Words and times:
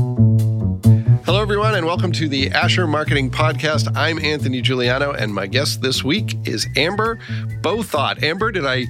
Hello, 0.00 1.42
everyone, 1.42 1.74
and 1.74 1.84
welcome 1.84 2.10
to 2.12 2.26
the 2.26 2.50
Asher 2.52 2.86
Marketing 2.86 3.30
Podcast. 3.30 3.94
I'm 3.94 4.18
Anthony 4.18 4.62
Giuliano, 4.62 5.12
and 5.12 5.34
my 5.34 5.46
guest 5.46 5.82
this 5.82 6.02
week 6.02 6.36
is 6.46 6.66
Amber 6.76 7.16
Bouthot. 7.60 8.22
Amber, 8.22 8.50
did 8.50 8.64
I 8.64 8.86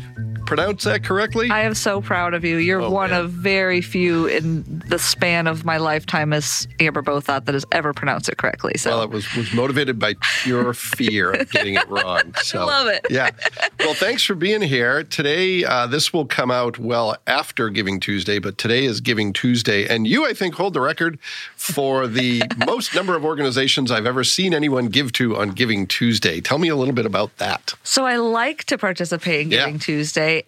pronounce 0.56 0.84
that 0.84 1.04
correctly? 1.04 1.48
I 1.50 1.60
am 1.62 1.74
so 1.74 2.00
proud 2.00 2.34
of 2.34 2.44
you. 2.44 2.56
You're 2.56 2.80
Oh, 2.82 2.90
one 2.90 3.10
man. 3.10 3.20
of 3.20 3.30
very 3.30 3.80
few 3.80 4.26
in 4.26 4.82
the 4.88 4.98
span 4.98 5.46
of 5.46 5.64
my 5.64 5.76
lifetime 5.76 6.32
as 6.32 6.66
Amber 6.80 7.02
Bouthot 7.02 7.44
that 7.46 7.54
has 7.54 7.64
ever 7.72 7.92
pronounced 7.92 8.28
it 8.28 8.36
correctly. 8.36 8.72
So 8.76 8.90
well, 8.90 9.02
it 9.02 9.10
was 9.10 9.32
was 9.36 9.52
motivated 9.54 9.98
by 9.98 10.14
pure 10.42 10.74
fear 10.74 11.30
of 11.32 11.50
getting 11.50 11.74
it 11.74 11.88
wrong. 11.88 12.34
So, 12.42 12.62
I 12.62 12.64
love 12.64 12.88
it. 12.88 13.06
Yeah. 13.10 13.30
Well, 13.80 13.94
thanks 13.94 14.24
for 14.24 14.34
being 14.34 14.60
here 14.62 15.04
today. 15.04 15.62
Uh, 15.64 15.86
this 15.86 16.12
will 16.12 16.24
come 16.26 16.50
out 16.50 16.78
well 16.78 17.16
after 17.26 17.68
Giving 17.68 18.00
Tuesday, 18.00 18.38
but 18.40 18.58
today 18.58 18.84
is 18.86 19.00
Giving 19.00 19.32
Tuesday, 19.32 19.86
and 19.86 20.06
you, 20.06 20.26
I 20.26 20.32
think, 20.32 20.54
hold 20.54 20.74
the 20.74 20.80
record 20.80 21.18
for 21.56 22.06
the 22.08 22.42
most 22.66 22.94
number 22.94 23.14
of 23.14 23.24
organizations 23.24 23.90
I've 23.92 24.06
ever 24.06 24.24
seen 24.24 24.52
anyone 24.52 24.86
give 24.86 25.12
to 25.12 25.36
on 25.36 25.50
Giving 25.50 25.86
Tuesday. 25.86 26.40
Tell 26.40 26.58
me 26.58 26.68
a 26.68 26.76
little 26.76 26.94
bit 26.94 27.06
about 27.06 27.36
that. 27.38 27.74
So 27.84 28.04
I 28.04 28.16
like 28.16 28.64
to 28.64 28.76
participate 28.78 29.46
in 29.46 29.50
Yeah. 29.52 29.66
Giving 29.66 29.78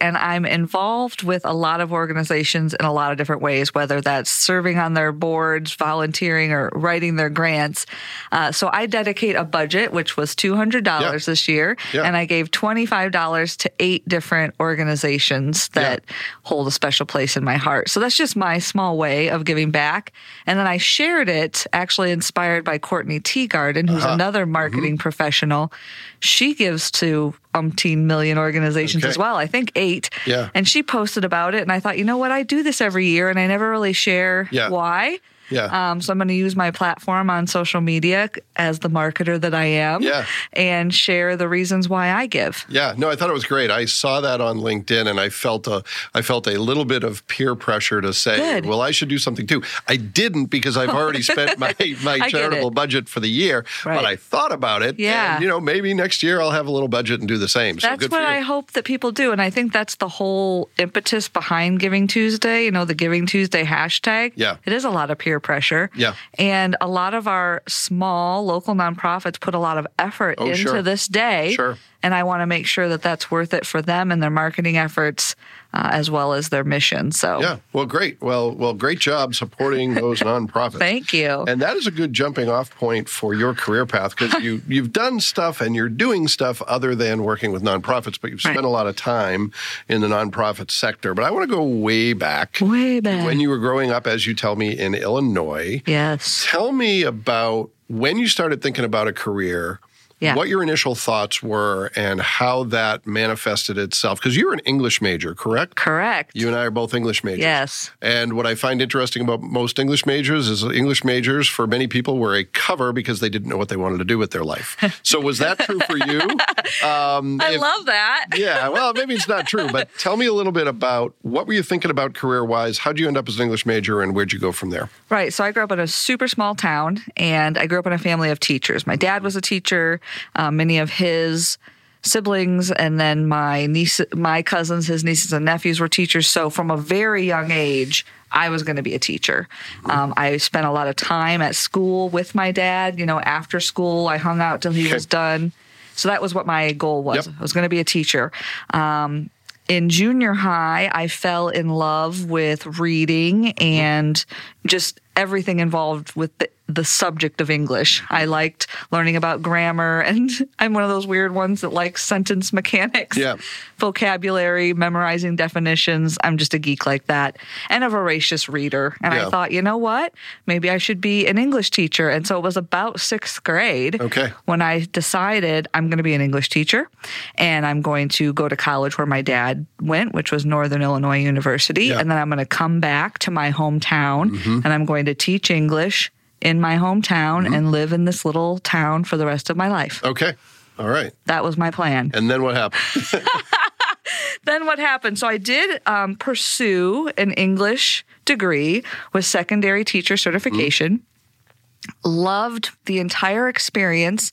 And 0.01 0.17
I'm 0.17 0.45
involved 0.45 1.23
with 1.23 1.45
a 1.45 1.53
lot 1.53 1.81
of 1.81 1.93
organizations 1.93 2.75
in 2.75 2.85
a 2.85 2.93
lot 2.93 3.13
of 3.13 3.19
different 3.19 3.43
ways, 3.43 3.75
whether 3.75 4.01
that's 4.01 4.31
serving 4.31 4.79
on 4.79 4.95
their 4.95 5.13
boards, 5.13 5.75
volunteering, 5.75 6.53
or 6.53 6.71
writing 6.75 7.17
their 7.17 7.31
grants. 7.31 7.87
Uh, 8.31 8.53
so 8.53 8.71
I 8.73 8.87
dedicate 8.87 9.37
a 9.37 9.45
budget, 9.45 9.93
which 9.93 10.17
was 10.17 10.35
$200 10.35 10.85
Yeah. 11.03 11.19
this 11.33 11.49
year, 11.49 11.77
Yeah. 11.93 12.03
and 12.03 12.17
I 12.17 12.25
gave 12.25 12.51
$25 12.51 13.57
to 13.59 13.71
eight 13.79 14.07
different 14.09 14.55
organizations 14.61 15.69
that 15.69 16.03
hold 16.43 16.67
a 16.67 16.71
special 16.71 17.07
place 17.07 17.37
in 17.37 17.45
my 17.45 17.57
heart. 17.57 17.89
So 17.89 18.01
that's 18.01 18.17
just 18.17 18.37
my 18.37 18.59
small 18.59 18.97
way 18.97 19.29
of 19.31 19.45
giving 19.45 19.71
back. 19.71 20.13
And 20.47 20.59
then 20.59 20.67
I 20.67 20.77
shared 20.79 21.29
it, 21.29 21.67
actually 21.73 22.11
inspired 22.11 22.65
by 22.65 22.79
Courtney 22.79 23.21
Teagarden, 23.21 23.89
who's 23.89 24.05
Uh-huh. 24.05 24.15
another 24.15 24.47
marketing 24.47 24.95
Mm-hmm. 24.95 25.03
professional. 25.03 25.73
She 26.21 26.55
gives 26.55 26.91
to 26.93 27.35
umpteen 27.55 27.99
million 27.99 28.39
organizations 28.39 29.03
Okay. 29.05 29.11
as 29.11 29.19
well. 29.19 29.37
I 29.37 29.47
think 29.47 29.73
eight. 29.77 30.11
Yeah. 30.27 30.49
And 30.55 30.67
she 30.67 30.83
posted 30.83 31.25
about 31.25 31.55
it, 31.55 31.63
and 31.63 31.71
I 31.73 31.81
thought, 31.81 31.99
you 31.99 32.05
know 32.05 32.17
what? 32.17 32.31
I 32.31 32.43
do 32.43 32.63
this 32.63 32.81
every 32.81 33.07
year, 33.09 33.29
and 33.29 33.39
I 33.39 33.47
never 33.47 33.71
really 33.71 33.93
share 33.93 34.49
Yeah. 34.51 34.69
why. 34.69 35.19
Yeah. 35.53 35.91
Um, 35.91 36.01
so 36.01 36.13
I'm 36.13 36.19
going 36.19 36.29
to 36.29 36.35
use 36.35 36.57
my 36.57 36.71
platform 36.71 37.31
on 37.31 37.47
social 37.47 37.81
media 37.81 38.31
as 38.57 38.81
the 38.81 38.89
marketer 38.91 39.41
that 39.41 39.55
I 39.55 39.65
am, 39.65 40.03
Yeah. 40.03 40.27
and 40.53 40.93
share 40.95 41.37
the 41.37 41.49
reasons 41.49 41.89
why 41.89 42.11
I 42.13 42.27
give. 42.27 42.65
Yeah, 42.69 42.95
no, 42.97 43.11
I 43.11 43.17
thought 43.17 43.31
it 43.31 43.35
was 43.35 43.45
great. 43.45 43.71
I 43.71 43.85
saw 43.85 44.21
that 44.21 44.41
on 44.41 44.59
LinkedIn, 44.59 45.09
and 45.09 45.19
I 45.21 45.29
felt 45.29 45.67
a, 45.67 45.83
I 46.15 46.23
felt 46.23 46.47
a 46.47 46.59
little 46.59 46.85
bit 46.85 47.05
of 47.05 47.27
peer 47.29 47.55
pressure 47.55 48.01
to 48.01 48.13
say, 48.13 48.37
Good. 48.37 48.67
well, 48.67 48.81
I 48.81 48.91
should 48.91 49.09
do 49.09 49.19
something 49.19 49.47
too. 49.47 49.63
I 49.89 49.97
didn't 49.97 50.47
because 50.47 50.77
I've 50.77 50.91
already 50.91 51.23
spent 51.33 51.59
my 51.59 51.75
my 52.03 52.19
charitable 52.29 52.71
budget 52.71 53.09
for 53.09 53.21
the 53.21 53.29
year, 53.29 53.65
right. 53.85 53.97
but 53.97 54.05
I 54.05 54.17
thought 54.17 54.53
about 54.53 54.83
it. 54.83 54.99
Yeah. 54.99 55.35
and, 55.35 55.43
you 55.43 55.49
know, 55.49 55.61
maybe 55.61 55.95
next 55.95 56.23
year 56.23 56.41
I'll 56.41 56.51
have 56.51 56.67
a 56.67 56.71
little 56.71 56.89
budget 56.89 57.21
and 57.21 57.29
do 57.29 57.39
the 57.39 57.49
same. 57.49 57.79
So 57.79 57.89
That's 57.89 58.01
good 58.01 58.11
what. 58.11 58.23
I 58.25 58.41
hope 58.41 58.73
that 58.73 58.85
people 58.85 59.13
do. 59.13 59.33
And 59.33 59.41
I 59.41 59.51
think 59.51 59.73
that's 59.73 59.97
the 59.97 60.09
whole 60.09 60.69
impetus 60.79 61.29
behind 61.29 61.81
Giving 61.81 62.07
Tuesday, 62.07 62.65
you 62.65 62.71
know, 62.71 62.85
the 62.85 62.95
Giving 62.95 63.27
Tuesday 63.27 63.65
hashtag. 63.65 64.33
Yeah. 64.37 64.57
It 64.65 64.73
is 64.73 64.85
a 64.85 64.91
lot 64.91 65.11
of 65.11 65.19
peer 65.19 65.41
pressure. 65.43 65.91
Yeah. 65.95 66.15
And 66.39 66.77
a 66.81 66.89
lot 66.89 67.15
of 67.15 67.27
our 67.29 67.63
small 67.69 68.45
local 68.45 68.75
nonprofits 68.75 69.39
put 69.41 69.55
a 69.55 69.59
lot 69.59 69.79
of 69.79 69.87
effort 69.99 70.37
Oh, 70.39 70.47
into 70.47 70.57
sure. 70.57 70.83
this 70.83 71.07
day. 71.09 71.53
Sure. 71.55 71.77
And 72.03 72.15
I 72.15 72.25
want 72.25 72.43
to 72.43 72.47
make 72.47 72.67
sure 72.67 72.89
that 72.89 73.03
that's 73.03 73.31
worth 73.31 73.55
it 73.55 73.65
for 73.65 73.81
them 73.81 74.11
and 74.11 74.23
their 74.23 74.31
marketing 74.31 74.77
efforts 74.77 75.37
uh, 75.75 75.89
as 75.93 76.11
well 76.11 76.33
as 76.35 76.49
their 76.51 76.65
mission. 76.65 77.13
So 77.13 77.41
Yeah, 77.41 77.59
well, 77.73 77.87
great. 77.87 78.21
Well, 78.21 78.53
well, 78.53 78.75
great 78.75 78.99
job 78.99 79.35
supporting 79.35 79.95
those 79.95 80.21
nonprofits. 80.33 80.79
thank 80.79 81.13
you. 81.13 81.45
And 81.49 81.63
that 81.63 81.77
is 81.77 81.87
a 81.87 81.91
good 81.91 82.13
jumping 82.13 82.49
off 82.51 82.75
point 82.75 83.09
for 83.09 83.33
your 83.35 83.55
career 83.55 83.87
path 83.87 84.17
because 84.17 84.43
you 84.43 84.61
you've 84.69 84.93
done 84.93 85.21
stuff 85.21 85.61
and 85.61 85.75
you're 85.77 85.89
doing 85.89 86.29
stuff 86.29 86.61
other 86.63 86.95
than 86.95 87.23
working 87.23 87.53
with 87.53 87.63
nonprofits, 87.63 88.19
but 88.21 88.31
you've 88.31 88.41
spent 88.41 88.57
Right. 88.57 88.65
a 88.65 88.69
lot 88.69 88.87
of 88.87 88.97
time 88.97 89.51
in 89.89 90.01
the 90.03 90.09
nonprofit 90.09 90.71
sector. 90.71 91.15
But 91.15 91.25
I 91.25 91.31
want 91.31 91.49
to 91.49 91.57
go 91.57 91.63
way 91.65 92.13
back. 92.13 92.59
Way 92.61 93.01
back. 93.01 93.25
When 93.25 93.41
you 93.41 93.49
were 93.49 93.59
growing 93.59 93.91
up, 93.91 94.07
as 94.07 94.27
you 94.27 94.35
tell 94.35 94.57
me, 94.57 94.77
in 94.79 94.95
Illinois. 94.95 95.83
yes. 95.87 96.45
Tell 96.51 96.73
me 96.73 97.03
about 97.05 97.71
when 97.89 98.19
you 98.19 98.27
started 98.27 98.61
thinking 98.63 98.85
about 98.85 99.09
a 99.09 99.13
career. 99.13 99.81
Yeah. 100.23 100.35
What 100.37 100.49
your 100.49 100.63
initial 100.63 100.95
thoughts 100.95 101.43
were 101.43 101.91
and 101.97 102.21
how 102.21 102.65
that 102.65 103.07
manifested 103.07 103.77
itself. 103.77 104.21
Because 104.21 104.37
you're 104.37 104.53
an 104.53 104.61
English 104.61 105.03
major, 105.03 105.35
correct? 105.35 105.75
Correct. 105.75 106.31
You 106.35 106.47
and 106.47 106.57
I 106.57 106.65
are 106.65 106.71
both 106.71 106.95
English 106.95 107.25
majors. 107.25 107.41
yes. 107.41 107.91
And 108.01 108.35
what 108.35 108.47
I 108.47 108.55
find 108.55 108.81
interesting 108.81 109.23
about 109.23 109.43
most 109.43 109.79
English 109.79 110.07
majors 110.07 110.49
is 110.49 110.63
English 110.63 111.03
majors, 111.05 111.49
for 111.49 111.67
many 111.67 111.87
people, 111.89 112.19
were 112.19 112.35
a 112.37 112.45
cover 112.45 112.93
because 112.93 113.21
they 113.21 113.29
didn't 113.29 113.49
know 113.49 113.57
what 113.57 113.69
they 113.69 113.77
wanted 113.77 113.99
to 113.99 114.05
do 114.05 114.17
with 114.17 114.31
their 114.31 114.45
life. 114.45 114.77
So, 115.03 115.21
was 115.21 115.39
that 115.39 115.59
true 115.59 115.81
for 115.81 115.97
you? 115.99 116.21
Um, 116.83 117.41
I 117.41 117.53
if- 117.55 117.61
love 117.61 117.87
that. 117.87 118.27
Yeah, 118.37 118.69
well, 118.69 118.93
maybe 118.95 119.15
it's 119.15 119.29
not 119.29 119.47
true, 119.47 119.69
but 119.71 119.89
tell 119.99 120.17
me 120.17 120.27
a 120.27 120.33
little 120.33 120.53
bit 120.53 120.67
about 120.67 121.15
what 121.23 121.47
were 121.47 121.53
you 121.53 121.63
thinking 121.63 121.91
about 121.91 122.15
career 122.15 122.45
wise? 122.45 122.79
How'd 122.79 122.99
you 122.99 123.07
end 123.09 123.17
up 123.17 123.29
as 123.29 123.37
an 123.37 123.43
English 123.43 123.67
major 123.67 124.01
and 124.03 124.15
where'd 124.15 124.33
you 124.33 124.39
go 124.39 124.53
from 124.53 124.71
there? 124.71 124.89
Right. 125.11 125.33
So 125.33 125.45
I 125.45 125.53
grew 125.53 125.63
up 125.65 125.71
in 125.73 125.79
a 125.81 125.87
super 125.87 126.29
small 126.29 126.55
town 126.55 127.01
and 127.17 127.59
I 127.59 127.67
grew 127.67 127.79
up 127.79 127.87
in 127.87 127.93
a 127.93 127.99
family 127.99 128.31
of 128.31 128.41
teachers. 128.41 128.87
My 128.87 128.97
dad 128.97 129.23
was 129.23 129.37
a 129.37 129.41
teacher. 129.41 130.01
Uh, 130.37 130.51
many 130.51 130.79
of 130.79 130.91
his 130.91 131.59
siblings 132.05 132.71
and 132.73 132.99
then 132.99 133.27
my 133.27 133.67
niece, 133.67 134.01
my 134.13 134.43
cousins, 134.43 134.87
his 134.89 135.05
nieces 135.05 135.33
and 135.33 135.45
nephews 135.45 135.79
were 135.79 135.89
teachers. 135.89 136.29
So 136.29 136.51
from 136.51 136.71
a 136.71 136.77
very 136.77 137.25
young 137.25 137.51
age, 137.53 138.05
I 138.33 138.49
was 138.49 138.63
going 138.63 138.77
to 138.77 138.83
be 138.83 138.95
a 138.95 138.99
teacher. 138.99 139.47
Um, 139.85 140.15
I 140.17 140.37
spent 140.39 140.67
a 140.67 140.71
lot 140.73 140.89
of 140.89 140.97
time 140.97 141.41
at 141.43 141.55
school 141.55 142.09
with 142.09 142.35
my 142.35 142.51
dad. 142.51 142.99
You 142.99 143.07
know, 143.07 143.21
after 143.21 143.61
school, 143.61 144.09
I 144.09 144.17
hung 144.17 144.41
out 144.41 144.63
till 144.63 144.73
he 144.73 144.87
Okay. 144.87 144.95
was 144.95 145.07
done. 145.07 145.53
So 145.95 146.09
that 146.09 146.23
was 146.23 146.35
what 146.35 146.47
my 146.47 146.73
goal 146.73 147.03
was. 147.03 147.27
Yep. 147.27 147.35
I 147.39 147.43
was 147.43 147.53
going 147.53 147.65
to 147.65 147.69
be 147.69 147.79
a 147.79 147.85
teacher. 147.85 148.33
Um, 148.71 149.29
in 149.69 149.91
junior 149.91 150.33
high, 150.33 150.91
I 150.93 151.07
fell 151.07 151.49
in 151.51 151.69
love 151.69 152.29
with 152.29 152.67
reading 152.81 153.53
and 153.59 154.25
just 154.67 155.01
everything 155.15 155.61
involved 155.61 156.17
with 156.17 156.37
the, 156.39 156.49
the 156.69 156.85
subject 156.85 157.41
of 157.41 157.51
English. 157.51 158.03
I 158.09 158.25
liked 158.25 158.67
learning 158.91 159.17
about 159.17 159.43
grammar, 159.43 160.01
and 160.07 160.31
I'm 160.59 160.73
one 160.73 160.83
of 160.83 160.89
those 160.89 161.07
weird 161.07 161.35
ones 161.35 161.61
that 161.61 161.73
likes 161.73 162.05
sentence 162.05 162.53
mechanics, 162.53 163.17
Yeah. 163.17 163.37
vocabulary, 163.79 164.73
memorizing 164.73 165.37
definitions. 165.37 166.17
I'm 166.23 166.39
just 166.39 166.55
a 166.55 166.59
geek 166.59 166.87
like 166.87 167.07
that, 167.07 167.39
and 167.69 167.85
a 167.85 167.89
voracious 167.89 168.49
reader. 168.49 168.97
And 169.03 169.13
Yeah. 169.13 169.27
I 169.27 169.31
thought, 169.31 169.53
you 169.53 169.61
know 169.63 169.77
what? 169.77 170.15
Maybe 170.47 170.71
I 170.71 170.79
should 170.79 171.01
be 171.01 171.27
an 171.27 171.37
English 171.39 171.71
teacher. 171.71 172.09
And 172.09 172.27
so 172.27 172.39
it 172.39 172.43
was 172.43 172.57
about 172.57 173.01
sixth 173.01 173.43
grade 173.43 174.01
Okay. 174.01 174.33
when 174.45 174.63
I 174.63 174.87
decided 174.93 175.69
I'm 175.75 175.89
going 175.89 175.99
to 175.99 176.03
be 176.03 176.15
an 176.15 176.21
English 176.21 176.49
teacher 176.49 176.89
and 177.37 177.67
I'm 177.67 177.83
going 177.83 178.09
to 178.11 178.33
go 178.33 178.49
to 178.49 178.57
college 178.57 178.97
where 178.99 179.07
my 179.07 179.23
dad 179.23 179.67
went, 179.81 180.15
which 180.15 180.33
was 180.33 180.47
Northern 180.47 180.83
Illinois 180.83 181.19
University. 181.19 181.87
Yeah. 181.87 181.99
And 181.99 182.11
then 182.11 182.19
I'm 182.19 182.29
going 182.29 182.39
to 182.39 182.47
come 182.47 182.81
back 182.81 183.19
to 183.21 183.31
my 183.31 183.51
hometown 183.51 184.31
mm-hmm. 184.31 184.61
and 184.65 184.73
I'm 184.73 184.85
going 184.85 185.05
to 185.07 185.15
teach 185.15 185.51
English 185.51 186.11
in 186.43 186.61
my 186.61 186.77
hometown 186.77 187.45
mm-hmm. 187.45 187.55
and 187.55 187.71
live 187.71 187.93
in 187.93 188.05
this 188.05 188.25
little 188.25 188.59
town 188.59 189.05
for 189.05 189.17
the 189.17 189.27
rest 189.27 189.49
of 189.49 189.57
my 189.57 189.69
life. 189.69 190.03
Okay. 190.05 190.35
All 190.79 190.89
right. 190.89 191.13
That 191.27 191.45
was 191.45 191.57
my 191.57 191.71
plan. 191.71 192.11
And 192.15 192.31
then 192.31 192.43
what 192.43 192.57
happened? 192.57 193.23
then 194.45 194.67
what 194.67 194.79
happened? 194.79 195.19
So 195.19 195.29
I 195.29 195.39
did 195.39 195.81
um, 195.87 196.17
pursue 196.17 197.11
an 197.17 197.33
English 197.33 198.05
degree 198.25 198.83
with 199.13 199.25
secondary 199.25 199.85
teacher 199.85 200.17
certification. 200.17 200.99
Mm-hmm. 200.99 202.09
Loved 202.09 202.71
the 202.87 202.99
entire 202.99 203.49
experience 203.49 204.33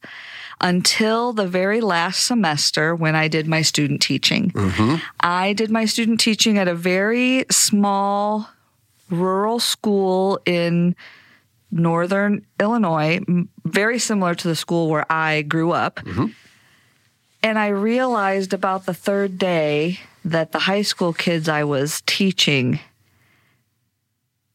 until 0.61 1.33
the 1.33 1.47
very 1.47 1.81
last 1.81 2.25
semester 2.25 2.93
when 2.93 3.15
I 3.15 3.27
did 3.27 3.47
my 3.47 3.61
student 3.61 4.01
teaching. 4.01 4.51
Mm-hmm. 4.51 4.95
I 5.19 5.53
did 5.53 5.71
my 5.71 5.85
student 5.85 6.19
teaching 6.19 6.57
at 6.57 6.67
a 6.67 6.75
very 6.75 7.45
small 7.49 8.49
rural 9.09 9.59
school 9.59 10.39
in 10.45 10.95
northern 11.71 12.45
Illinois, 12.59 13.19
very 13.65 13.99
similar 13.99 14.33
to 14.35 14.47
the 14.47 14.55
school 14.55 14.89
where 14.89 15.05
I 15.11 15.41
grew 15.43 15.71
up. 15.71 15.99
And 17.41 17.57
I 17.57 17.67
realized 17.69 18.53
about 18.53 18.85
the 18.85 18.93
third 18.93 19.37
day 19.37 19.99
that 20.25 20.51
the 20.51 20.59
high 20.59 20.81
school 20.81 21.13
kids 21.13 21.47
I 21.47 21.63
was 21.63 22.01
teaching 22.05 22.79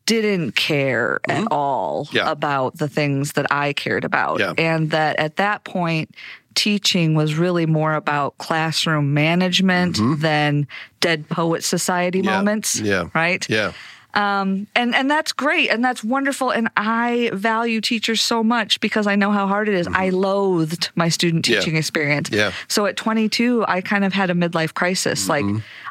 didn't 0.06 0.54
care 0.54 1.18
at 1.28 1.46
all 1.50 2.08
Yeah. 2.12 2.30
about 2.30 2.76
the 2.76 2.88
things 2.88 3.32
that 3.32 3.46
I 3.50 3.72
cared 3.72 4.04
about. 4.04 4.38
Yeah. 4.38 4.52
And 4.58 4.90
that 4.90 5.16
at 5.18 5.36
that 5.36 5.64
point, 5.64 6.14
teaching 6.54 7.14
was 7.14 7.34
really 7.36 7.64
more 7.66 7.94
about 7.94 8.36
classroom 8.38 9.14
management 9.14 9.96
than 10.20 10.68
Dead 11.00 11.26
Poet 11.28 11.64
Society 11.64 12.18
Mm-hmm. 12.20 12.28
Yeah. 12.28 12.36
moments. 12.36 12.80
Yeah. 12.80 13.04
Right? 13.14 13.48
yeah. 13.48 13.72
Um, 14.14 14.68
and 14.76 14.94
and 14.94 15.10
that's 15.10 15.32
great 15.32 15.70
and 15.70 15.84
that's 15.84 16.04
wonderful. 16.04 16.50
And 16.50 16.68
I 16.76 17.30
value 17.34 17.80
teachers 17.80 18.20
so 18.22 18.44
much 18.44 18.78
because 18.80 19.06
I 19.08 19.16
know 19.16 19.32
how 19.32 19.46
hard 19.48 19.68
it 19.68 19.74
is. 19.74 19.88
I 19.88 20.10
loathed 20.10 20.90
my 20.94 21.08
student 21.08 21.44
Mm-hmm. 21.44 21.52
Yeah. 21.54 21.58
teaching 21.60 21.76
experience. 21.76 22.30
Yeah. 22.30 22.52
So 22.68 22.86
at 22.86 22.96
22, 22.96 23.64
I 23.66 23.80
kind 23.80 24.04
of 24.04 24.12
had 24.12 24.30
a 24.30 24.34
midlife 24.34 24.72
crisis. 24.74 25.28
Like 25.28 25.44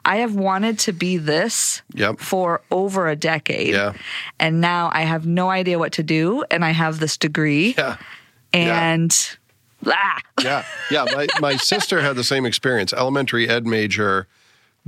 I 0.05 0.17
have 0.17 0.35
wanted 0.35 0.79
to 0.79 0.93
be 0.93 1.17
this 1.17 1.81
Mm-hmm. 1.91 1.99
Yep. 1.99 2.19
for 2.19 2.61
over 2.71 3.07
a 3.09 3.15
decade. 3.15 3.73
Yeah. 3.73 3.93
And 4.39 4.61
now 4.61 4.89
I 4.93 5.01
have 5.01 5.25
no 5.25 5.49
idea 5.49 5.77
what 5.77 5.91
to 5.93 6.03
do. 6.03 6.43
And 6.49 6.63
I 6.63 6.71
have 6.71 6.99
this 6.99 7.17
degree. 7.17 7.75
Yeah. 7.77 7.97
And 8.53 9.11
ah, 9.85 10.19
Yeah. 10.41 10.63
Yeah. 10.91 11.05
My, 11.13 11.27
my 11.41 11.55
sister 11.57 12.01
had 12.01 12.15
the 12.15 12.23
same 12.23 12.45
experience. 12.45 12.93
Elementary 12.93 13.49
ed 13.49 13.65
major 13.65 14.27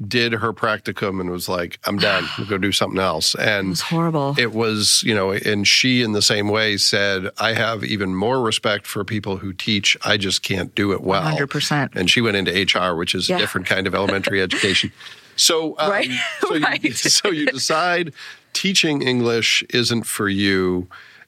did 0.07 0.33
her 0.33 0.51
practicum 0.51 1.21
and 1.21 1.29
was 1.29 1.47
like, 1.47 1.79
I'm 1.85 1.97
done. 1.97 2.25
We'll 2.37 2.47
go 2.47 2.57
do 2.57 2.71
something 2.73 2.99
else. 2.99 3.33
And 3.35 3.67
it 3.67 3.69
was 3.69 3.81
horrible. 3.81 4.35
it 4.37 4.51
was, 4.53 5.01
you 5.03 5.15
know, 5.15 5.31
and 5.31 5.65
she 5.67 6.01
in 6.01 6.11
the 6.11 6.21
same 6.21 6.49
way 6.49 6.75
said, 6.77 7.29
I 7.37 7.53
have 7.53 7.83
even 7.83 8.13
more 8.13 8.41
respect 8.41 8.87
for 8.87 9.03
people 9.05 9.37
who 9.37 9.53
teach. 9.53 9.95
I 10.03 10.17
just 10.17 10.43
can't 10.43 10.75
do 10.75 10.91
it 10.91 11.01
well. 11.01 11.23
100%. 11.37 11.95
And 11.95 12.09
she 12.09 12.19
went 12.19 12.35
into 12.35 12.51
HR, 12.51 12.95
which 12.95 13.15
is 13.15 13.29
Yeah. 13.29 13.37
a 13.37 13.39
different 13.39 13.67
kind 13.67 13.87
of 13.87 13.95
elementary 13.95 14.41
education. 14.47 14.91
So, 15.37 15.75
um, 15.79 15.89
Right. 15.89 16.09
so, 16.41 16.53
you, 16.55 16.63
Right. 16.65 16.93
so 16.95 17.29
you 17.31 17.45
decide 17.47 18.13
teaching 18.53 19.01
English 19.01 19.63
isn't 19.69 20.03
for 20.03 20.27
you, 20.27 20.87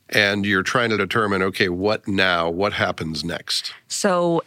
and 0.09 0.45
you're 0.45 0.63
trying 0.63 0.89
to 0.89 0.97
determine, 0.97 1.41
okay, 1.41 1.69
what 1.69 2.07
now? 2.07 2.49
What 2.49 2.73
happens 2.73 3.23
next? 3.23 3.73
So, 3.87 4.43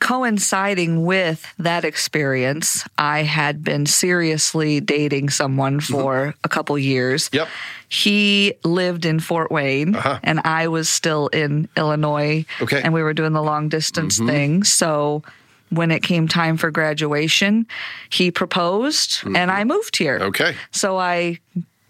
coinciding 0.00 1.04
with 1.04 1.46
that 1.58 1.84
experience, 1.84 2.84
I 2.98 3.22
had 3.22 3.62
been 3.62 3.86
seriously 3.86 4.80
dating 4.80 5.30
someone 5.30 5.78
for 5.80 6.34
a 6.42 6.48
couple 6.48 6.76
years. 6.78 7.30
Yep. 7.32 7.48
He 7.88 8.54
lived 8.64 9.04
in 9.04 9.20
Fort 9.20 9.50
Wayne 9.52 9.94
Uh-huh. 9.94 10.18
and 10.22 10.40
I 10.44 10.68
was 10.68 10.88
still 10.88 11.28
in 11.28 11.68
Illinois. 11.76 12.44
Okay. 12.60 12.76
Mm-hmm. 12.78 12.84
And 12.86 12.94
we 12.94 13.02
were 13.02 13.14
doing 13.14 13.32
the 13.32 13.42
long 13.42 13.68
distance 13.68 14.18
thing. 14.18 14.64
So, 14.64 15.22
when 15.70 15.92
it 15.92 16.02
came 16.02 16.26
time 16.26 16.56
for 16.56 16.72
graduation, 16.72 17.64
he 18.10 18.32
proposed 18.32 19.22
and 19.24 19.52
I 19.52 19.62
moved 19.62 19.96
here. 19.96 20.18
Mm-hmm. 20.18 20.28
Okay. 20.30 20.56
So 20.72 20.98
I 20.98 21.38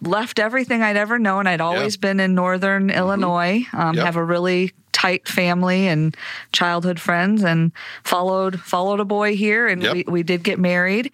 left 0.02 0.38
everything 0.38 0.82
I'd 0.82 0.98
ever 0.98 1.18
known. 1.18 1.46
I'd 1.46 1.62
always 1.62 1.96
been 1.96 2.20
in 2.20 2.34
northern 2.34 2.90
Illinois, 2.90 3.64
um, 3.72 3.80
Mm-hmm. 3.80 3.96
Yep. 3.96 4.04
have 4.04 4.16
a 4.16 4.24
really 4.24 4.72
tight 5.00 5.26
family 5.28 5.86
and 5.88 6.14
childhood 6.52 7.00
friends, 7.00 7.42
and 7.42 7.72
followed 8.04 8.60
followed 8.60 9.00
a 9.00 9.04
boy 9.04 9.34
here, 9.36 9.66
and 9.66 9.82
Yep. 9.82 9.94
we, 9.94 10.04
we 10.08 10.22
did 10.22 10.42
get 10.42 10.58
married. 10.58 11.10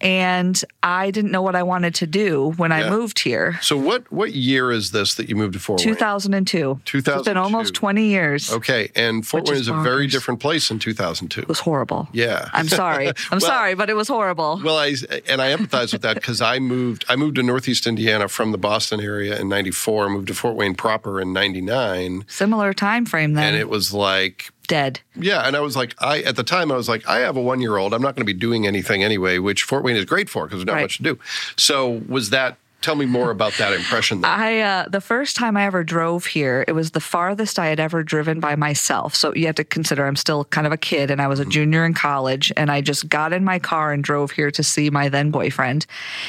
And 0.00 0.62
I 0.82 1.10
didn't 1.10 1.32
know 1.32 1.42
what 1.42 1.56
I 1.56 1.62
wanted 1.64 1.94
to 1.96 2.06
do 2.06 2.52
when 2.56 2.70
Yeah. 2.70 2.86
I 2.86 2.90
moved 2.90 3.18
here. 3.20 3.58
So 3.62 3.76
what 3.76 4.10
what 4.12 4.32
year 4.32 4.70
is 4.70 4.92
this 4.92 5.14
that 5.14 5.28
you 5.28 5.34
moved 5.36 5.54
to 5.54 5.58
Fort 5.58 5.80
Wayne? 5.80 5.94
2002. 5.94 6.80
It's 6.94 7.22
been 7.24 7.36
almost 7.36 7.74
20 7.74 8.04
years. 8.06 8.52
Okay, 8.52 8.90
and 8.94 9.26
Fort 9.26 9.48
Wayne 9.48 9.58
is 9.58 9.68
a 9.68 9.74
very 9.74 10.06
different 10.06 10.40
place 10.40 10.70
in 10.70 10.78
2002. 10.78 11.40
It 11.40 11.48
was 11.48 11.60
horrible. 11.60 12.08
Yeah. 12.12 12.48
I'm 12.52 12.68
sorry. 12.68 13.08
I'm 13.30 13.38
Well- 13.38 13.40
sorry, 13.40 13.74
but 13.74 13.90
it 13.90 13.94
was 13.94 14.08
horrible. 14.08 14.60
Well, 14.64 14.76
I 14.78 14.94
and 15.28 15.42
I 15.42 15.54
empathize 15.54 15.92
with 15.92 16.02
that 16.02 16.14
because 16.14 16.40
I 16.40 16.58
moved 16.60 17.04
I 17.08 17.16
moved 17.16 17.36
to 17.36 17.42
Northeast 17.42 17.86
Indiana 17.86 18.28
from 18.28 18.52
the 18.52 18.58
Boston 18.58 19.00
area 19.00 19.38
in 19.38 19.48
'94, 19.48 20.10
moved 20.10 20.28
to 20.28 20.34
Fort 20.34 20.54
Wayne 20.54 20.74
proper 20.74 21.20
in 21.20 21.32
'99, 21.32 22.24
Similar 22.28 22.72
time 22.72 23.04
frame 23.04 23.34
then. 23.34 23.44
and 23.48 23.56
it 23.56 23.68
was 23.68 23.92
like 23.92 24.50
Dead. 24.68 25.00
yeah, 25.16 25.40
and 25.46 25.56
I 25.56 25.60
was 25.60 25.74
like 25.76 25.94
I 25.98 26.20
at 26.22 26.36
the 26.36 26.44
time 26.44 26.70
I 26.70 26.76
was 26.76 26.88
like 26.88 27.06
I 27.08 27.18
have 27.18 27.36
a 27.36 27.42
one 27.42 27.60
year 27.60 27.76
old 27.78 27.92
I'm 27.92 28.02
not 28.02 28.14
going 28.14 28.24
to 28.26 28.32
be 28.32 28.38
doing 28.38 28.66
anything 28.66 29.02
anyway, 29.02 29.38
which 29.38 29.64
Fort 29.64 29.82
Wayne 29.82 29.96
is 29.96 30.04
great 30.04 30.28
for 30.30 30.44
because 30.46 30.58
there's 30.60 30.66
not 30.66 30.74
Right. 30.74 30.82
much 30.82 30.98
to 30.98 31.02
do. 31.02 31.18
So 31.56 32.02
was 32.08 32.30
that? 32.30 32.56
Tell 32.80 32.94
me 32.94 33.06
more 33.06 33.32
about 33.32 33.54
that 33.54 33.72
impression. 33.72 34.20
Then. 34.20 34.30
I 34.30 34.60
uh, 34.60 34.88
the 34.88 35.00
first 35.00 35.34
time 35.34 35.56
I 35.56 35.64
ever 35.64 35.82
drove 35.82 36.26
here, 36.26 36.64
it 36.68 36.72
was 36.72 36.92
the 36.92 37.00
farthest 37.00 37.58
I 37.58 37.66
had 37.66 37.80
ever 37.80 38.04
driven 38.04 38.38
by 38.38 38.54
myself. 38.54 39.16
So 39.16 39.34
you 39.34 39.46
have 39.46 39.56
to 39.56 39.64
consider 39.64 40.06
I'm 40.06 40.14
still 40.14 40.44
kind 40.44 40.64
of 40.64 40.72
a 40.72 40.76
kid, 40.76 41.10
and 41.10 41.20
I 41.20 41.26
was 41.26 41.40
a 41.40 41.44
junior 41.44 41.84
in 41.84 41.92
college, 41.92 42.52
and 42.56 42.70
I 42.70 42.80
just 42.80 43.08
got 43.08 43.32
in 43.32 43.44
my 43.44 43.58
car 43.58 43.92
and 43.92 44.02
drove 44.04 44.30
here 44.30 44.52
to 44.52 44.62
see 44.62 44.90
my 44.90 45.08
then 45.08 45.32
boyfriend. 45.32 45.86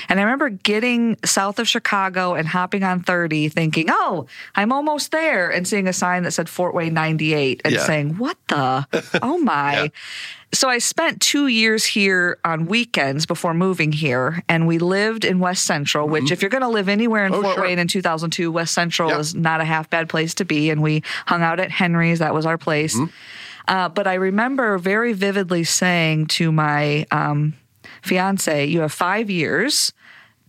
And 0.10 0.20
I 0.20 0.24
remember 0.24 0.50
getting 0.50 1.18
south 1.24 1.60
of 1.60 1.68
Chicago 1.68 2.34
and 2.34 2.48
hopping 2.48 2.84
on 2.84 3.02
30, 3.04 3.50
thinking, 3.50 3.86
"Oh, 3.90 4.26
I'm 4.56 4.72
almost 4.72 5.12
there," 5.12 5.52
and 5.52 5.68
seeing 5.68 5.88
a 5.88 5.94
sign 5.94 6.24
that 6.24 6.32
said 6.32 6.50
Fort 6.50 6.74
Wayne 6.74 6.96
98, 6.96 7.62
and 7.64 7.76
Yeah. 7.76 7.86
saying, 7.86 8.18
"What 8.18 8.38
the? 8.48 8.88
Oh 9.22 9.38
my!" 9.38 9.70
Yeah. 9.84 9.88
So 10.52 10.68
I 10.68 10.80
spent 10.80 11.22
two 11.22 11.48
years 11.48 11.86
here 11.86 12.40
on 12.44 12.66
weekends 12.66 13.26
before 13.28 13.54
moving 13.54 13.92
here, 13.92 14.44
and 14.50 14.66
we 14.66 14.80
lived 14.80 15.24
in 15.24 15.40
West 15.40 15.64
Central. 15.66 16.08
Which, 16.08 16.32
if 16.32 16.42
you're 16.42 16.50
going 16.50 16.64
to 16.64 16.68
live 16.70 16.90
anywhere 16.90 17.26
in 17.26 17.34
Oh, 17.34 17.42
Fort 17.44 17.56
sure. 17.56 17.64
Wayne 17.66 17.78
in 17.78 17.88
2002, 17.88 18.52
West 18.52 18.74
Central 18.74 19.10
Yeah. 19.10 19.20
is 19.20 19.36
not 19.36 19.62
a 19.62 19.66
half 19.66 19.90
bad 19.90 20.10
place 20.10 20.34
to 20.36 20.46
be. 20.46 20.72
And 20.72 20.82
we 20.82 21.04
hung 21.28 21.44
out 21.44 21.60
at 21.60 21.70
Henry's; 21.70 22.20
that 22.20 22.34
was 22.34 22.46
our 22.48 22.58
place. 22.58 22.96
Mm-hmm. 22.96 23.12
Uh, 23.68 23.90
but 23.90 24.08
I 24.08 24.16
remember 24.16 24.80
very 24.80 25.14
vividly 25.14 25.64
saying 25.64 26.26
to 26.28 26.52
my 26.52 27.06
um, 27.12 27.54
fiance, 28.02 28.66
"You 28.66 28.82
have 28.82 28.92
five 28.92 29.30
years." 29.30 29.94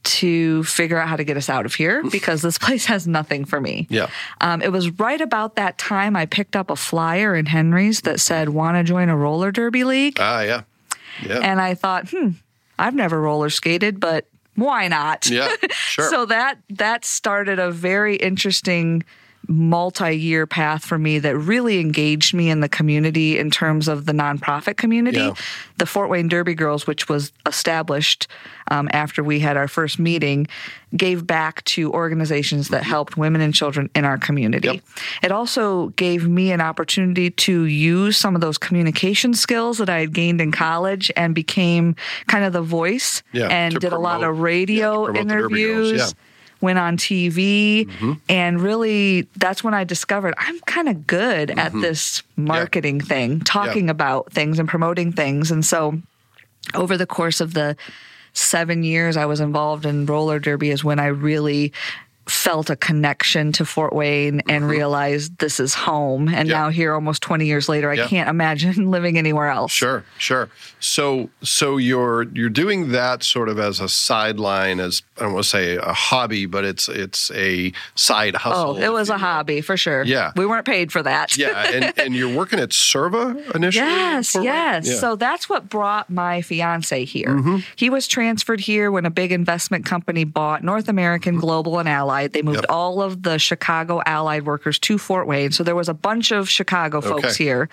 To 0.03 0.65
figure 0.65 0.99
out 0.99 1.09
how 1.09 1.17
to 1.17 1.25
get 1.25 1.37
us 1.37 1.51
out 1.51 1.67
of 1.67 1.75
here 1.75 2.03
because 2.11 2.41
this 2.41 2.57
place 2.67 2.87
has 2.87 3.07
nothing 3.07 3.45
for 3.45 3.61
me. 3.61 3.87
Yeah. 3.91 4.09
Um, 4.41 4.63
it 4.63 4.73
was 4.73 4.89
right 4.99 5.21
about 5.21 5.57
that 5.57 5.77
time 5.77 6.17
I 6.17 6.25
picked 6.25 6.57
up 6.57 6.71
a 6.71 6.77
flyer 6.77 7.37
in 7.37 7.45
Henry's 7.47 8.01
that 8.03 8.19
said, 8.19 8.49
Want 8.49 8.77
to 8.79 8.83
join 8.83 9.11
a 9.11 9.17
roller 9.17 9.53
derby 9.53 9.85
league? 9.85 10.17
ah, 10.19 10.41
yeah, 10.41 10.63
yeah, 11.23 11.41
And 11.43 11.61
I 11.61 11.75
thought, 11.75 12.09
hmm, 12.11 12.31
I've 12.79 12.95
never 12.95 13.21
roller 13.21 13.51
skated, 13.51 14.01
but 14.01 14.27
why 14.55 14.89
not? 14.89 15.29
yeah, 15.29 15.55
sure. 15.71 16.09
so 16.09 16.25
that 16.27 16.59
that 16.71 17.05
started 17.05 17.59
a 17.59 17.71
very 17.71 18.17
interesting 18.17 19.03
multi-year 19.51 20.47
path 20.47 20.85
for 20.85 20.97
me 20.97 21.19
that 21.19 21.37
really 21.37 21.81
engaged 21.81 22.33
me 22.33 22.49
in 22.51 22.61
the 22.61 22.69
community 22.69 23.37
in 23.37 23.51
terms 23.51 23.89
of 23.89 24.07
the 24.07 24.13
nonprofit 24.13 24.77
community. 24.77 25.19
Yeah. 25.19 25.35
The 25.77 25.87
Fort 25.87 26.09
Wayne 26.09 26.29
Derby 26.29 26.55
Girls, 26.55 26.87
which 26.87 27.09
was 27.09 27.33
established 27.47 28.29
um, 28.71 28.89
after 28.93 29.25
we 29.25 29.41
had 29.41 29.57
our 29.57 29.67
first 29.67 29.99
meeting, 29.99 30.47
gave 30.97 31.27
back 31.27 31.65
to 31.65 31.93
organizations 31.93 32.69
that 32.69 32.85
helped 32.85 33.17
women 33.17 33.41
and 33.41 33.53
children 33.53 33.91
in 33.97 34.05
our 34.05 34.19
community. 34.19 34.69
Yep. 34.69 34.85
It 35.25 35.33
also 35.33 35.89
gave 35.89 36.29
me 36.29 36.53
an 36.53 36.61
opportunity 36.61 37.31
to 37.31 37.65
use 37.65 38.17
some 38.17 38.37
of 38.37 38.41
those 38.41 38.57
communication 38.57 39.35
skills 39.35 39.79
that 39.79 39.91
I 39.91 39.99
had 40.01 40.13
gained 40.13 40.41
in 40.41 40.53
college 40.53 41.11
and 41.17 41.35
became 41.35 41.97
kind 42.29 42.45
of 42.45 42.53
the 42.53 42.63
voice 42.63 43.25
Yeah, 43.33 43.49
and 43.49 43.75
did 43.81 43.93
a 43.93 43.99
lot 43.99 44.23
of 44.23 44.39
radio 44.39 45.09
yeah, 45.09 45.13
to 45.13 45.25
the 45.25 45.29
Derby 45.29 45.65
Girls, 45.65 45.91
interviews. 45.91 46.15
Yeah. 46.61 46.67
Mm-hmm. 46.67 46.67
Went 46.67 46.79
on 46.79 46.97
TV, 46.99 48.21
and 48.29 48.61
really 48.61 49.23
that's 49.37 49.65
when 49.65 49.75
I 49.75 49.85
discovered 49.85 50.35
I'm 50.37 50.61
kind 50.61 50.89
of 50.89 51.07
good 51.07 51.51
at 51.51 51.73
this 51.73 52.23
marketing 52.37 53.01
thing, 53.01 53.41
talking 53.41 53.89
about 53.91 54.33
things 54.33 54.59
and 54.59 54.69
promoting 54.69 55.13
things. 55.13 55.51
And 55.51 55.65
so, 55.65 56.01
over 56.75 56.97
the 56.97 57.07
course 57.07 57.41
of 57.41 57.55
the 57.55 57.77
seven 58.33 58.85
years 58.85 59.17
I 59.17 59.27
was 59.27 59.41
involved 59.41 59.87
in 59.87 60.07
roller 60.07 60.39
derby, 60.39 60.71
is 60.71 60.85
when 60.85 60.99
I 60.99 61.07
really 61.07 61.73
felt 62.31 62.71
a 62.71 62.77
connection 62.77 63.53
to 63.53 63.65
Fort 63.65 63.93
Wayne 63.93 64.41
and 64.49 64.69
realized 64.69 65.39
this 65.39 65.61
is 65.61 65.75
home. 65.75 66.29
And 66.29 66.41
Mm-hmm. 66.41 66.49
Yeah. 66.51 66.59
now 66.59 66.69
here, 66.71 66.95
almost 66.95 67.23
20 67.23 67.45
years 67.47 67.69
later, 67.69 67.91
I 67.91 67.95
Yeah. 67.95 68.07
can't 68.07 68.29
imagine 68.29 68.91
living 68.97 69.19
anywhere 69.19 69.49
else. 69.49 69.73
Sure, 69.73 70.05
sure. 70.19 70.49
So, 70.81 71.29
so 71.43 71.77
you're 71.77 72.23
you're 72.33 72.49
doing 72.49 72.93
that 72.93 73.23
sort 73.23 73.49
of 73.49 73.59
as 73.59 73.81
a 73.81 73.89
sideline, 73.89 74.81
as 74.81 75.03
I 75.19 75.25
don't 75.25 75.35
want 75.35 75.45
to 75.45 75.51
say 75.51 75.77
a 75.77 75.93
hobby, 75.93 76.47
but 76.47 76.65
it's 76.65 76.89
it's 76.89 77.31
a 77.33 77.73
side 77.95 78.35
hustle. 78.37 78.71
Oh, 78.71 78.77
it 78.77 78.93
was 78.93 79.11
a 79.11 79.13
will. 79.15 79.19
hobby 79.19 79.61
for 79.61 79.77
sure. 79.77 80.03
Yeah. 80.05 80.33
We 80.37 80.47
weren't 80.47 80.65
paid 80.67 80.91
for 80.93 81.03
that. 81.03 81.37
Yeah, 81.37 81.67
and, 81.71 81.93
and 81.99 82.15
you're 82.17 82.35
working 82.35 82.59
at 82.61 82.71
SIRVA 82.71 83.55
initially. 83.55 83.85
Yes, 83.87 84.33
for 84.33 84.39
a 84.39 84.41
while? 84.43 84.45
yes. 84.55 84.87
Yeah. 84.87 84.93
Mm-hmm. 84.93 85.01
So 85.01 85.17
that's 85.17 85.49
what 85.49 85.69
brought 85.69 86.09
my 86.11 86.43
fiance 86.43 87.05
here. 87.05 87.61
He 87.77 87.91
was 87.91 88.07
transferred 88.09 88.61
here 88.61 88.91
when 88.91 89.05
a 89.07 89.11
big 89.11 89.33
investment 89.33 89.85
company 89.85 90.25
bought 90.25 90.63
North 90.65 90.89
American, 90.89 91.37
Global, 91.39 91.79
and 91.79 91.89
Allied. 91.89 92.20
They 92.29 92.43
moved 92.43 92.51
Mm-hmm. 92.59 92.63
Yep. 92.65 92.71
all 92.71 93.01
of 93.03 93.23
the 93.23 93.39
Chicago 93.39 94.03
Allied 94.07 94.45
workers 94.45 94.79
to 94.81 94.99
Fort 94.99 95.27
Wayne. 95.27 95.53
So 95.53 95.63
there 95.65 95.75
was 95.77 95.89
a 95.89 95.95
bunch 95.95 96.31
of 96.33 96.49
Chicago 96.49 97.01
folks 97.01 97.25
Okay. 97.35 97.45
here, 97.45 97.69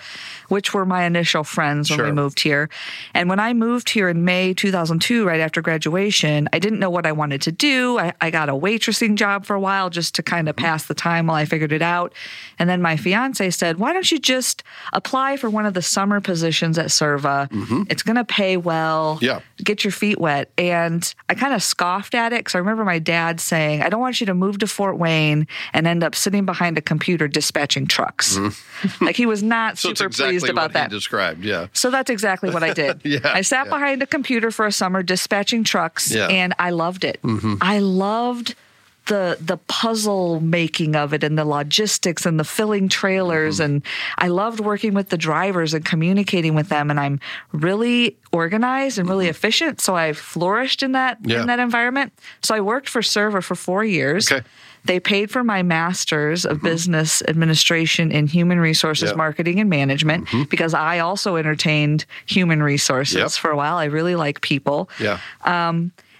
which 0.48 0.72
were 0.72 0.86
my 0.86 1.04
initial 1.04 1.44
friends 1.44 1.90
when 1.90 2.02
we 2.02 2.12
moved 2.12 2.40
here. 2.40 2.68
And 3.14 3.28
when 3.28 3.40
I 3.40 3.52
moved 3.54 3.90
here 3.90 4.08
in 4.08 4.24
May 4.24 4.54
2002, 4.54 5.26
right 5.26 5.40
after 5.40 5.60
graduation, 5.60 6.48
I 6.52 6.58
didn't 6.58 6.78
know 6.78 6.90
what 6.90 7.06
I 7.06 7.12
wanted 7.12 7.42
to 7.42 7.52
do. 7.52 7.98
I, 7.98 8.12
I 8.20 8.30
got 8.30 8.48
a 8.48 8.52
waitressing 8.54 9.16
job 9.16 9.44
for 9.46 9.54
a 9.54 9.60
while 9.60 9.90
just 9.90 10.14
to 10.16 10.22
kind 10.22 10.48
of 10.48 10.56
Mm-hmm. 10.56 10.64
pass 10.64 10.86
the 10.86 10.94
time 10.94 11.26
while 11.26 11.36
I 11.36 11.44
figured 11.44 11.72
it 11.72 11.82
out. 11.82 12.12
And 12.58 12.68
then 12.70 12.80
my 12.82 12.96
fiance 12.96 13.50
said, 13.50 13.78
Why 13.78 13.92
don't 13.92 14.10
you 14.10 14.18
just 14.18 14.62
apply 14.92 15.36
for 15.36 15.50
one 15.50 15.66
of 15.66 15.74
the 15.74 15.82
summer 15.82 16.20
positions 16.20 16.78
at 16.78 16.86
SIRVA? 16.86 17.86
It's 17.90 18.02
going 18.02 18.16
to 18.16 18.24
pay 18.24 18.56
well. 18.56 19.16
Mm-hmm. 19.16 19.24
Yeah. 19.24 19.40
Get 19.62 19.84
your 19.84 19.90
feet 19.92 20.18
wet. 20.20 20.50
And 20.56 21.12
I 21.28 21.34
kind 21.34 21.52
of 21.54 21.62
scoffed 21.62 22.14
at 22.14 22.32
it 22.32 22.40
because 22.40 22.54
I 22.54 22.58
remember 22.58 22.84
my 22.84 22.98
dad 22.98 23.40
saying, 23.40 23.82
I 23.82 23.88
don't 23.88 24.00
want 24.00 24.20
you 24.20 24.26
to 24.26 24.34
move 24.38 24.58
to 24.58 24.66
Fort 24.66 24.98
Wayne 24.98 25.46
and 25.72 25.86
end 25.86 26.02
up 26.04 26.14
sitting 26.14 26.46
behind 26.46 26.78
a 26.78 26.80
computer 26.80 27.28
dispatching 27.28 27.86
trucks. 27.86 28.38
like 29.00 29.16
he 29.16 29.26
was 29.26 29.42
not 29.42 29.74
Mm-hmm. 29.74 29.76
So 29.76 29.90
it's 29.90 29.98
super 30.00 30.06
exactly 30.08 30.32
pleased 30.38 30.48
about 30.50 30.62
what 30.62 30.72
that. 30.74 30.90
described. 30.90 31.44
Yeah. 31.44 31.66
So 31.72 31.90
that's 31.90 32.10
exactly 32.10 32.50
what 32.50 32.62
I 32.62 32.72
did. 32.72 33.00
Yeah, 33.04 33.20
I 33.24 33.40
sat 33.42 33.66
yeah. 33.66 33.70
behind 33.70 34.02
a 34.02 34.06
computer 34.06 34.50
for 34.50 34.66
a 34.66 34.72
summer 34.72 35.02
dispatching 35.02 35.64
trucks 35.64 36.10
Yeah. 36.14 36.22
Mm-hmm. 36.26 36.32
and 36.32 36.54
I 36.58 36.70
loved 36.70 37.04
it. 37.04 37.20
I 37.60 37.78
loved 37.80 38.54
the 39.08 39.36
the 39.40 39.56
puzzle 39.68 40.40
making 40.40 40.94
of 40.96 41.12
it 41.12 41.24
and 41.24 41.36
the 41.36 41.44
logistics 41.44 42.24
and 42.24 42.38
the 42.38 42.44
filling 42.44 42.88
trailers 42.88 43.56
Mm-hmm. 43.56 43.64
and 43.64 43.82
I 44.18 44.28
loved 44.28 44.60
working 44.60 44.94
with 44.94 45.08
the 45.08 45.18
drivers 45.18 45.74
and 45.74 45.84
communicating 45.84 46.54
with 46.54 46.68
them 46.68 46.90
and 46.90 46.98
I'm 47.00 47.18
really 47.52 48.16
organized 48.32 48.98
and 48.98 49.08
really 49.08 49.28
efficient 49.28 49.80
so 49.80 49.96
I 49.96 50.12
flourished 50.12 50.82
in 50.82 50.92
that 50.92 51.18
Mm-hmm. 51.20 51.30
Yeah. 51.30 51.40
in 51.40 51.46
that 51.48 51.58
environment. 51.58 52.12
So 52.42 52.54
I 52.54 52.60
worked 52.60 52.88
for 52.88 53.02
SIRVA 53.02 53.42
for 53.42 53.54
4 53.54 53.84
years. 53.84 54.30
Okay. 54.30 54.44
They 54.84 55.00
paid 55.00 55.30
for 55.30 55.42
my 55.42 55.62
master's 55.62 56.46
of 56.46 56.62
business 56.62 57.20
administration 57.28 58.12
in 58.12 58.26
human 58.26 58.60
resources 58.60 59.08
Yep. 59.10 59.16
marketing 59.16 59.60
and 59.60 59.68
management 59.68 60.28
because 60.48 60.72
I 60.72 61.00
also 61.00 61.36
entertained 61.36 62.04
human 62.26 62.62
resources 62.62 63.16
Yep. 63.16 63.30
for 63.32 63.50
a 63.50 63.56
while. 63.56 63.76
I 63.76 63.86
really 63.86 64.14
like 64.14 64.40
people. 64.40 64.88
Yeah. 65.00 65.18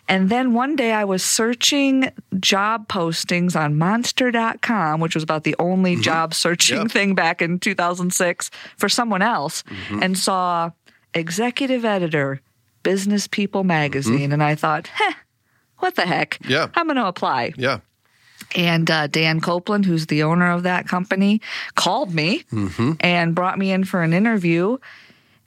And 0.09 0.31
then 0.31 0.55
one 0.55 0.75
day 0.75 0.93
I 0.93 1.05
was 1.05 1.23
searching 1.23 2.11
job 2.41 2.89
postings 2.89 3.55
on 3.55 3.77
monster.com, 3.77 5.01
which 5.01 5.15
was 5.15 5.23
about 5.23 5.45
the 5.45 5.55
only 5.59 5.93
mm-hmm. 5.93 6.03
job 6.03 6.35
searching 6.35 6.79
Yep. 6.79 6.91
thing 6.91 7.15
back 7.15 7.43
in 7.43 7.59
2006 7.59 8.51
for 8.77 8.89
someone 8.89 9.23
else, 9.23 9.63
mm-hmm. 9.65 10.03
and 10.03 10.19
saw 10.19 10.71
executive 11.15 11.85
editor, 11.85 12.41
Business 12.83 13.27
People 13.27 13.65
magazine. 13.65 14.21
Mm-hmm. 14.21 14.33
And 14.33 14.43
I 14.43 14.55
thought, 14.55 14.87
heh, 14.87 15.15
what 15.79 15.95
the 15.95 16.07
heck? 16.07 16.39
Yeah. 16.49 16.69
I'm 16.75 16.87
going 16.87 16.97
to 16.97 17.07
apply. 17.07 17.53
Yeah. 17.57 17.81
And 18.55 18.91
uh, 18.91 19.09
Dan 19.09 19.41
Copeland, 19.41 19.85
who's 19.85 20.07
the 20.07 20.23
owner 20.23 20.51
of 20.51 20.63
that 20.63 20.89
company, 20.89 21.43
called 21.75 22.15
me 22.15 22.45
and 23.01 23.35
brought 23.35 23.59
me 23.59 23.73
in 23.73 23.85
for 23.85 24.03
an 24.03 24.15
interview 24.15 24.79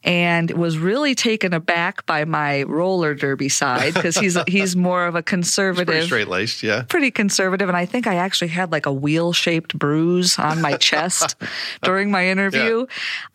and 0.03 0.49
was 0.51 0.77
really 0.79 1.13
taken 1.13 1.53
aback 1.53 2.05
by 2.07 2.25
my 2.25 2.63
roller 2.63 3.13
derby 3.13 3.49
side 3.49 3.93
because 3.93 4.17
he's 4.17 4.35
he's 4.47 4.75
more 4.75 5.05
of 5.05 5.13
a 5.15 5.21
conservative 5.21 6.05
straight 6.05 6.27
laced. 6.27 6.63
Yeah. 6.63 6.83
pretty 6.89 7.11
conservative 7.11 7.67
and 7.69 7.77
i 7.77 7.85
think 7.85 8.07
i 8.07 8.15
actually 8.15 8.47
had 8.47 8.71
like 8.71 8.85
a 8.87 8.91
wheel-shaped 8.93 9.77
bruise 9.77 10.39
on 10.39 10.59
my 10.61 10.75
chest 10.77 11.35
during 11.83 12.09
my 12.09 12.27
interview 12.27 12.85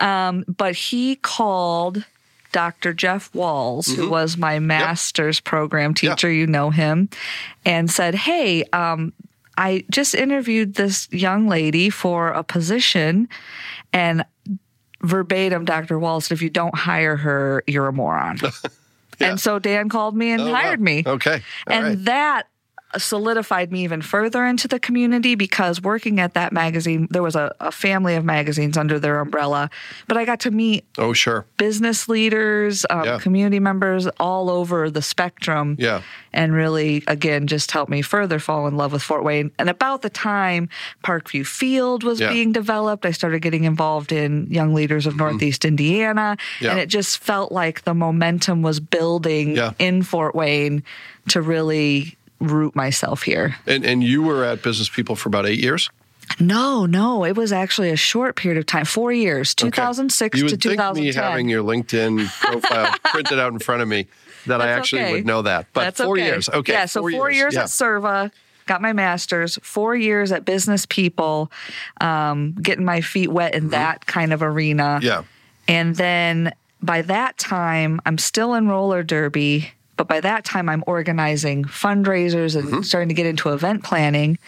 um, 0.01 0.45
but 0.49 0.75
he 0.75 1.17
called 1.17 2.05
dr 2.53 2.93
jeff 2.95 3.33
walls 3.35 3.87
who 3.87 4.09
was 4.11 4.37
my 4.37 4.59
master's 4.59 5.39
program 5.41 5.95
Mm-hmm. 5.95 6.07
Yeah. 6.07 6.15
teacher 6.15 6.31
you 6.33 6.47
know 6.49 6.71
him 6.71 7.09
and 7.65 7.89
said 7.91 8.15
hey 8.17 8.65
um, 8.73 9.13
i 9.57 9.85
just 9.91 10.15
interviewed 10.17 10.75
this 10.75 11.07
young 11.13 11.47
lady 11.49 11.91
for 11.91 12.29
a 12.31 12.43
position 12.43 13.29
and 13.93 14.25
verbatim 15.07 15.65
dr 15.65 15.99
walls 15.99 16.27
said 16.27 16.35
if 16.35 16.43
you 16.43 16.51
don't 16.51 16.75
hire 16.75 17.17
her 17.17 17.63
you're 17.67 17.87
a 17.89 17.93
moron 17.93 18.39
and 19.21 19.41
so 19.41 19.59
dan 19.59 19.89
called 19.89 20.17
me 20.17 20.31
and 20.33 20.43
Oh, 20.43 20.47
wow. 20.47 20.55
hired 20.55 20.81
me 20.81 21.03
Okay. 21.07 21.43
All 21.67 21.73
and 21.75 21.85
right. 21.87 22.05
that 22.07 22.49
solidified 22.99 23.73
me 23.73 23.85
even 23.85 24.03
further 24.03 24.45
into 24.47 24.69
the 24.69 24.79
community 24.79 25.35
because 25.35 25.81
working 25.83 26.21
at 26.21 26.35
that 26.35 26.53
magazine, 26.53 27.09
there 27.11 27.23
was 27.23 27.37
a, 27.37 27.55
a 27.61 27.71
family 27.73 28.15
of 28.15 28.25
magazines 28.25 28.76
under 28.76 28.99
their 28.99 29.21
umbrella. 29.21 29.71
But 30.09 30.17
I 30.17 30.25
got 30.25 30.41
to 30.41 30.50
meet 30.50 30.85
Oh, 30.99 31.12
sure. 31.12 31.47
business 31.57 32.09
leaders, 32.09 32.85
um, 32.91 33.05
Yeah. 33.05 33.19
community 33.19 33.61
members 33.61 34.07
all 34.21 34.50
over 34.50 34.91
the 34.91 35.03
spectrum. 35.03 35.76
Yeah. 35.79 36.03
And 36.33 36.53
really, 36.53 37.03
again, 37.07 37.47
just 37.47 37.71
helped 37.71 37.91
me 37.91 38.03
further 38.03 38.38
fall 38.38 38.67
in 38.67 38.76
love 38.76 38.93
with 38.93 39.03
Fort 39.03 39.25
Wayne. 39.25 39.50
And 39.59 39.71
about 39.71 40.03
the 40.03 40.11
time 40.11 40.69
Parkview 41.05 41.47
Field 41.47 42.05
was 42.05 42.21
Yeah. 42.21 42.33
being 42.33 42.53
developed, 42.53 43.07
I 43.07 43.11
started 43.12 43.41
getting 43.41 43.65
involved 43.65 44.12
in 44.12 44.47
Young 44.50 44.75
Leaders 44.75 45.07
of 45.07 45.17
Northeast 45.17 45.65
Indiana. 45.65 46.37
Mm-hmm. 46.38 46.65
Yeah. 46.65 46.71
And 46.73 46.81
it 46.81 46.87
just 46.88 47.19
felt 47.19 47.53
like 47.53 47.85
the 47.85 47.95
momentum 47.95 48.62
was 48.62 48.81
building 48.81 49.59
in 49.79 50.03
Fort 50.03 50.35
Wayne 50.35 50.83
to 51.29 51.41
really 51.43 52.17
root 52.40 52.75
myself 52.76 53.23
here. 53.23 53.57
And 53.66 53.85
and 53.85 54.02
you 54.02 54.23
were 54.23 54.45
at 54.45 54.62
Business 54.62 54.88
People 54.88 55.16
for 55.16 55.28
about 55.28 55.47
eight 55.47 55.61
years. 55.61 55.90
No, 56.40 56.87
no, 56.87 57.25
it 57.25 57.37
was 57.37 57.52
actually 57.52 57.90
a 57.90 57.97
short 57.97 58.35
period 58.35 58.59
of 58.59 58.66
time, 58.66 58.85
four 58.85 59.12
years, 59.12 59.55
2006 59.55 60.35
Okay. 60.35 60.38
2006 60.38 60.38
You 60.38 60.49
to 60.49 60.55
would 60.55 60.81
think 60.81 60.97
me 60.97 61.12
having 61.12 61.49
your 61.49 61.62
LinkedIn 61.62 62.26
profile 62.40 62.93
printed 63.05 63.38
out 63.38 63.52
in 63.52 63.61
front 63.61 63.83
of 63.83 63.88
me 63.88 64.09
that 64.47 64.61
I 64.61 64.69
actually 64.71 65.02
okay. 65.02 65.12
would 65.12 65.26
know 65.26 65.43
that. 65.43 65.66
But 65.73 65.85
That's 65.85 66.00
four 66.00 66.16
okay. 66.16 66.26
years. 66.26 66.49
Okay. 66.49 66.73
Yeah, 66.73 66.87
so 66.87 67.00
four, 67.09 67.31
years, 67.31 67.55
Yeah. 67.55 67.62
at 67.62 67.66
SIRVA, 67.66 68.33
got 68.66 68.83
my 68.83 68.93
master's, 68.93 69.59
four 69.62 69.95
years 69.95 70.33
at 70.33 70.45
Business 70.45 70.85
People, 70.87 71.50
um, 72.00 72.52
getting 72.61 72.85
my 72.85 73.00
feet 73.00 73.31
wet 73.31 73.55
in 73.55 73.71
that 73.71 74.07
kind 74.07 74.33
of 74.33 74.43
arena. 74.43 74.99
Mm-hmm. 75.00 75.07
Yeah. 75.07 75.23
And 75.69 75.97
then 75.97 76.52
by 76.83 77.02
that 77.02 77.38
time, 77.38 78.00
I'm 78.05 78.19
still 78.19 78.55
in 78.55 78.69
roller 78.69 79.02
derby, 79.02 79.73
but 79.97 80.09
by 80.09 80.21
that 80.21 80.45
time, 80.45 80.69
I'm 80.69 80.85
organizing 80.87 81.65
fundraisers 81.65 82.55
and 82.57 82.69
Mm-hmm. 82.69 82.83
starting 82.83 83.09
to 83.09 83.15
get 83.15 83.26
into 83.26 83.50
event 83.50 83.83
planning. 83.85 84.38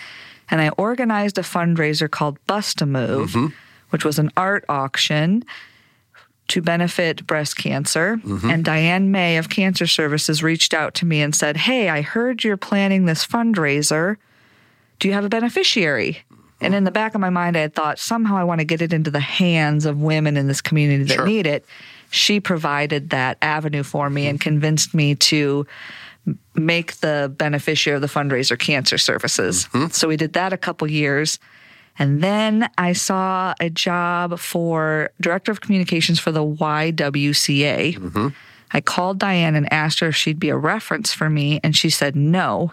And 0.51 0.61
I 0.61 0.71
organized 0.71 1.37
a 1.39 1.43
fundraiser 1.43 2.11
called 2.11 2.39
Bust 2.47 2.81
a 2.83 2.87
Move, 2.87 3.31
Mm-hmm. 3.33 3.47
which 3.91 4.05
was 4.05 4.19
an 4.19 4.31
art 4.37 4.65
auction 4.69 5.45
to 6.49 6.63
benefit 6.63 7.27
breast 7.27 7.57
cancer. 7.57 8.17
Mm-hmm. 8.25 8.51
And 8.51 8.65
Diane 8.65 9.11
May 9.11 9.37
of 9.37 9.51
Cancer 9.51 9.87
Services 9.87 10.43
reached 10.43 10.73
out 10.73 10.95
to 10.95 11.05
me 11.07 11.21
and 11.21 11.35
said, 11.35 11.59
Hey, 11.59 11.91
I 11.91 12.01
heard 12.01 12.43
you're 12.45 12.57
planning 12.57 13.05
this 13.05 13.27
fundraiser. 13.27 14.17
Do 14.99 15.09
you 15.09 15.15
have 15.15 15.25
a 15.25 15.29
beneficiary? 15.29 16.23
And 16.61 16.75
in 16.75 16.83
the 16.85 16.91
back 16.91 17.15
of 17.15 17.21
my 17.21 17.31
mind, 17.31 17.57
I 17.57 17.61
had 17.61 17.75
thought 17.75 17.99
somehow 18.01 18.37
I 18.37 18.43
want 18.45 18.61
to 18.61 18.65
get 18.65 18.83
it 18.83 18.93
into 18.93 19.11
the 19.13 19.21
hands 19.21 19.85
of 19.87 20.01
women 20.01 20.37
in 20.37 20.49
this 20.49 20.61
community 20.61 21.05
that 21.05 21.15
Sure. 21.15 21.27
need 21.27 21.47
it. 21.47 21.65
She 22.11 22.41
provided 22.41 23.11
that 23.11 23.39
avenue 23.43 23.83
for 23.83 24.09
me 24.11 24.27
and 24.27 24.41
convinced 24.41 24.95
me 24.95 25.15
to 25.17 25.67
make 26.55 26.97
the 26.97 27.33
beneficiary 27.37 27.97
of 27.97 28.03
the 28.03 28.07
fundraiser 28.09 28.59
cancer 28.59 28.99
services. 28.99 29.69
So 29.91 30.09
we 30.09 30.17
did 30.17 30.33
that 30.35 30.53
a 30.53 30.57
couple 30.59 30.91
years. 30.91 31.39
And 31.99 32.23
then 32.23 32.69
I 32.79 32.93
saw 32.93 33.55
a 33.61 33.71
job 33.71 34.39
for 34.39 35.11
director 35.21 35.51
of 35.51 35.61
communications 35.61 36.21
for 36.21 36.31
the 36.31 36.45
YWCA. 36.45 38.33
I 38.71 38.81
called 38.83 39.19
Diane 39.19 39.55
and 39.57 39.73
asked 39.73 40.01
her 40.01 40.09
if 40.09 40.17
she'd 40.17 40.39
be 40.39 40.51
a 40.51 40.57
reference 40.57 41.13
for 41.15 41.31
me, 41.31 41.59
and 41.65 41.75
she 41.75 41.89
said 41.89 42.15
no. 42.15 42.73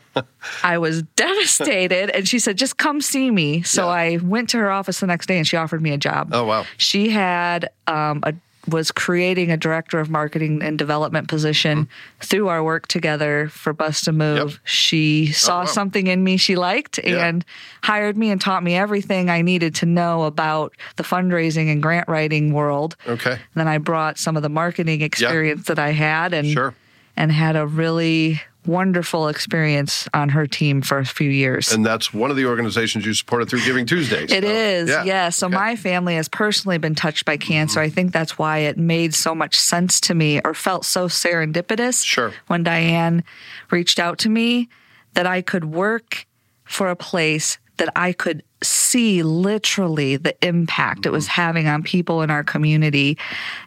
I 0.62 0.78
was 0.78 1.02
devastated, 1.02 2.10
and 2.10 2.28
she 2.28 2.38
said, 2.38 2.56
"Just 2.56 2.76
come 2.76 3.00
see 3.00 3.32
me." 3.32 3.62
So 3.62 3.86
Yeah. 3.86 3.90
I 3.90 4.16
went 4.18 4.50
to 4.50 4.58
her 4.58 4.70
office 4.70 5.00
the 5.00 5.08
next 5.08 5.26
day, 5.26 5.36
and 5.36 5.46
she 5.46 5.56
offered 5.56 5.82
me 5.82 5.90
a 5.90 5.98
job. 5.98 6.30
Oh, 6.32 6.44
wow. 6.44 6.64
She 6.76 7.10
had 7.10 7.68
um, 7.88 8.20
a 8.22 8.34
was 8.68 8.90
creating 8.90 9.50
a 9.50 9.56
director 9.56 10.00
of 10.00 10.08
marketing 10.08 10.62
and 10.62 10.78
development 10.78 11.28
position 11.28 11.88
through 12.20 12.48
our 12.48 12.62
work 12.64 12.86
together 12.88 13.48
for 13.50 13.72
Bust 13.72 14.08
a 14.08 14.12
Move. 14.12 14.38
Mm-hmm. 14.38 14.48
Yep. 14.48 14.58
She 14.64 15.32
saw 15.32 15.60
wow. 15.60 15.64
something 15.66 16.06
in 16.06 16.24
me 16.24 16.36
she 16.36 16.56
liked 16.56 16.98
Yeah. 17.02 17.26
and 17.26 17.44
hired 17.82 18.16
me 18.16 18.30
and 18.30 18.40
taught 18.40 18.62
me 18.62 18.74
everything 18.74 19.28
I 19.28 19.42
needed 19.42 19.74
to 19.76 19.86
know 19.86 20.22
about 20.24 20.74
the 20.96 21.02
fundraising 21.02 21.70
and 21.70 21.82
grant 21.82 22.08
writing 22.08 22.52
world. 22.52 22.96
Okay. 23.06 23.38
Then 23.54 23.68
I 23.68 23.78
brought 23.78 24.18
some 24.18 24.36
of 24.36 24.42
the 24.42 24.48
marketing 24.48 25.02
experience 25.02 25.66
that 25.66 25.78
I 25.78 25.90
had 25.90 26.32
and 26.32 26.48
Sure. 26.48 26.74
and 27.16 27.30
had 27.30 27.56
a 27.56 27.66
really 27.66 28.40
wonderful 28.66 29.28
experience 29.28 30.08
on 30.14 30.28
her 30.30 30.46
team 30.46 30.82
for 30.82 30.98
a 30.98 31.04
few 31.04 31.30
years. 31.30 31.72
And 31.72 31.84
that's 31.84 32.12
one 32.14 32.30
of 32.30 32.36
the 32.36 32.46
organizations 32.46 33.04
you 33.06 33.14
supported 33.14 33.48
through 33.48 33.64
Giving 33.64 33.86
Tuesdays. 33.86 34.32
It 34.32 34.42
So, 34.44 34.50
is, 34.50 34.88
yeah. 34.88 35.04
yeah. 35.04 35.28
So 35.30 35.46
Okay. 35.46 35.54
Mm-hmm. 35.56 35.64
my 35.64 35.76
family 35.76 36.14
has 36.16 36.28
personally 36.28 36.78
been 36.78 36.94
touched 36.94 37.24
by 37.24 37.36
cancer. 37.36 37.80
I 37.80 37.88
think 37.90 38.12
that's 38.12 38.38
why 38.38 38.58
it 38.58 38.76
made 38.78 39.14
so 39.14 39.34
much 39.34 39.56
sense 39.56 40.00
to 40.02 40.14
me 40.14 40.40
or 40.44 40.54
felt 40.54 40.84
so 40.84 41.08
serendipitous 41.08 42.04
Sure. 42.04 42.32
when 42.46 42.62
Diane 42.62 43.24
reached 43.70 43.98
out 43.98 44.18
to 44.18 44.28
me 44.28 44.68
that 45.14 45.26
I 45.26 45.42
could 45.42 45.64
work 45.66 46.26
for 46.64 46.88
a 46.88 46.96
place 46.96 47.58
that 47.76 47.90
I 47.96 48.12
could 48.12 48.42
see 48.64 49.22
literally 49.22 50.16
the 50.16 50.34
impact 50.44 51.06
it 51.06 51.10
was 51.12 51.24
Mm-hmm. 51.24 51.40
having 51.40 51.68
on 51.68 51.82
people 51.82 52.22
in 52.22 52.30
our 52.30 52.42
community. 52.44 53.16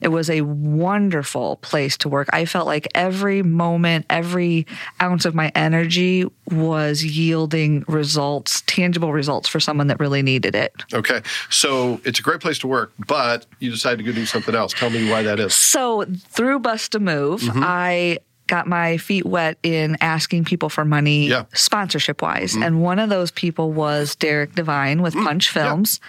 It 0.01 0.09
was 0.09 0.29
a 0.29 0.41
wonderful 0.41 1.57
place 1.57 1.97
to 1.97 2.09
work. 2.09 2.27
I 2.33 2.45
felt 2.45 2.65
like 2.67 2.87
every 2.95 3.41
moment, 3.43 4.05
every 4.09 4.65
ounce 5.01 5.25
of 5.25 5.33
my 5.35 5.51
energy 5.55 6.25
was 6.51 7.03
yielding 7.03 7.83
results, 7.87 8.61
tangible 8.67 9.11
results 9.11 9.47
for 9.49 9.59
someone 9.59 9.87
that 9.87 9.99
really 9.99 10.21
needed 10.21 10.55
it. 10.55 10.73
Okay. 10.93 11.21
So 11.49 11.99
it's 12.05 12.19
a 12.19 12.23
great 12.23 12.39
place 12.41 12.59
to 12.59 12.67
work, 12.67 12.93
but 13.07 13.45
you 13.59 13.69
decided 13.71 13.97
to 13.97 14.03
go 14.03 14.11
do 14.11 14.25
something 14.25 14.55
else. 14.55 14.73
Tell 14.73 14.89
me 14.89 15.09
why 15.09 15.23
that 15.23 15.39
is. 15.39 15.53
So 15.53 16.05
through 16.29 16.59
Bust 16.59 16.95
a 16.95 16.99
Move, 16.99 17.41
Mm-hmm. 17.41 17.63
I 17.63 18.19
got 18.47 18.67
my 18.67 18.97
feet 18.97 19.25
wet 19.25 19.57
in 19.63 19.97
asking 20.01 20.45
people 20.45 20.69
for 20.69 20.83
money 20.85 21.27
Yeah. 21.27 21.43
sponsorship 21.53 22.21
wise. 22.21 22.55
And 22.55 22.81
one 22.81 22.99
of 22.99 23.09
those 23.09 23.31
people 23.31 23.71
was 23.73 24.15
Derek 24.15 24.55
Devine 24.55 25.01
with 25.01 25.13
Punch 25.13 25.49
Mm-hmm. 25.49 25.59
yeah. 25.59 25.65
Films. 25.65 25.99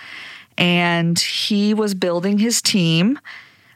And 0.57 1.19
he 1.19 1.75
was 1.75 1.95
building 1.95 2.39
his 2.39 2.61
team. 2.63 3.19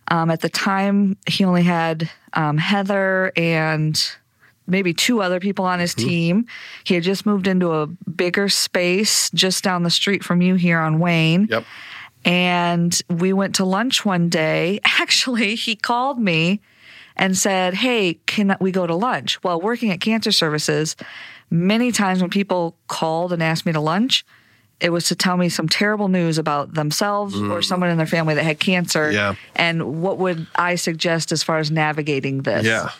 Um, 0.08 0.30
at 0.30 0.40
the 0.40 0.48
time, 0.48 1.16
he 1.28 1.44
only 1.44 1.62
had 1.62 2.10
um, 2.32 2.58
Heather 2.58 3.32
and 3.36 4.02
maybe 4.66 4.92
two 4.94 5.22
other 5.22 5.38
people 5.40 5.64
on 5.64 5.78
his 5.78 5.94
team. 5.94 6.46
He 6.84 6.94
had 6.94 7.02
just 7.04 7.24
moved 7.26 7.46
into 7.46 7.72
a 7.72 7.86
bigger 7.86 8.48
space 8.48 9.30
just 9.30 9.62
down 9.62 9.82
the 9.84 9.90
street 9.90 10.24
from 10.24 10.42
you 10.42 10.54
here 10.56 10.78
on 10.80 10.98
Wayne. 10.98 11.46
Yep. 11.50 11.64
And 12.24 13.00
we 13.10 13.32
went 13.32 13.56
to 13.56 13.64
lunch 13.64 14.04
one 14.04 14.28
day. 14.28 14.80
Actually, 14.84 15.54
he 15.56 15.74
called 15.76 16.18
me 16.20 16.60
and 17.22 17.38
said, 17.38 17.74
Hey, 17.74 18.14
can 18.26 18.56
we 18.60 18.72
go 18.72 18.84
to 18.84 18.94
lunch? 18.96 19.40
Well, 19.44 19.60
working 19.60 19.90
at 19.92 20.00
Cancer 20.00 20.32
Services, 20.32 20.96
many 21.50 21.92
times 21.92 22.20
when 22.20 22.30
people 22.30 22.76
called 22.88 23.32
and 23.32 23.40
asked 23.40 23.64
me 23.64 23.70
to 23.72 23.80
lunch, 23.80 24.24
it 24.80 24.90
was 24.90 25.06
to 25.06 25.14
tell 25.14 25.36
me 25.36 25.48
some 25.48 25.68
terrible 25.68 26.08
news 26.08 26.36
about 26.36 26.74
themselves 26.74 27.40
or 27.40 27.62
someone 27.62 27.88
in 27.90 27.96
their 27.96 28.06
family 28.06 28.34
that 28.34 28.42
had 28.42 28.58
cancer. 28.58 29.10
Mm. 29.10 29.12
Yeah. 29.12 29.34
And 29.54 30.02
what 30.02 30.18
would 30.18 30.48
I 30.56 30.74
suggest 30.74 31.30
as 31.30 31.44
far 31.44 31.58
as 31.58 31.70
navigating 31.70 32.42
this? 32.42 32.66
Yeah. 32.66 32.90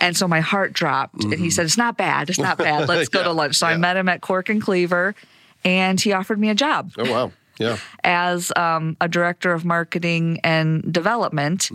And 0.00 0.16
so 0.16 0.26
my 0.26 0.40
heart 0.40 0.72
dropped. 0.72 1.24
And 1.24 1.34
he 1.34 1.50
said, 1.50 1.66
It's 1.66 1.76
not 1.76 1.98
bad. 1.98 2.30
It's 2.30 2.38
not 2.38 2.56
bad. 2.56 2.88
Let's 2.88 3.10
go 3.10 3.18
Mm-hmm. 3.18 3.26
Yeah, 3.26 3.32
to 3.32 3.32
lunch. 3.32 3.56
So 3.56 3.68
yeah. 3.68 3.74
I 3.74 3.76
met 3.76 3.98
him 3.98 4.08
at 4.08 4.22
Cork 4.22 4.48
and 4.48 4.62
Cleaver 4.62 5.14
and 5.62 6.00
he 6.00 6.12
offered 6.12 6.38
me 6.38 6.48
a 6.50 6.54
job 6.54 6.92
Oh 6.96 7.10
wow. 7.10 7.32
Yeah. 7.58 7.78
as 8.04 8.52
um, 8.56 8.96
a 9.00 9.08
director 9.08 9.52
of 9.52 9.64
marketing 9.64 10.40
and 10.44 10.92
development. 10.92 11.70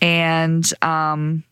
And 0.00 0.64
um, 0.82 1.44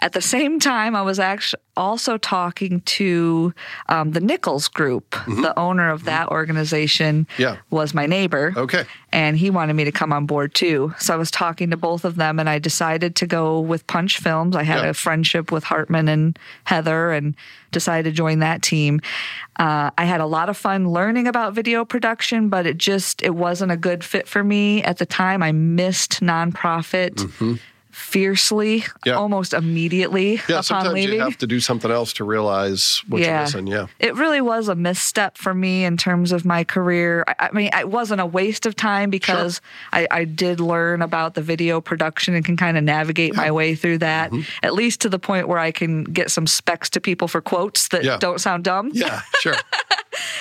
at 0.00 0.12
the 0.12 0.20
same 0.20 0.60
time, 0.60 0.94
I 0.94 1.02
was 1.02 1.18
actually 1.18 1.62
also 1.76 2.16
talking 2.18 2.80
to 2.82 3.52
um, 3.88 4.12
the 4.12 4.20
Nichols 4.20 4.68
Group. 4.68 5.10
The 5.26 5.52
owner 5.58 5.90
of 5.90 6.04
that 6.04 6.28
organization 6.28 7.26
Yeah. 7.38 7.56
was 7.70 7.94
my 7.94 8.06
neighbor. 8.06 8.52
Okay. 8.56 8.84
And 9.12 9.36
he 9.38 9.48
wanted 9.50 9.74
me 9.74 9.84
to 9.84 9.92
come 9.92 10.12
on 10.12 10.26
board 10.26 10.54
too. 10.54 10.94
So 10.98 11.14
I 11.14 11.16
was 11.16 11.30
talking 11.30 11.70
to 11.70 11.76
both 11.76 12.04
of 12.04 12.16
them 12.16 12.38
and 12.38 12.48
I 12.48 12.58
decided 12.58 13.16
to 13.16 13.26
go 13.26 13.60
with 13.60 13.86
Punch 13.86 14.18
Films. 14.18 14.54
I 14.56 14.62
had 14.64 14.82
Yeah. 14.84 14.90
a 14.90 14.94
friendship 14.94 15.50
with 15.50 15.64
Hartman 15.64 16.08
and 16.08 16.38
Heather 16.64 17.12
and 17.12 17.34
decided 17.72 18.10
to 18.10 18.14
join 18.16 18.38
that 18.40 18.62
team. 18.62 19.00
Uh, 19.58 19.90
I 19.98 20.04
had 20.04 20.20
a 20.20 20.26
lot 20.26 20.48
of 20.48 20.56
fun 20.56 20.90
learning 20.90 21.26
about 21.26 21.52
video 21.54 21.84
production, 21.84 22.48
but 22.48 22.66
it 22.66 22.78
just 22.78 23.22
it 23.22 23.34
wasn't 23.34 23.72
a 23.72 23.76
good 23.76 24.04
fit 24.04 24.28
for 24.28 24.42
me 24.44 24.82
at 24.82 24.98
the 24.98 25.06
time. 25.06 25.42
I 25.42 25.52
missed 25.52 26.20
nonprofit 26.22 27.58
fiercely. 27.96 28.84
Yeah. 29.06 29.14
almost 29.14 29.54
immediately 29.54 30.40
Yeah. 30.48 30.60
Sometimes 30.60 30.94
leaving. 30.94 31.14
you 31.16 31.20
have 31.22 31.38
to 31.38 31.46
do 31.46 31.60
something 31.60 31.90
else 31.90 32.12
to 32.14 32.24
realize 32.24 33.02
what 33.08 33.22
you're 33.22 33.40
missing. 33.40 33.66
Yeah. 33.66 33.86
It 33.98 34.14
really 34.16 34.40
was 34.40 34.68
a 34.68 34.74
misstep 34.74 35.38
for 35.38 35.54
me 35.54 35.84
in 35.84 35.96
terms 35.96 36.30
of 36.32 36.44
my 36.44 36.62
career. 36.64 37.24
I, 37.26 37.48
I 37.48 37.50
mean, 37.52 37.70
it 37.72 37.88
wasn't 37.88 38.20
a 38.20 38.26
waste 38.26 38.66
of 38.66 38.76
time 38.76 39.08
because 39.10 39.60
I, 39.92 40.06
I 40.10 40.24
did 40.24 40.60
learn 40.60 41.00
about 41.02 41.34
the 41.34 41.42
video 41.42 41.80
production 41.80 42.34
and 42.34 42.44
can 42.44 42.56
kind 42.56 42.76
of 42.76 42.84
navigate 42.84 43.34
my 43.34 43.50
way 43.50 43.74
through 43.74 43.98
that, 43.98 44.30
Mm-hmm. 44.30 44.42
at 44.66 44.74
least 44.74 45.00
to 45.02 45.08
the 45.08 45.18
point 45.18 45.48
where 45.48 45.58
I 45.58 45.70
can 45.70 46.04
get 46.04 46.30
some 46.30 46.46
specs 46.46 46.90
to 46.90 47.00
people 47.00 47.28
for 47.28 47.40
quotes 47.40 47.88
that 47.88 48.04
Yeah. 48.04 48.18
don't 48.18 48.40
sound 48.40 48.64
dumb. 48.64 48.90
Yeah. 48.92 49.22
Sure. 49.40 49.54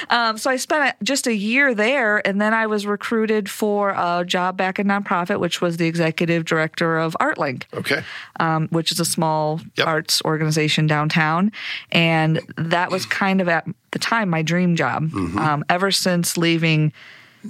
Um, 0.10 0.38
so 0.38 0.50
I 0.50 0.56
spent 0.56 0.96
just 1.04 1.28
a 1.28 1.34
year 1.36 1.74
there, 1.76 2.26
and 2.26 2.40
then 2.40 2.54
I 2.54 2.68
was 2.68 2.86
recruited 2.86 3.50
for 3.50 3.90
a 3.90 4.24
job 4.26 4.56
back 4.56 4.80
in 4.80 4.88
nonprofit, 4.88 5.40
which 5.40 5.60
was 5.62 5.76
the 5.78 5.86
executive 5.88 6.46
director 6.46 6.98
of 6.98 7.16
ArtLink 7.46 7.64
Okay. 7.74 8.02
um, 8.40 8.68
which 8.70 8.92
is 8.92 9.00
a 9.00 9.06
small 9.06 9.62
Yep. 9.78 9.88
arts 9.88 10.22
organization 10.26 10.88
downtown. 10.88 11.52
And 11.92 12.40
that 12.58 12.92
was 12.92 13.06
kind 13.06 13.42
of 13.42 13.48
at 13.50 13.66
the 13.92 14.00
time 14.00 14.30
my 14.30 14.42
dream 14.42 14.76
job. 14.76 15.14
Um, 15.38 15.64
ever 15.70 15.92
since 15.92 16.38
leaving 16.38 16.92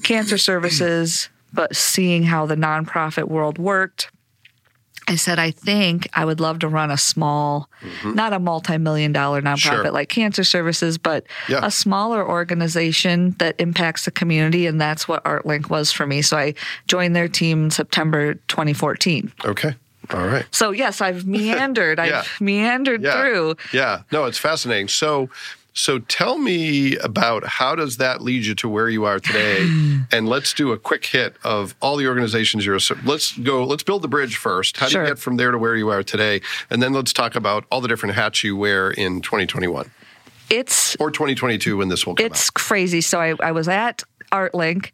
cancer 0.03 0.37
services, 0.37 1.29
but 1.53 1.75
seeing 1.75 2.23
how 2.23 2.45
the 2.45 2.55
nonprofit 2.55 3.27
world 3.29 3.57
worked, 3.57 4.09
I 5.07 5.15
said, 5.15 5.37
I 5.37 5.51
think 5.51 6.07
I 6.15 6.25
would 6.25 6.39
love 6.39 6.59
to 6.59 6.67
run 6.67 6.89
a 6.89 6.97
small, 6.97 7.69
not 8.03 8.33
a 8.33 8.39
multi 8.39 8.79
million 8.79 9.11
dollar 9.11 9.39
nonprofit 9.39 9.83
Sure. 9.83 9.91
like 9.91 10.09
Cancer 10.09 10.43
Services, 10.43 10.97
but 10.97 11.27
Yeah. 11.47 11.59
a 11.61 11.69
smaller 11.69 12.27
organization 12.27 13.35
that 13.37 13.53
impacts 13.59 14.05
the 14.05 14.11
community. 14.11 14.65
And 14.65 14.81
that's 14.81 15.07
what 15.07 15.23
ArtLink 15.23 15.69
was 15.69 15.91
for 15.91 16.07
me. 16.07 16.23
So 16.23 16.37
I 16.37 16.55
joined 16.87 17.15
their 17.15 17.27
team 17.27 17.65
in 17.65 17.69
September 17.71 18.33
2014. 18.47 19.31
Okay. 19.45 19.75
All 20.11 20.25
right. 20.27 20.45
So 20.51 20.71
yes, 20.71 21.01
I've 21.01 21.25
meandered. 21.37 21.97
Yeah. 21.99 22.19
I've 22.19 22.41
meandered 22.41 23.01
Yeah. 23.01 23.19
through. 23.21 23.55
Yeah. 23.73 24.01
No, 24.11 24.25
it's 24.25 24.37
fascinating. 24.37 24.87
So, 24.87 25.29
so 25.73 25.99
tell 25.99 26.37
me 26.37 26.95
about 26.97 27.45
how 27.45 27.75
does 27.75 27.97
that 27.97 28.21
lead 28.21 28.45
you 28.45 28.55
to 28.55 28.69
where 28.69 28.87
you 28.87 29.03
are 29.03 29.19
today? 29.19 29.67
and 30.11 30.29
let's 30.29 30.53
do 30.53 30.71
a 30.71 30.77
quick 30.77 31.05
hit 31.05 31.35
of 31.43 31.75
all 31.81 31.97
the 31.97 32.07
organizations 32.07 32.65
you're. 32.65 32.79
Let's 33.03 33.37
go. 33.37 33.63
Let's 33.65 33.83
build 33.83 34.01
the 34.01 34.07
bridge 34.07 34.37
first. 34.37 34.77
How 34.77 34.87
do 34.87 34.99
you 34.99 35.05
get 35.05 35.19
from 35.19 35.35
there 35.37 35.51
to 35.51 35.57
where 35.57 35.75
you 35.75 35.89
are 35.89 36.01
today? 36.03 36.41
And 36.69 36.81
then 36.81 36.93
let's 36.93 37.11
talk 37.11 37.35
about 37.35 37.65
all 37.71 37.81
the 37.81 37.87
different 37.89 38.15
hats 38.15 38.43
you 38.43 38.55
wear 38.55 38.91
in 38.91 39.21
2021 39.21 39.91
It's 40.49 40.95
or 40.97 41.11
2022 41.11 41.75
when 41.77 41.89
this 41.89 42.05
will 42.07 42.15
come 42.15 42.25
it's 42.25 42.49
crazy. 42.49 43.01
So 43.01 43.19
I, 43.19 43.33
I 43.43 43.51
was 43.51 43.67
at 43.67 44.03
ArtLink, 44.31 44.91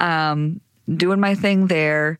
um, 0.00 0.60
doing 0.92 1.20
my 1.20 1.34
thing 1.36 1.68
there. 1.68 2.18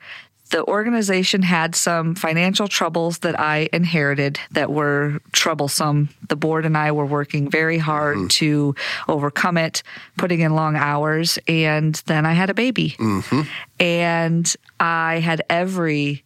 The 0.54 0.64
organization 0.66 1.42
had 1.42 1.74
some 1.74 2.14
financial 2.14 2.68
troubles 2.68 3.18
that 3.18 3.40
I 3.40 3.68
inherited 3.72 4.38
that 4.52 4.70
were 4.70 5.18
troublesome. 5.32 6.10
The 6.28 6.36
board 6.36 6.64
and 6.64 6.78
I 6.78 6.92
were 6.92 7.06
working 7.06 7.50
very 7.50 7.76
hard 7.76 8.18
mm-hmm. 8.18 8.26
to 8.28 8.76
overcome 9.08 9.56
it, 9.56 9.82
putting 10.16 10.38
in 10.38 10.54
long 10.54 10.76
hours, 10.76 11.40
and 11.48 12.00
then 12.06 12.24
I 12.24 12.34
had 12.34 12.50
a 12.50 12.54
baby. 12.54 12.90
Mm-hmm. 13.00 13.40
And 13.80 14.54
I 14.78 15.18
had 15.18 15.42
every 15.50 16.22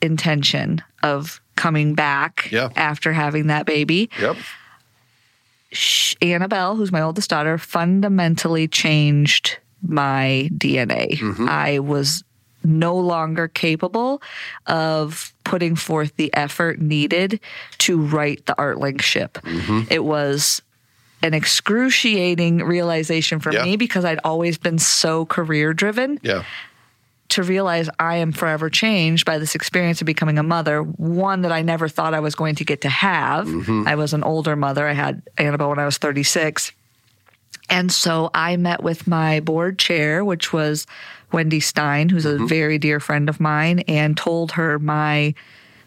intention 0.00 0.80
of 1.02 1.40
coming 1.56 1.96
back 1.96 2.52
Yeah. 2.52 2.68
after 2.76 3.12
having 3.12 3.48
that 3.48 3.66
baby. 3.66 4.10
Yep. 4.20 4.36
Annabelle, 6.22 6.76
who's 6.76 6.92
my 6.92 7.00
oldest 7.00 7.30
daughter, 7.30 7.58
fundamentally 7.58 8.68
changed 8.68 9.58
my 9.84 10.48
DNA. 10.56 11.18
Mm-hmm. 11.18 11.48
I 11.48 11.80
was 11.80 12.22
no 12.64 12.96
longer 12.96 13.48
capable 13.48 14.22
of 14.66 15.32
putting 15.44 15.76
forth 15.76 16.14
the 16.16 16.32
effort 16.34 16.80
needed 16.80 17.40
to 17.78 18.00
right 18.00 18.44
the 18.46 18.54
ArtLink 18.54 19.02
ship. 19.02 19.34
Mm-hmm. 19.42 19.82
It 19.90 20.04
was 20.04 20.62
an 21.22 21.34
excruciating 21.34 22.58
realization 22.58 23.38
for 23.40 23.52
Yeah. 23.52 23.64
me 23.64 23.76
because 23.76 24.04
I'd 24.04 24.20
always 24.24 24.58
been 24.58 24.78
so 24.78 25.24
career 25.26 25.72
driven 25.72 26.18
Yeah. 26.22 26.42
to 27.30 27.42
realize 27.42 27.88
I 27.98 28.16
am 28.16 28.32
forever 28.32 28.68
changed 28.68 29.24
by 29.24 29.38
this 29.38 29.54
experience 29.54 30.00
of 30.00 30.06
becoming 30.06 30.38
a 30.38 30.42
mother, 30.42 30.82
one 30.82 31.42
that 31.42 31.52
I 31.52 31.62
never 31.62 31.88
thought 31.88 32.12
I 32.12 32.20
was 32.20 32.34
going 32.34 32.56
to 32.56 32.64
get 32.64 32.80
to 32.82 32.88
have. 32.88 33.46
Mm-hmm. 33.46 33.86
I 33.86 33.94
was 33.94 34.12
an 34.14 34.22
older 34.24 34.56
mother. 34.56 34.86
I 34.86 34.92
had 34.92 35.22
Annabelle 35.38 35.68
when 35.70 35.78
I 35.78 35.84
was 35.84 35.96
36. 35.98 36.72
And 37.70 37.90
so 37.92 38.30
I 38.34 38.56
met 38.56 38.82
with 38.82 39.06
my 39.06 39.40
board 39.40 39.78
chair, 39.78 40.24
which 40.24 40.52
was 40.52 40.86
Wendy 41.32 41.60
Stein, 41.60 42.08
who's 42.08 42.26
a 42.26 42.34
mm-hmm. 42.34 42.46
very 42.46 42.78
dear 42.78 43.00
friend 43.00 43.28
of 43.28 43.40
mine, 43.40 43.80
and 43.80 44.16
told 44.16 44.52
her 44.52 44.78
my 44.78 45.34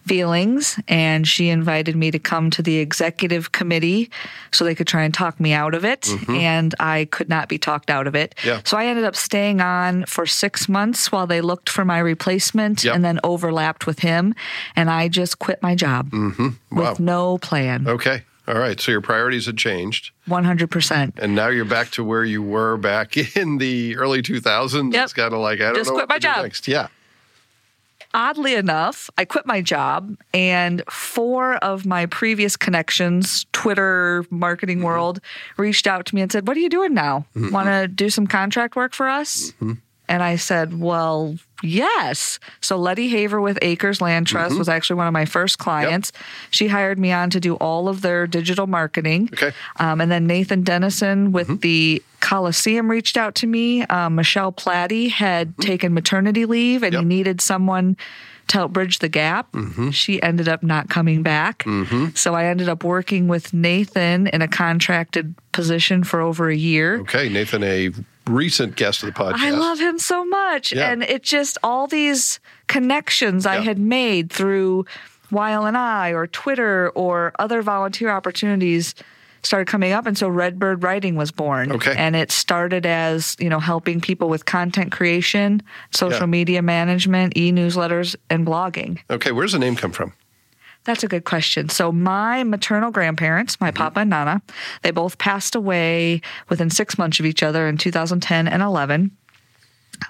feelings. 0.06 0.80
And 0.88 1.28
she 1.28 1.50
invited 1.50 1.96
me 1.96 2.12
to 2.12 2.20
come 2.20 2.50
to 2.52 2.62
the 2.62 2.78
executive 2.78 3.52
committee 3.52 4.12
so 4.52 4.64
they 4.64 4.76
could 4.76 4.88
try 4.88 5.04
and 5.04 5.14
talk 5.14 5.40
me 5.40 5.52
out 5.54 5.74
of 5.74 5.84
it. 5.84 6.02
Mm-hmm. 6.02 6.36
And 6.36 6.76
I 6.80 7.06
could 7.06 7.28
not 7.28 7.50
be 7.50 7.58
talked 7.58 7.90
out 7.90 8.08
of 8.08 8.16
it. 8.16 8.36
Yeah. 8.44 8.62
So 8.64 8.78
I 8.78 8.86
ended 8.86 9.06
up 9.06 9.16
staying 9.16 9.62
on 9.62 10.06
for 10.06 10.26
six 10.26 10.70
months 10.70 11.12
while 11.12 11.28
they 11.28 11.42
looked 11.42 11.70
for 11.70 11.84
my 11.86 12.00
replacement 12.00 12.84
Yep. 12.84 12.96
and 12.96 13.04
then 13.04 13.20
overlapped 13.24 13.88
with 13.88 14.00
him. 14.00 14.36
And 14.76 14.90
I 14.90 15.08
just 15.08 15.40
quit 15.40 15.62
my 15.64 15.76
job 15.76 16.12
mm-hmm. 16.12 16.50
Wow. 16.72 16.92
with 16.92 17.00
no 17.00 17.38
plan, 17.40 17.88
Okay. 17.88 18.24
All 18.48 18.60
right. 18.60 18.80
So 18.80 18.92
your 18.92 19.02
priorities 19.02 19.46
had 19.48 19.58
changed. 19.58 20.12
100%. 20.28 21.18
And 21.20 21.34
now 21.36 21.48
you're 21.48 21.66
back 21.66 21.90
to 21.92 22.04
where 22.04 22.24
you 22.24 22.44
were 22.44 22.78
back 22.78 23.18
in 23.38 23.58
the 23.58 23.96
early 23.98 24.22
2000s. 24.22 24.94
Yep. 24.94 25.04
It's 25.04 25.14
kind 25.14 25.34
of 25.34 25.40
like, 25.40 25.60
I 25.62 25.66
don't 25.66 25.76
Just 25.76 25.90
know 25.90 25.96
quit 25.96 26.04
what 26.04 26.10
my 26.10 26.20
job. 26.20 26.44
next. 26.44 26.68
Yeah. 26.68 26.88
oddly 28.14 28.54
enough, 28.56 29.10
I 29.18 29.26
quit 29.26 29.46
my 29.46 29.62
job, 29.62 30.16
and 30.34 30.82
four 30.90 31.56
of 31.56 31.86
my 31.86 32.06
previous 32.06 32.56
connections, 32.56 33.46
Twitter, 33.52 34.26
marketing 34.30 34.78
Mm-hmm. 34.78 34.86
world, 34.86 35.20
reached 35.58 35.88
out 35.88 36.06
to 36.08 36.16
me 36.16 36.22
and 36.22 36.32
said, 36.32 36.48
What 36.48 36.56
are 36.56 36.62
you 36.62 36.70
doing 36.70 36.94
now? 36.94 37.26
Want 37.36 37.68
to 37.68 37.88
do 37.88 38.10
some 38.10 38.28
contract 38.28 38.76
work 38.76 38.94
for 38.94 39.08
us? 39.08 39.52
Mm-hmm. 39.54 39.74
And 40.08 40.22
I 40.24 40.36
said, 40.36 40.80
Well, 40.80 41.36
yes. 41.64 42.40
So 42.62 42.78
Letty 42.78 43.08
Haver 43.10 43.40
with 43.42 43.58
Acres 43.62 44.02
Land 44.02 44.28
Trust 44.28 44.52
Mm-hmm. 44.52 44.60
was 44.60 44.70
actually 44.70 44.98
one 44.98 45.08
of 45.08 45.14
my 45.14 45.26
first 45.26 45.58
clients. 45.58 46.12
She 46.52 46.68
hired 46.68 47.00
me 47.00 47.12
on 47.12 47.30
to 47.32 47.40
do 47.40 47.56
all 47.56 47.88
of 47.88 48.02
their 48.02 48.28
digital 48.28 48.68
marketing. 48.68 49.30
Okay. 49.34 49.52
Um, 49.78 50.02
and 50.02 50.12
then 50.12 50.28
Nathan 50.28 50.64
Dennison 50.64 51.32
with 51.32 51.62
the 51.62 52.04
Coliseum 52.20 52.90
reached 52.90 53.18
out 53.18 53.36
to 53.36 53.48
me. 53.48 53.84
Um, 53.84 54.16
Michelle 54.16 54.52
Platty 54.52 55.10
had 55.10 55.58
taken 55.60 55.94
maternity 55.94 56.46
leave 56.46 56.84
and 56.84 56.94
Yep. 56.94 57.02
he 57.02 57.06
needed 57.08 57.42
someone 57.42 57.98
to 58.48 58.58
help 58.58 58.74
bridge 58.74 59.00
the 59.00 59.10
gap. 59.10 59.48
She 59.92 60.22
ended 60.22 60.48
up 60.48 60.62
not 60.62 60.88
coming 60.90 61.24
back. 61.24 61.66
So 62.14 62.36
I 62.36 62.46
ended 62.46 62.70
up 62.70 62.84
working 62.84 63.28
with 63.28 63.54
Nathan 63.56 64.28
in 64.28 64.44
a 64.44 64.48
contracted 64.48 65.34
position 65.52 66.04
for 66.04 66.22
over 66.22 66.50
a 66.50 66.56
year. 66.56 67.00
Okay. 67.02 67.28
Nathan, 67.28 67.64
a 67.64 67.90
recent 68.28 68.76
guest 68.76 69.04
of 69.04 69.14
the 69.14 69.20
podcast. 69.20 69.40
I 69.40 69.52
love 69.52 69.80
him 69.80 70.00
so 70.00 70.26
much. 70.26 70.72
Yeah. 70.72 70.90
And 70.92 71.04
it 71.04 71.24
just 71.24 71.58
all 71.64 71.88
these 71.88 72.40
connections 72.68 73.46
I 73.46 73.58
had 73.62 73.78
made 73.80 74.32
through 74.32 74.86
YLNI 75.32 76.14
or 76.14 76.28
Twitter 76.28 76.90
or 76.96 77.34
other 77.40 77.62
volunteer 77.62 78.10
opportunities 78.10 78.96
started 79.44 79.68
coming 79.68 79.92
up 79.92 80.08
and 80.08 80.18
so 80.18 80.28
redbird 80.28 80.82
writing 80.82 81.16
was 81.16 81.32
born 81.32 81.72
Okay. 81.72 81.94
and 81.96 82.16
it 82.16 82.32
started 82.32 82.84
as 82.84 83.36
you 83.40 83.48
know 83.48 83.60
helping 83.60 84.02
people 84.02 84.28
with 84.28 84.46
content 84.46 84.92
creation 84.92 85.62
social 85.92 86.22
Yeah. 86.22 86.26
media 86.26 86.62
management 86.64 87.38
e-newsletters 87.38 88.16
and 88.32 88.44
blogging 88.48 88.98
Okay, 89.12 89.32
where's 89.32 89.52
the 89.52 89.60
name 89.60 89.76
come 89.76 89.92
from? 89.92 90.14
That's 90.86 91.04
a 91.04 91.08
good 91.08 91.26
question. 91.26 91.68
So 91.70 91.92
my 91.92 92.44
maternal 92.44 92.92
grandparents, 92.92 93.60
my 93.60 93.72
papa 93.72 94.00
and 94.02 94.10
nana, 94.10 94.42
they 94.84 94.92
both 94.92 95.18
passed 95.18 95.56
away 95.56 96.22
within 96.50 96.70
six 96.70 96.98
months 96.98 97.20
of 97.20 97.26
each 97.26 97.44
other 97.44 97.68
in 97.68 97.78
2010 97.78 98.48
and 98.48 98.62
11. 98.64 99.12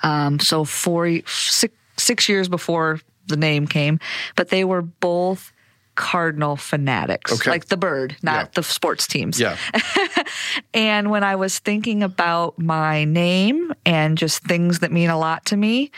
Um, 0.03 0.39
so 0.39 0.63
four, 0.65 1.19
six, 1.25 1.73
six 1.97 2.27
years 2.29 2.47
before 2.49 2.99
the 3.27 3.37
name 3.37 3.67
came, 3.67 3.99
but 4.35 4.49
they 4.49 4.63
were 4.63 4.81
both 4.81 5.51
Cardinal 5.95 6.57
fanatics, 6.57 7.31
Okay. 7.31 7.49
like 7.49 7.65
the 7.67 7.77
bird, 7.77 8.17
not 8.21 8.35
Yeah. 8.35 8.47
the 8.55 8.63
sports 8.63 9.07
teams. 9.07 9.39
Yeah. 9.39 9.57
And 10.73 11.09
when 11.09 11.23
I 11.23 11.35
was 11.35 11.59
thinking 11.59 12.03
about 12.03 12.59
my 12.59 13.05
name 13.05 13.73
and 13.85 14.17
just 14.17 14.43
things 14.43 14.79
that 14.79 14.91
mean 14.91 15.09
a 15.09 15.17
lot 15.17 15.45
to 15.45 15.57
me, 15.57 15.91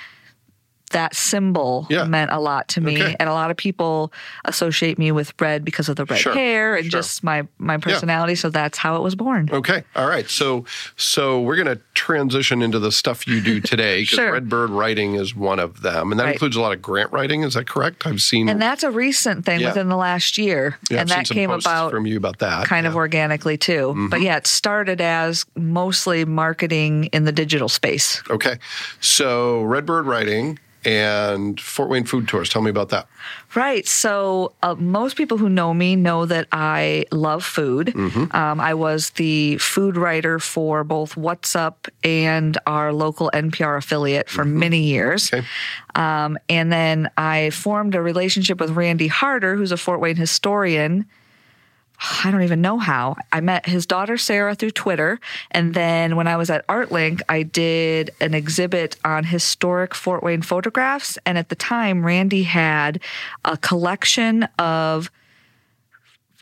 that 0.91 1.15
symbol 1.15 1.85
Yeah. 1.89 2.05
meant 2.05 2.31
a 2.31 2.39
lot 2.39 2.67
to 2.69 2.81
me. 2.81 3.01
Okay. 3.01 3.15
And 3.19 3.27
a 3.29 3.33
lot 3.33 3.51
of 3.51 3.57
people 3.57 4.11
associate 4.45 4.97
me 4.97 5.11
with 5.11 5.33
red 5.39 5.65
because 5.65 5.89
of 5.89 5.95
the 5.97 6.05
red 6.05 6.19
Sure, 6.19 6.33
hair 6.33 6.75
and 6.75 6.85
sure. 6.85 6.99
just 7.01 7.23
my 7.23 7.45
my 7.57 7.77
personality. 7.77 8.35
So 8.35 8.49
that's 8.49 8.77
how 8.77 8.95
it 8.95 9.01
was 9.03 9.15
born. 9.15 9.49
Okay. 9.51 9.83
All 9.95 10.07
right. 10.07 10.29
So 10.29 10.65
so 10.95 11.41
we're 11.41 11.55
going 11.61 11.67
to 11.77 11.81
transition 11.93 12.61
into 12.61 12.79
the 12.79 12.91
stuff 12.91 13.27
you 13.27 13.41
do 13.41 13.59
today 13.59 14.01
because 14.01 14.15
Sure. 14.17 14.31
Redbird 14.33 14.69
writing 14.69 15.15
is 15.15 15.35
one 15.35 15.59
of 15.59 15.81
them, 15.81 16.11
and 16.11 16.19
that 16.19 16.25
Right. 16.25 16.33
includes 16.33 16.55
a 16.55 16.61
lot 16.61 16.71
of 16.73 16.81
grant 16.81 17.11
writing. 17.11 17.43
Is 17.43 17.55
that 17.55 17.67
correct? 17.67 18.07
I've 18.07 18.21
seen. 18.21 18.47
And 18.49 18.61
that's 18.61 18.83
a 18.83 18.91
recent 18.91 19.45
thing 19.45 19.59
Yeah. 19.59 19.67
within 19.69 19.89
the 19.89 19.97
last 19.97 20.37
year. 20.37 20.77
yeah, 20.89 21.01
and 21.01 21.11
I've 21.11 21.27
that 21.27 21.33
came 21.33 21.49
about 21.51 21.91
from 21.91 22.05
you 22.05 22.17
about 22.17 22.39
that. 22.39 22.65
kind 22.67 22.85
of 22.85 22.91
Yeah. 22.91 22.93
Mm-hmm. 22.93 22.97
organically 22.97 23.57
too. 23.57 24.07
But 24.09 24.21
yeah, 24.21 24.37
it 24.37 24.47
started 24.47 25.01
as 25.01 25.45
mostly 25.55 26.23
marketing 26.25 27.05
in 27.11 27.25
the 27.25 27.31
digital 27.31 27.67
space. 27.69 28.21
Okay. 28.29 28.57
So 29.01 29.61
Redbird 29.63 30.05
writing 30.05 30.59
and 30.87 31.59
Fort 31.59 31.89
Wayne 31.89 32.05
food 32.05 32.29
tours. 32.29 32.47
Tell 32.47 32.61
me 32.61 32.69
about 32.69 32.89
that. 32.89 33.09
Right. 33.55 33.85
So 33.85 34.53
uh, 34.63 34.75
most 34.75 35.17
people 35.17 35.37
who 35.37 35.49
know 35.49 35.73
me 35.73 35.97
know 35.97 36.25
that 36.25 36.47
I 36.53 37.03
love 37.11 37.43
food. 37.43 37.87
Mm-hmm. 37.87 38.33
Um, 38.33 38.61
I 38.61 38.73
was 38.73 39.09
the 39.11 39.57
food 39.57 39.97
writer 39.97 40.39
for 40.39 40.85
both 40.85 41.17
What's 41.17 41.57
Up 41.57 41.89
and 42.05 42.57
our 42.65 42.93
local 42.93 43.29
NPR 43.33 43.77
affiliate 43.77 44.29
for 44.29 44.45
many 44.45 44.79
years. 44.79 45.29
Mm-hmm. 45.29 45.39
Okay. 45.39 45.47
Um, 45.95 46.37
and 46.47 46.71
then 46.71 47.09
I 47.17 47.49
formed 47.49 47.93
a 47.93 48.01
relationship 48.01 48.61
with 48.61 48.69
Randy 48.71 49.07
Harter, 49.07 49.57
who's 49.57 49.73
a 49.73 49.77
Fort 49.77 49.99
Wayne 49.99 50.15
historian. 50.15 51.05
I 51.99 52.29
don't 52.31 52.43
even 52.43 52.61
know 52.61 52.77
how. 52.77 53.15
I 53.31 53.41
met 53.41 53.65
his 53.65 53.85
daughter 53.85 54.17
Sarah 54.17 54.55
through 54.55 54.71
Twitter. 54.71 55.19
And 55.51 55.73
then 55.73 56.15
when 56.15 56.27
I 56.27 56.37
was 56.37 56.49
at 56.49 56.67
ArtLink, 56.67 57.21
I 57.27 57.43
did 57.43 58.11
an 58.21 58.33
exhibit 58.33 58.97
on 59.03 59.23
historic 59.23 59.95
Fort 59.95 60.21
Wayne 60.21 60.43
photographs. 60.43 61.17
And 61.25 61.37
at 61.37 61.49
the 61.49 61.55
time, 61.55 62.05
Randy 62.05 62.43
had 62.43 63.01
a 63.45 63.57
collection 63.57 64.43
of 64.59 65.09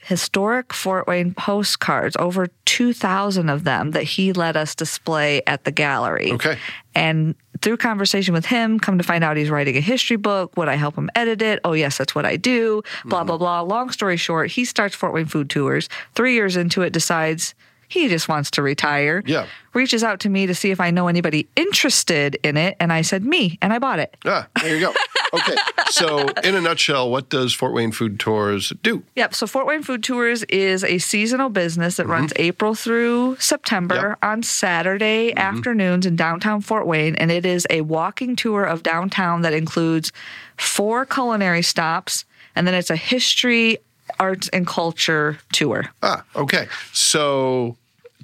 historic 0.05 0.71
Fort 0.71 1.07
Wayne 1.07 1.33
postcards, 1.33 2.15
over 2.19 2.47
2,000 2.65 3.49
of 3.49 3.63
them 3.63 3.91
that 3.91 4.03
he 4.03 4.33
let 4.33 4.55
us 4.55 4.75
display 4.75 5.41
at 5.47 5.63
the 5.63 5.71
gallery. 5.71 6.31
Okay. 6.33 6.59
And 6.93 7.33
through 7.61 7.77
conversation 7.77 8.31
with 8.33 8.45
him, 8.45 8.79
come 8.79 8.99
to 8.99 9.03
find 9.03 9.23
out 9.23 9.35
he's 9.35 9.49
writing 9.49 9.75
a 9.77 9.81
history 9.81 10.17
book. 10.17 10.55
Would 10.57 10.67
I 10.67 10.75
help 10.75 10.95
him 10.95 11.09
edit 11.15 11.41
it? 11.41 11.59
Oh, 11.63 11.73
yes, 11.73 11.97
that's 11.97 12.13
what 12.13 12.23
I 12.23 12.35
do. 12.35 12.83
Blah, 13.05 13.21
mm-hmm. 13.21 13.27
blah, 13.27 13.37
blah. 13.37 13.61
Long 13.61 13.89
story 13.89 14.15
short, 14.15 14.51
he 14.51 14.63
starts 14.63 14.93
Fort 14.93 15.11
Wayne 15.11 15.25
Food 15.25 15.49
Tours. 15.49 15.89
Three 16.13 16.35
years 16.35 16.55
into 16.55 16.83
it, 16.83 16.93
decides 16.93 17.55
he 17.87 18.07
just 18.07 18.27
wants 18.27 18.51
to 18.51 18.61
retire. 18.61 19.21
Yeah. 19.25 19.47
Reaches 19.73 20.03
out 20.03 20.21
to 20.21 20.29
me 20.29 20.45
to 20.47 20.55
see 20.55 20.71
if 20.71 20.79
I 20.79 20.89
know 20.91 21.07
anybody 21.07 21.47
interested 21.55 22.37
in 22.43 22.55
it. 22.55 22.77
And 22.79 22.93
I 22.93 23.01
said, 23.01 23.25
me. 23.25 23.57
And 23.61 23.73
I 23.73 23.79
bought 23.79 23.99
it. 23.99 24.15
Ah, 24.25 24.47
there 24.61 24.73
you 24.73 24.79
go. 24.79 24.93
Okay. 25.33 25.55
so 25.89 26.19
in 26.45 26.55
a 26.55 26.61
nutshell, 26.61 27.09
what 27.11 27.27
does 27.29 27.53
Fort 27.53 27.73
Wayne 27.73 27.91
food 27.91 28.17
tours 28.19 28.71
do? 28.81 29.03
Yep. 29.15 29.35
So 29.35 29.47
Fort 29.47 29.67
Wayne 29.67 29.83
Food 29.83 30.01
Tours 30.01 30.43
is 30.43 30.83
a 30.85 30.97
seasonal 30.99 31.49
business 31.49 31.97
that 31.97 32.07
runs 32.07 32.31
April 32.37 32.73
through 32.75 33.35
September 33.39 33.95
Mm-hmm. 33.95 34.05
Yep. 34.07 34.17
Mm-hmm. 34.19 34.29
on 34.29 34.43
Saturday 34.43 35.33
afternoons 35.35 36.05
in 36.05 36.15
downtown 36.15 36.61
Fort 36.61 36.87
Wayne. 36.87 37.15
And 37.15 37.31
it 37.31 37.45
is 37.45 37.67
a 37.69 37.81
walking 37.81 38.35
tour 38.35 38.63
of 38.63 38.81
downtown 38.83 39.41
that 39.41 39.53
includes 39.53 40.11
four 40.57 41.05
culinary 41.05 41.61
stops. 41.61 42.23
And 42.55 42.65
then 42.65 42.73
it's 42.73 42.89
a 42.89 42.95
history, 42.95 43.77
arts, 44.19 44.47
and 44.49 44.65
culture 44.67 45.39
tour. 45.51 45.85
Ah, 46.03 46.23
okay. 46.35 46.67
So 46.93 47.77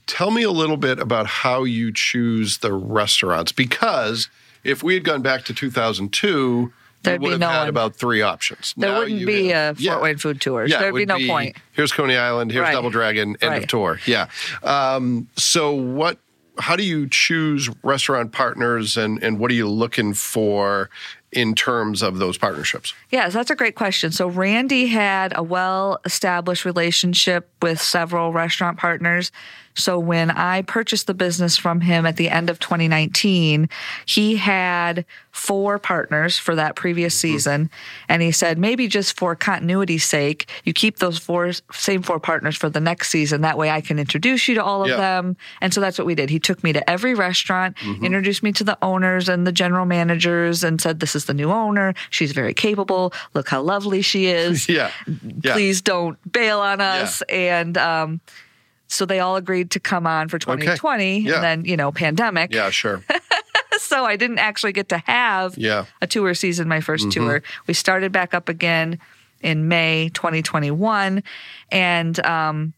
tell 0.07 0.31
me 0.31 0.43
a 0.43 0.51
little 0.51 0.77
bit 0.77 0.99
about 0.99 1.25
how 1.27 1.63
you 1.63 1.91
choose 1.93 2.57
the 2.59 2.73
restaurants 2.73 3.51
because 3.51 4.29
if 4.63 4.83
we 4.83 4.93
had 4.93 5.03
gone 5.03 5.21
back 5.21 5.43
to 5.45 5.53
2002, 5.53 6.71
There'd 7.03 7.19
be 7.21 7.29
have 7.31 7.39
no 7.39 7.47
had 7.49 7.59
one. 7.61 7.69
about 7.69 7.95
three 7.95 8.21
options. 8.21 8.75
There 8.77 8.91
Now 8.91 8.99
wouldn't 8.99 9.25
be 9.25 9.47
have- 9.47 9.79
a 9.79 9.83
Fort 9.83 10.01
Wayne 10.03 10.17
Food 10.17 10.39
Tours. 10.39 10.69
Yeah, 10.69 10.79
There'd 10.81 10.93
be 10.93 11.05
no 11.05 11.17
point. 11.25 11.55
Here's 11.71 11.91
Coney 11.91 12.15
Island. 12.15 12.51
Here's 12.51 12.63
Right. 12.63 12.73
Double 12.73 12.91
Dragon. 12.91 13.35
End 13.41 13.55
of 13.55 13.67
tour. 13.67 13.99
Yeah. 14.05 14.27
Um, 14.63 15.27
so 15.35 15.71
what? 15.71 16.17
How 16.59 16.75
do 16.75 16.83
you 16.83 17.07
choose 17.09 17.69
restaurant 17.81 18.33
partners, 18.33 18.97
and 18.97 19.23
and 19.23 19.39
what 19.39 19.49
are 19.49 19.55
you 19.55 19.67
looking 19.67 20.13
for 20.13 20.89
in 21.31 21.55
terms 21.55 22.01
of 22.01 22.17
those 22.17 22.37
partnerships? 22.37 22.93
Yes, 23.09 23.33
that's 23.33 23.51
a 23.51 23.55
great 23.55 23.75
question. 23.75 24.11
So 24.11 24.27
Randy 24.27 24.87
had 24.87 25.33
a 25.35 25.43
well-established 25.43 26.65
relationship 26.65 27.49
with 27.61 27.81
several 27.81 28.33
restaurant 28.33 28.77
partners. 28.77 29.31
So 29.75 29.97
when 29.99 30.31
I 30.31 30.63
purchased 30.63 31.07
the 31.07 31.13
business 31.13 31.57
from 31.57 31.81
him 31.81 32.05
at 32.05 32.17
the 32.17 32.29
end 32.29 32.49
of 32.49 32.59
2019, 32.59 33.69
he 34.05 34.35
had 34.35 35.05
four 35.31 35.79
partners 35.79 36.37
for 36.37 36.55
that 36.55 36.75
previous 36.75 37.15
mm-hmm. 37.15 37.33
season, 37.33 37.69
and 38.09 38.21
he 38.21 38.31
said 38.31 38.57
maybe 38.57 38.87
just 38.87 39.17
for 39.17 39.35
continuity's 39.35 40.03
sake, 40.03 40.49
you 40.65 40.73
keep 40.73 40.99
those 40.99 41.17
four 41.17 41.51
same 41.71 42.01
four 42.01 42.19
partners 42.19 42.57
for 42.57 42.69
the 42.69 42.81
next 42.81 43.09
season. 43.09 43.41
That 43.41 43.57
way, 43.57 43.69
I 43.69 43.81
can 43.81 43.97
introduce 43.97 44.47
you 44.47 44.55
to 44.55 44.63
all 44.63 44.83
of 44.83 44.89
Yeah. 44.89 44.97
them. 44.97 45.37
And 45.61 45.73
so 45.73 45.79
that's 45.79 45.97
what 45.97 46.05
we 46.05 46.15
did. 46.15 46.29
He 46.29 46.39
took 46.39 46.63
me 46.63 46.73
to 46.73 46.89
every 46.89 47.13
restaurant, 47.13 47.77
mm-hmm. 47.77 48.03
introduced 48.03 48.43
me 48.43 48.51
to 48.53 48.63
the 48.63 48.77
owners 48.81 49.29
and 49.29 49.47
the 49.47 49.51
general 49.53 49.85
managers, 49.85 50.63
and 50.63 50.81
said, 50.81 50.99
"This 50.99 51.15
is 51.15 51.20
the 51.25 51.33
new 51.33 51.51
owner. 51.51 51.93
She's 52.09 52.31
very 52.31 52.53
capable. 52.53 53.13
Look 53.33 53.49
how 53.49 53.61
lovely 53.61 54.01
she 54.01 54.27
is. 54.27 54.67
Yeah. 54.69 54.91
Yeah. 55.43 55.53
Please 55.53 55.81
don't 55.81 56.17
bail 56.31 56.59
on 56.59 56.81
us." 56.81 57.21
And 57.29 57.77
um, 57.77 58.21
so 58.87 59.05
they 59.05 59.19
all 59.19 59.35
agreed 59.35 59.71
to 59.71 59.79
come 59.79 60.05
on 60.07 60.27
for 60.29 60.37
2020, 60.39 61.19
Yeah. 61.19 61.35
and 61.35 61.43
then 61.43 61.65
you 61.65 61.77
know, 61.77 61.91
pandemic. 61.91 62.53
Yeah. 62.53 62.69
Sure. 62.69 63.03
So 63.77 64.05
I 64.05 64.15
didn't 64.15 64.37
actually 64.39 64.71
get 64.73 64.87
to 64.89 64.99
have 64.99 65.57
Yeah. 65.57 65.85
a 66.01 66.07
tour 66.07 66.33
season, 66.33 66.67
my 66.67 66.79
1st 66.79 67.11
tour. 67.11 67.41
We 67.67 67.73
started 67.73 68.11
back 68.13 68.33
up 68.33 68.47
again 68.47 68.99
in 69.41 69.67
May 69.67 70.09
2021. 70.13 71.23
And 71.71 72.25
um, 72.25 72.73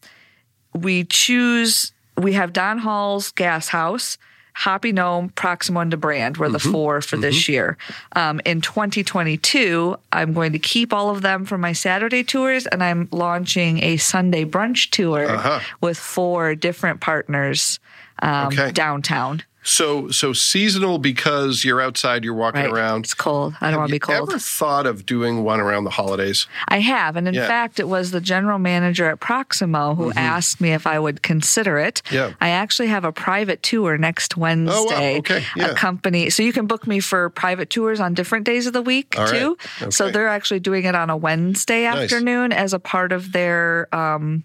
we 0.74 1.04
choose, 1.04 1.92
we 2.18 2.34
have 2.34 2.52
Don 2.54 2.80
Hall's 2.80 3.32
Gas 3.32 3.68
House, 3.68 4.18
Hoppy 4.56 4.92
Gnome, 4.92 5.30
Proximo, 5.30 5.80
and 5.82 6.00
Brand 6.00 6.38
were 6.38 6.50
the 6.50 6.60
four 6.60 7.02
for 7.02 7.18
this 7.18 7.50
year. 7.50 7.78
Um, 8.16 8.40
in 8.46 8.62
2022, 8.62 9.98
I'm 10.12 10.34
going 10.34 10.54
to 10.54 10.60
keep 10.60 10.94
all 10.94 11.10
of 11.10 11.22
them 11.22 11.46
for 11.46 11.58
my 11.58 11.74
Saturday 11.74 12.24
tours, 12.24 12.68
and 12.68 12.84
I'm 12.84 13.08
launching 13.12 13.84
a 13.84 13.98
Sunday 13.98 14.46
brunch 14.46 14.90
tour 14.92 15.26
Uh-huh. 15.30 15.60
with 15.82 15.98
four 15.98 16.56
different 16.56 17.02
partners 17.02 17.80
um, 18.22 18.48
Okay. 18.48 18.72
downtown. 18.72 19.42
So 19.64 20.10
so 20.10 20.34
seasonal 20.34 20.98
because 21.00 21.64
you're 21.64 21.82
outside, 21.82 22.24
you're 22.24 22.34
walking 22.34 22.62
Right. 22.62 22.72
around. 22.72 23.06
It's 23.06 23.14
cold. 23.14 23.56
I 23.62 23.72
don't 23.72 23.80
want 23.80 23.90
to 23.90 23.94
be 23.94 24.00
cold. 24.00 24.30
Ever 24.30 24.38
thought 24.40 24.86
of 24.86 25.06
doing 25.06 25.44
one 25.44 25.60
around 25.60 25.86
the 25.86 25.90
holidays? 25.92 26.48
I 26.68 26.80
have. 26.80 27.16
And 27.16 27.28
in 27.28 27.34
Yeah. 27.34 27.48
fact, 27.48 27.80
it 27.80 27.88
was 27.88 28.12
the 28.12 28.20
general 28.22 28.60
manager 28.60 29.10
at 29.10 29.20
Proximo 29.20 29.96
who 29.96 30.12
asked 30.16 30.60
me 30.60 30.74
if 30.74 30.86
I 30.86 31.00
would 31.00 31.24
consider 31.24 31.78
it. 31.80 32.02
Mm-hmm. 32.06 32.16
Yeah. 32.16 32.32
I 32.42 32.50
actually 32.50 32.88
have 32.90 33.06
a 33.06 33.12
private 33.12 33.64
tour 33.64 33.98
next 33.98 34.36
Wednesday. 34.38 34.76
Oh, 34.78 35.12
wow. 35.14 35.18
Okay. 35.20 35.44
Yeah. 35.56 35.68
A 35.72 35.76
company. 35.76 36.30
So 36.30 36.44
you 36.44 36.52
can 36.54 36.68
book 36.68 36.86
me 36.86 37.00
for 37.00 37.30
private 37.30 37.70
tours 37.70 38.00
on 38.00 38.14
different 38.14 38.46
days 38.46 38.68
of 38.68 38.74
the 38.74 38.82
week 38.82 39.16
All 39.18 39.26
right. 39.26 39.34
too. 39.40 39.58
So 39.92 40.06
Okay. 40.06 40.12
they're 40.14 40.28
actually 40.28 40.60
doing 40.60 40.84
it 40.84 40.96
on 40.96 41.10
a 41.10 41.16
Wednesday 41.18 41.84
Nice. 41.86 42.04
afternoon 42.04 42.52
as 42.52 42.74
a 42.74 42.80
part 42.80 43.12
of 43.12 43.32
their 43.32 43.88
um, 43.96 44.44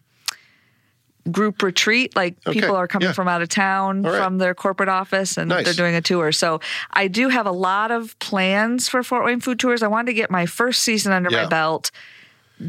group 1.31 1.63
retreat. 1.63 2.15
Like 2.17 2.37
Okay. 2.47 2.61
people 2.61 2.77
are 2.77 2.87
coming 2.89 3.09
Yeah. 3.09 3.13
from 3.13 3.29
out 3.29 3.43
of 3.43 3.49
town 3.49 4.03
right. 4.03 4.17
from 4.23 4.39
their 4.39 4.55
corporate 4.55 4.89
office 4.89 5.37
and 5.37 5.49
Nice. 5.49 5.65
they're 5.65 5.75
doing 5.75 5.95
a 5.95 6.01
tour. 6.01 6.33
So 6.33 6.61
I 6.93 7.09
do 7.09 7.29
have 7.29 7.47
a 7.47 7.53
lot 7.53 7.91
of 7.91 8.19
plans 8.19 8.89
for 8.89 9.03
Fort 9.03 9.25
Wayne 9.25 9.41
Food 9.41 9.59
Tours. 9.61 9.83
I 9.83 9.89
wanted 9.89 10.07
to 10.07 10.15
get 10.15 10.31
my 10.31 10.47
first 10.47 10.83
season 10.83 11.13
under 11.13 11.31
Yeah. 11.31 11.43
my 11.45 11.49
belt 11.49 11.91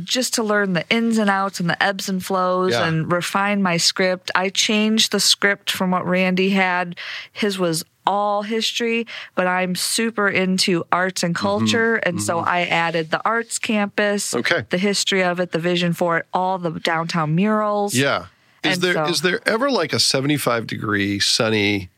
just 0.03 0.35
to 0.35 0.43
learn 0.43 0.73
the 0.73 0.87
ins 0.91 1.17
and 1.17 1.31
outs 1.31 1.59
and 1.59 1.67
the 1.67 1.81
ebbs 1.81 2.07
and 2.07 2.23
flows 2.23 2.73
Yeah. 2.73 2.85
and 2.87 3.11
refine 3.11 3.63
my 3.63 3.77
script. 3.77 4.29
I 4.35 4.49
changed 4.49 5.11
the 5.11 5.19
script 5.19 5.71
from 5.71 5.89
what 5.89 6.05
Randy 6.05 6.51
had. 6.51 6.95
His 7.31 7.57
was 7.57 7.83
all 8.05 8.41
history, 8.43 9.05
but 9.35 9.45
I'm 9.47 9.75
super 9.75 10.27
into 10.29 10.83
arts 10.91 11.21
and 11.23 11.35
culture. 11.35 11.95
And 11.97 12.21
so 12.21 12.39
I 12.39 12.61
added 12.61 13.11
the 13.11 13.21
arts 13.23 13.59
campus, 13.59 14.29
Mm-hmm. 14.31 14.39
Okay. 14.39 14.65
the 14.69 14.77
history 14.79 15.23
of 15.23 15.39
it, 15.39 15.51
the 15.51 15.59
vision 15.59 15.93
for 15.93 16.17
it, 16.17 16.25
all 16.33 16.57
the 16.59 16.71
downtown 16.71 17.35
murals. 17.35 17.93
Yeah. 17.95 18.25
Is 18.63 18.73
And 18.75 18.81
there 18.83 19.09
is 19.09 19.19
so- 19.19 19.27
there 19.29 19.41
ever 19.47 19.69
like 19.71 19.93
a 19.93 19.99
75 19.99 20.67
degree 20.67 21.19
sunny 21.19 21.89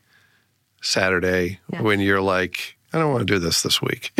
Saturday 0.80 1.60
Yeah. 1.72 1.82
when 1.82 2.00
you're 2.00 2.20
like, 2.20 2.76
I 2.92 2.98
don't 2.98 3.10
want 3.10 3.26
to 3.26 3.32
do 3.32 3.38
this 3.38 3.62
this 3.62 3.80
week? 3.80 4.12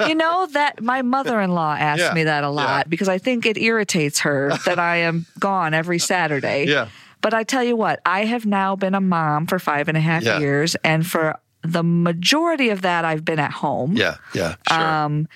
You 0.00 0.14
know 0.14 0.46
that 0.52 0.82
my 0.82 1.02
mother-in-law 1.02 1.76
asked 1.78 2.00
Yeah, 2.00 2.12
me 2.12 2.24
that 2.24 2.42
a 2.42 2.48
lot 2.50 2.78
yeah. 2.86 2.88
because 2.88 3.08
I 3.08 3.18
think 3.18 3.46
it 3.46 3.56
irritates 3.56 4.20
her 4.20 4.50
that 4.66 4.78
I 4.78 4.96
am 4.96 5.26
gone 5.38 5.74
every 5.74 5.98
Saturday. 6.00 6.66
Yeah. 6.66 6.88
But 7.20 7.34
I 7.34 7.44
tell 7.44 7.62
you 7.62 7.76
what, 7.76 8.00
I 8.04 8.24
have 8.24 8.44
now 8.46 8.74
been 8.76 8.94
a 8.94 9.00
mom 9.00 9.46
for 9.46 9.58
five 9.58 9.88
and 9.88 9.96
a 9.96 10.00
half 10.00 10.22
Yeah. 10.24 10.38
years, 10.40 10.74
and 10.84 11.06
for 11.06 11.38
the 11.62 11.82
majority 11.84 12.68
of 12.70 12.82
that, 12.82 13.04
I've 13.04 13.24
been 13.24 13.38
at 13.38 13.52
home. 13.52 13.92
yeah, 13.96 14.16
yeah, 14.34 14.56
sure. 14.68 14.78
Um, 14.82 15.28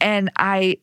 and 0.00 0.30
I 0.36 0.78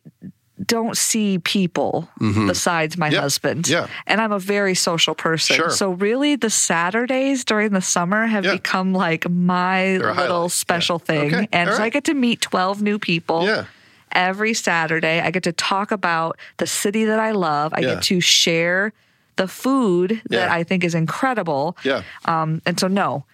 don't 0.64 0.96
see 0.98 1.40
people 1.40 2.08
besides 2.48 2.98
my 2.98 3.08
Mm-hmm. 3.08 3.14
Yeah, 3.16 3.22
husband. 3.22 3.68
yeah. 3.68 3.88
And 4.08 4.22
I'm 4.22 4.32
a 4.32 4.40
very 4.40 4.74
social 4.76 5.14
person. 5.16 5.56
Sure. 5.58 5.70
So 5.70 5.92
really 5.92 6.36
the 6.38 6.50
Saturdays 6.50 7.44
during 7.44 7.72
the 7.74 7.82
summer 7.82 8.26
have 8.26 8.46
Yeah. 8.46 8.54
become 8.54 8.94
like 8.94 9.30
my 9.30 9.98
They're 10.00 10.14
little 10.14 10.48
special 10.50 11.02
Yeah. 11.02 11.06
thing. 11.06 11.36
Okay, 11.36 11.48
And 11.52 11.70
all 11.70 11.76
so 11.78 11.84
I 11.84 11.90
get 11.90 12.06
to 12.06 12.14
meet 12.14 12.40
12 12.42 12.82
new 12.82 12.98
people. 13.00 13.46
Yeah. 13.46 13.66
Every 14.12 14.54
Saturday, 14.54 15.20
I 15.20 15.30
get 15.32 15.44
to 15.44 15.52
talk 15.52 15.92
about 15.92 16.38
the 16.58 16.68
city 16.68 17.04
that 17.06 17.20
I 17.20 17.32
love. 17.32 17.74
I 17.76 17.82
get 17.82 18.02
to 18.04 18.22
share 18.22 18.94
the 19.36 19.48
food 19.50 20.22
that. 20.30 20.50
I 20.50 20.64
think 20.64 20.86
is 20.86 20.96
incredible. 20.96 21.76
Yeah. 21.84 22.04
Um, 22.24 22.62
and 22.66 22.80
so, 22.80 22.88
no, 22.88 23.26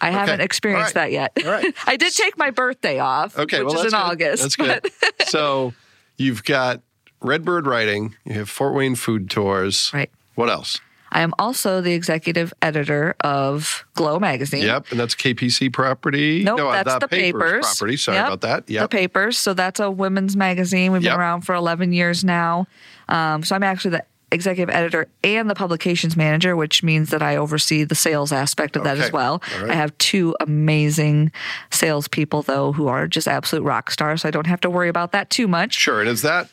I 0.00 0.10
haven't 0.12 0.40
experienced 0.40 0.94
right. 0.94 1.10
that 1.10 1.34
yet. 1.34 1.44
All 1.44 1.50
right. 1.50 1.74
I 1.86 1.96
did 1.96 2.14
take 2.14 2.38
my 2.38 2.50
birthday 2.50 3.00
off, 3.00 3.36
Okay, 3.36 3.58
which 3.64 3.74
well, 3.74 3.84
is 3.84 3.90
that's 3.90 3.94
in 3.94 3.98
good. 4.18 4.24
August. 4.26 4.42
That's 4.42 4.56
but- 4.56 4.82
good. 5.18 5.28
so 5.28 5.74
you've 6.20 6.44
got 6.44 6.82
Redbird 7.22 7.66
Writing, 7.66 8.14
you 8.24 8.34
have 8.34 8.48
Fort 8.50 8.74
Wayne 8.74 8.94
Food 8.94 9.30
Tours. 9.30 9.90
Right. 9.92 10.10
What 10.34 10.48
else? 10.50 10.80
I 11.12 11.22
am 11.22 11.34
also 11.40 11.80
the 11.80 11.92
executive 11.92 12.52
editor 12.62 13.16
of 13.20 13.84
Glo 13.94 14.20
Magazine. 14.20 14.62
Yep, 14.62 14.92
and 14.92 15.00
that's 15.00 15.16
KPC 15.16 15.72
property. 15.72 16.44
Nope, 16.44 16.58
no, 16.58 16.68
uh, 16.68 16.84
that's 16.84 17.00
the, 17.00 17.08
papers. 17.08 17.66
property. 17.66 17.96
Sorry 17.96 18.16
Yep, 18.18 18.26
about 18.26 18.40
that. 18.42 18.70
Yeah. 18.70 18.82
The 18.82 18.88
papers. 18.88 19.36
So 19.36 19.52
that's 19.52 19.80
a 19.80 19.90
women's 19.90 20.36
magazine. 20.36 20.92
We've 20.92 21.02
Yep. 21.02 21.12
been 21.14 21.20
around 21.20 21.40
for 21.40 21.56
11 21.56 21.92
years 21.92 22.22
now. 22.22 22.66
Um, 23.08 23.42
so 23.42 23.56
I'm 23.56 23.64
actually 23.64 23.90
the 23.92 24.04
executive 24.32 24.74
editor 24.74 25.08
and 25.24 25.50
the 25.50 25.54
publications 25.54 26.16
manager, 26.16 26.54
which 26.56 26.82
means 26.82 27.10
that 27.10 27.22
I 27.22 27.36
oversee 27.36 27.84
the 27.84 27.94
sales 27.94 28.32
aspect 28.32 28.76
of 28.76 28.84
that 28.84 28.98
as 28.98 29.12
well. 29.12 29.42
Right. 29.60 29.70
I 29.70 29.74
have 29.74 29.96
two 29.98 30.36
amazing 30.40 31.32
salespeople, 31.70 32.42
though, 32.42 32.72
who 32.72 32.88
are 32.88 33.06
just 33.06 33.26
absolute 33.26 33.64
rock 33.64 33.90
stars. 33.90 34.22
So 34.22 34.28
I 34.28 34.30
don't 34.30 34.46
have 34.46 34.60
to 34.60 34.70
worry 34.70 34.88
about 34.88 35.12
that 35.12 35.30
too 35.30 35.48
much. 35.48 35.74
Sure. 35.74 36.00
And 36.00 36.08
is 36.08 36.22
that 36.22 36.48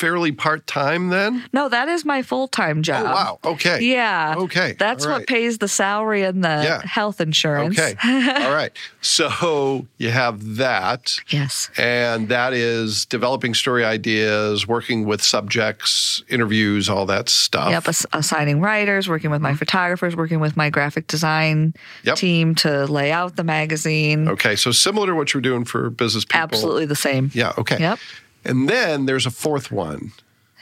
fairly 0.00 0.32
part 0.32 0.66
time 0.66 1.08
then? 1.10 1.44
No, 1.52 1.68
that 1.68 1.88
is 1.88 2.04
my 2.04 2.22
full 2.22 2.48
time 2.48 2.82
job. 2.82 3.04
Oh, 3.06 3.12
wow. 3.12 3.38
Okay. 3.52 3.80
Yeah. 3.82 4.34
Okay. 4.38 4.74
That's 4.78 5.04
All 5.04 5.12
what 5.12 5.26
pays 5.26 5.58
the 5.58 5.68
salary 5.68 6.22
and 6.22 6.42
the 6.42 6.48
Yeah. 6.48 6.80
health 6.84 7.20
insurance. 7.20 7.78
Okay. 7.78 7.94
All 8.44 8.52
right. 8.54 8.72
So 9.02 9.86
you 9.98 10.10
have 10.10 10.56
that. 10.56 11.16
Yes. 11.28 11.70
And 11.76 12.28
that 12.30 12.52
is 12.54 13.04
developing 13.06 13.54
story 13.54 13.84
ideas, 13.84 14.66
working 14.66 15.04
with 15.04 15.22
subjects, 15.22 16.22
interviews, 16.28 16.88
all 16.88 17.06
that 17.06 17.28
stuff. 17.28 17.70
Yep, 17.70 17.88
ass- 17.88 18.06
assigning 18.12 18.60
writers, 18.60 19.08
working 19.08 19.30
with 19.30 19.40
my 19.42 19.54
photographers, 19.54 20.16
working 20.16 20.40
with 20.40 20.56
my 20.56 20.70
graphic 20.70 21.06
design 21.06 21.50
Mm-hmm. 21.50 22.06
Yep. 22.08 22.16
team 22.16 22.54
to 22.56 22.86
lay 22.86 23.12
out 23.12 23.36
the 23.36 23.44
magazine. 23.44 24.28
Okay. 24.28 24.56
So 24.56 24.72
similar 24.72 25.08
to 25.08 25.14
what 25.14 25.34
you're 25.34 25.40
doing 25.40 25.64
for 25.64 25.90
business 25.90 26.24
people. 26.24 26.40
Absolutely 26.40 26.86
the 26.86 26.96
same. 26.96 27.30
Yeah. 27.34 27.52
Okay. 27.58 27.78
Yep. 27.78 27.98
And 28.44 28.68
then 28.68 29.06
there's 29.06 29.26
a 29.26 29.30
fourth 29.30 29.70
one. 29.70 30.12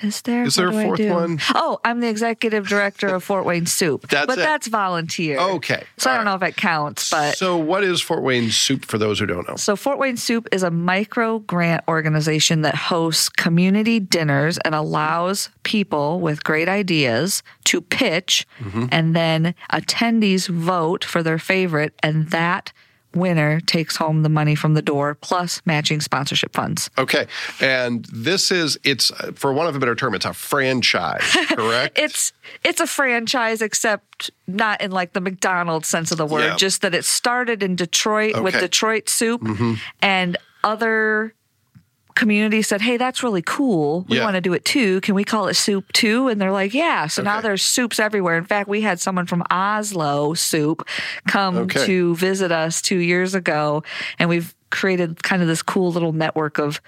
Is 0.00 0.22
there? 0.22 0.44
Is 0.44 0.54
there 0.54 0.68
a 0.68 0.72
fourth 0.84 1.00
one? 1.00 1.40
Oh, 1.56 1.80
I'm 1.84 1.98
the 1.98 2.08
executive 2.08 2.68
director 2.68 3.08
of 3.08 3.24
Fort 3.24 3.44
Wayne 3.44 3.66
Soup. 3.66 4.08
That's 4.08 4.26
but 4.28 4.38
it. 4.38 4.42
that's 4.42 4.68
volunteer. 4.68 5.40
Okay. 5.40 5.82
So 5.96 6.08
I 6.08 6.14
don't 6.14 6.24
know 6.24 6.36
if 6.36 6.42
it 6.44 6.56
counts, 6.56 7.10
but 7.10 7.36
so 7.36 7.56
what 7.56 7.82
is 7.82 8.00
Fort 8.00 8.22
Wayne 8.22 8.50
Soup 8.50 8.84
for 8.84 8.96
those 8.96 9.18
who 9.18 9.26
don't 9.26 9.48
know? 9.48 9.56
So, 9.56 9.74
Fort 9.74 9.98
Wayne 9.98 10.16
Soup 10.16 10.46
is 10.52 10.62
a 10.62 10.70
micro 10.70 11.40
grant 11.40 11.82
organization 11.88 12.62
that 12.62 12.76
hosts 12.76 13.28
community 13.28 13.98
dinners 13.98 14.56
and 14.58 14.72
allows 14.72 15.48
people 15.64 16.20
with 16.20 16.44
great 16.44 16.68
ideas 16.68 17.42
to 17.64 17.80
pitch, 17.80 18.46
Mm-hmm. 18.60 18.86
and 18.92 19.16
then 19.16 19.52
attendees 19.72 20.48
vote 20.48 21.02
for 21.04 21.24
their 21.24 21.40
favorite, 21.40 21.92
and 22.04 22.28
that 22.30 22.72
winner 23.14 23.60
takes 23.60 23.96
home 23.96 24.22
the 24.22 24.28
money 24.28 24.54
from 24.54 24.74
the 24.74 24.82
door 24.82 25.14
plus 25.14 25.62
matching 25.64 26.00
sponsorship 26.00 26.54
funds. 26.54 26.90
Okay. 26.98 27.26
And 27.60 28.04
this 28.06 28.50
is 28.50 28.78
it's 28.84 29.10
for 29.34 29.52
one 29.52 29.66
of 29.66 29.74
a 29.76 29.78
better 29.78 29.94
term, 29.94 30.14
it's 30.14 30.26
a 30.26 30.34
franchise, 30.34 31.22
correct? 31.48 31.98
It's 31.98 32.32
it's 32.64 32.80
a 32.80 32.86
franchise, 32.86 33.62
except 33.62 34.30
not 34.46 34.80
in 34.80 34.90
like 34.90 35.12
the 35.12 35.20
McDonald's 35.20 35.88
sense 35.88 36.12
of 36.12 36.18
the 36.18 36.26
word. 36.26 36.44
Yeah. 36.44 36.56
Just 36.56 36.82
that 36.82 36.94
it 36.94 37.04
started 37.04 37.62
in 37.62 37.76
Detroit 37.76 38.34
with 38.42 38.54
Okay. 38.54 38.56
Mm-hmm. 38.58 38.64
Detroit 38.64 39.08
Soup, 39.08 39.78
and 40.02 40.36
other 40.64 41.34
communities 42.18 42.66
said, 42.68 42.82
"Hey, 42.82 42.96
that's 42.98 43.22
really 43.22 43.40
cool. 43.42 44.04
We 44.08 44.18
Yeah. 44.18 44.24
want 44.24 44.34
to 44.34 44.40
do 44.42 44.52
it 44.52 44.64
too. 44.66 45.00
Can 45.00 45.14
we 45.14 45.24
call 45.24 45.48
it 45.48 45.54
Soup 45.54 45.90
too?" 45.92 46.28
And 46.28 46.38
they're 46.40 46.52
like, 46.52 46.74
"Yeah." 46.74 47.06
So 47.06 47.22
now 47.22 47.40
there's 47.40 47.62
soups 47.62 47.98
everywhere. 47.98 48.36
In 48.36 48.44
fact, 48.44 48.68
we 48.68 48.82
had 48.82 49.00
someone 49.00 49.24
from 49.26 49.42
Oslo 49.50 50.34
Soup 50.34 50.86
come 51.26 51.56
Okay. 51.56 51.86
to 51.86 52.14
visit 52.16 52.52
us 52.52 52.82
two 52.82 52.98
years 52.98 53.34
ago, 53.34 53.82
and 54.18 54.28
we've 54.28 54.54
created 54.70 55.22
kind 55.22 55.40
of 55.40 55.48
this 55.48 55.62
cool 55.62 55.90
little 55.92 56.12
network 56.12 56.58
of 56.58 56.80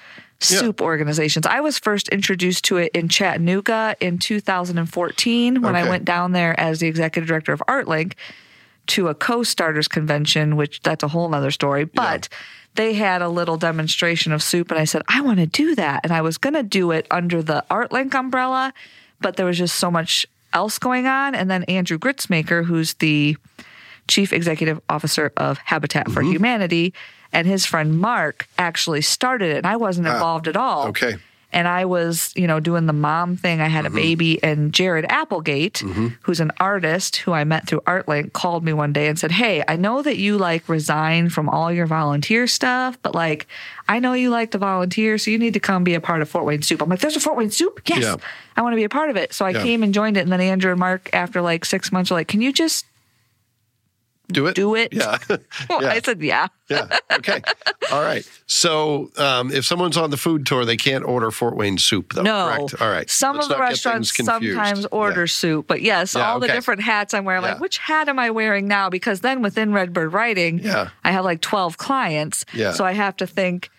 Yeah. 0.51 0.59
soup 0.59 0.81
organizations. 0.83 1.47
I 1.47 1.61
was 1.61 1.79
first 1.79 2.09
introduced 2.09 2.64
to 2.66 2.77
it 2.79 2.90
in 2.95 3.09
Chattanooga 3.09 3.95
in 4.01 4.19
2014 4.19 5.62
when 5.62 5.77
I 5.77 5.88
went 5.88 6.05
down 6.05 6.33
there 6.33 6.59
as 6.59 6.81
the 6.81 6.88
executive 6.88 7.29
director 7.29 7.53
of 7.53 7.62
ArtLink 7.69 8.14
to 8.88 9.09
a 9.09 9.14
co-starters 9.14 9.87
convention, 9.87 10.57
which 10.57 10.81
that's 10.83 11.05
a 11.05 11.09
whole 11.09 11.29
nother 11.29 11.51
story. 11.53 11.85
But 11.85 12.29
they 12.75 12.95
had 12.95 13.23
a 13.23 13.29
little 13.29 13.57
demonstration 13.57 14.33
of 14.33 14.43
soup, 14.43 14.71
and 14.71 14.79
I 14.79 14.85
said, 14.85 15.03
I 15.09 15.21
want 15.21 15.39
to 15.39 15.47
do 15.47 15.75
that. 15.75 16.01
And 16.05 16.13
I 16.13 16.23
was 16.23 16.39
going 16.39 16.55
to 16.55 16.63
do 16.63 16.91
it 16.93 17.07
under 17.11 17.43
the 17.43 17.65
ArtLink 17.71 18.15
umbrella, 18.15 18.73
but 19.21 19.37
there 19.37 19.47
was 19.47 19.59
just 19.59 19.77
so 19.77 19.91
much 19.91 20.27
else 20.53 20.79
going 20.79 21.07
on. 21.07 21.35
And 21.35 21.51
then 21.51 21.65
Andrew 21.65 21.99
Gritzmaker, 21.99 22.65
who's 22.65 22.95
the 22.95 23.37
chief 24.09 24.33
executive 24.33 24.81
officer 24.89 25.33
of 25.37 25.59
Habitat 25.59 26.11
for 26.11 26.23
mm-hmm. 26.23 26.33
Humanity, 26.33 26.95
and 27.33 27.47
his 27.47 27.65
friend 27.65 27.99
Mark 27.99 28.49
actually 28.59 29.03
started 29.03 29.51
it, 29.51 29.59
and 29.59 29.67
I 29.67 29.77
wasn't 29.77 30.09
ah, 30.09 30.15
involved 30.15 30.49
at 30.49 30.57
all. 30.57 30.89
okay. 30.89 31.17
And 31.53 31.67
I 31.67 31.85
was, 31.85 32.33
you 32.37 32.47
know, 32.47 32.61
doing 32.61 32.87
the 32.87 32.93
mom 32.93 33.37
thing. 33.37 33.61
I 33.61 33.67
had 33.67 33.85
a 33.85 33.89
mm-hmm. 33.89 33.97
baby, 33.97 34.43
and 34.43 34.73
Jared 34.73 35.05
Applegate, 35.09 35.75
mm-hmm. 35.75 36.09
who's 36.23 36.41
an 36.41 36.53
artist 36.59 37.17
who 37.17 37.33
I 37.33 37.45
met 37.45 37.67
through 37.67 37.81
ArtLink, 37.81 38.33
called 38.33 38.65
me 38.65 38.73
one 38.73 38.93
day 38.93 39.09
and 39.09 39.19
said, 39.19 39.33
Hey, 39.33 39.65
I 39.67 39.77
know 39.77 40.03
that 40.03 40.17
you 40.17 40.39
like 40.39 40.69
resign 40.69 41.29
from 41.29 41.49
all 41.49 41.73
your 41.73 41.87
volunteer 41.87 42.47
stuff, 42.47 42.99
but 43.03 43.15
like, 43.15 43.47
I 43.89 43.99
know 43.99 44.13
you 44.13 44.31
like 44.31 44.53
to 44.53 44.59
volunteer, 44.59 45.19
so 45.19 45.31
you 45.31 45.39
need 45.39 45.55
to 45.55 45.61
come 45.61 45.83
be 45.83 45.95
a 45.95 46.01
part 46.01 46.23
of 46.23 46.29
Fort 46.29 46.45
Wayne 46.45 46.63
Soup. 46.63 46.81
I'm 46.81 46.89
like, 46.89 47.01
There's 47.01 47.17
a 47.17 47.21
Fort 47.21 47.37
Wayne 47.37 47.51
Soup? 47.51 47.81
Yes. 47.87 48.03
Yeah. 48.03 48.17
I 48.57 48.63
want 48.63 48.73
to 48.73 48.77
be 48.77 48.85
a 48.85 48.89
part 48.89 49.11
of 49.11 49.17
it. 49.17 49.33
So 49.33 49.45
I 49.45 49.51
Yeah. 49.51 49.63
came 49.63 49.83
and 49.83 49.93
joined 49.93 50.17
it. 50.17 50.21
And 50.21 50.33
then 50.33 50.41
Andrew 50.41 50.71
and 50.71 50.79
Mark, 50.81 51.11
after 51.13 51.41
like 51.41 51.65
six 51.65 51.91
months, 51.91 52.11
were 52.11 52.17
like, 52.17 52.29
Can 52.29 52.41
you 52.41 52.53
just 52.53 52.87
Do 54.33 54.47
it. 54.47 54.55
do 54.55 54.75
it? 54.75 54.93
Yeah. 54.93 55.19
Yeah. 55.71 55.88
I 55.88 56.01
said, 56.01 56.21
Yeah. 56.23 56.49
yeah. 56.69 56.99
Okay. 57.12 57.40
All 57.93 58.03
right. 58.03 58.29
So 58.47 59.11
um, 59.16 59.51
if 59.53 59.64
someone's 59.64 59.97
on 59.97 60.11
the 60.11 60.16
food 60.16 60.47
tour, 60.47 60.64
they 60.64 60.77
can't 60.77 61.05
order 61.05 61.31
Fort 61.31 61.57
Wayne 61.57 61.79
soup, 61.79 62.12
though. 62.12 62.23
No. 62.23 62.55
Correct. 62.69 62.83
All 62.83 62.90
right. 62.90 63.09
Some 63.09 63.37
Let's 63.37 63.47
of 63.47 63.53
the 63.57 63.59
restaurants 63.59 64.14
sometimes 64.14 64.87
order 64.90 65.23
Yeah. 65.23 65.27
soup, 65.27 65.66
but 65.66 65.83
yes, 65.83 66.14
Yeah, 66.14 66.31
all 66.31 66.40
the 66.40 66.49
different 66.49 66.83
hats 66.83 67.14
I'm 67.14 67.25
wearing. 67.25 67.43
Like, 67.43 67.61
which 67.61 67.79
hat 67.79 68.09
am 68.09 68.19
I 68.19 68.31
wearing 68.31 68.69
now? 68.69 68.90
Because 68.90 69.21
then 69.21 69.43
within 69.43 69.73
Redbird 69.73 70.12
Writing, 70.12 70.59
Yeah. 70.59 70.90
I 71.05 71.12
have 71.12 71.25
like 71.25 71.40
12 71.40 71.79
clients. 71.79 72.45
Yeah. 72.53 72.73
So 72.73 72.85
I 72.85 72.93
have 72.93 73.16
to 73.16 73.27
think, 73.27 73.71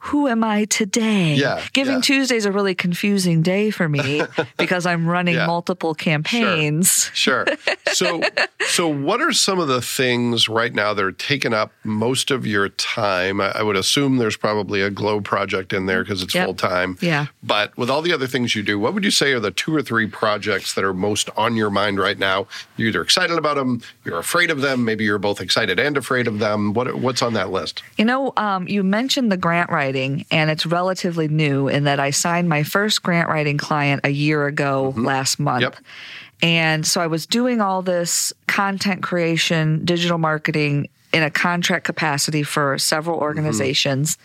who 0.00 0.28
am 0.28 0.44
I 0.44 0.64
today? 0.66 1.34
Yeah, 1.34 1.62
Giving 1.72 1.94
yeah. 1.96 2.00
Tuesday 2.00 2.36
is 2.36 2.44
a 2.44 2.52
really 2.52 2.74
confusing 2.74 3.42
day 3.42 3.70
for 3.70 3.88
me 3.88 4.22
because 4.56 4.86
I'm 4.86 5.06
running 5.06 5.34
Yeah. 5.34 5.46
multiple 5.46 5.94
campaigns. 5.94 7.10
Sure. 7.14 7.46
So, 7.92 8.20
so 8.68 8.86
what 8.88 9.20
are 9.20 9.32
some 9.32 9.58
of 9.58 9.68
the 9.68 9.80
things 9.82 10.48
right 10.48 10.72
now 10.72 10.94
that 10.94 11.04
are 11.04 11.12
taking 11.12 11.52
up 11.52 11.72
most 11.84 12.30
of 12.30 12.46
your 12.46 12.68
time? 12.68 13.40
I, 13.40 13.50
I 13.58 13.62
would 13.62 13.76
assume 13.76 14.18
there's 14.18 14.36
probably 14.36 14.82
a 14.82 14.90
Glo 14.90 15.20
project 15.20 15.72
in 15.72 15.86
there 15.86 16.02
because 16.04 16.22
it's 16.22 16.34
Yep. 16.34 16.44
full 16.44 16.54
time. 16.54 16.96
Yeah. 17.00 17.26
But 17.42 17.76
with 17.76 17.90
all 17.90 18.02
the 18.02 18.12
other 18.12 18.26
things 18.28 18.54
you 18.54 18.62
do, 18.62 18.78
what 18.78 18.94
would 18.94 19.04
you 19.04 19.10
say 19.10 19.32
are 19.32 19.40
the 19.40 19.50
two 19.50 19.74
or 19.74 19.82
three 19.82 20.06
projects 20.06 20.74
that 20.74 20.84
are 20.84 20.94
most 20.94 21.28
on 21.36 21.56
your 21.56 21.70
mind 21.70 21.98
right 21.98 22.18
now? 22.18 22.46
You're 22.76 22.88
either 22.88 23.02
excited 23.02 23.36
about 23.36 23.56
them, 23.56 23.82
you're 24.04 24.18
afraid 24.18 24.50
of 24.50 24.60
them, 24.60 24.84
maybe 24.84 25.04
you're 25.04 25.18
both 25.18 25.40
excited 25.40 25.80
and 25.80 25.96
afraid 25.96 26.28
of 26.28 26.38
them. 26.38 26.72
What, 26.74 26.94
what's 26.96 27.22
on 27.22 27.32
that 27.34 27.50
list? 27.50 27.82
You 27.96 28.04
know, 28.04 28.32
um, 28.36 28.68
you 28.68 28.84
mentioned 28.84 29.32
the 29.32 29.36
grant 29.36 29.70
writing. 29.70 29.87
Writing, 29.88 30.26
and 30.30 30.50
it's 30.50 30.66
relatively 30.66 31.28
new 31.28 31.68
in 31.68 31.84
that 31.84 31.98
I 31.98 32.10
signed 32.10 32.48
my 32.48 32.62
first 32.62 33.02
grant 33.02 33.28
writing 33.28 33.56
client 33.56 34.02
a 34.04 34.10
year 34.10 34.46
ago 34.46 34.92
mm-hmm. 34.92 35.04
last 35.04 35.38
month. 35.38 35.62
Yep. 35.62 35.76
And 36.42 36.86
so 36.86 37.00
I 37.00 37.06
was 37.06 37.26
doing 37.26 37.60
all 37.60 37.82
this 37.82 38.32
content 38.46 39.02
creation, 39.02 39.84
digital 39.84 40.18
marketing 40.18 40.88
in 41.12 41.22
a 41.22 41.30
contract 41.30 41.84
capacity 41.84 42.42
for 42.42 42.78
several 42.78 43.16
mm-hmm. 43.16 43.24
organizations. 43.24 44.18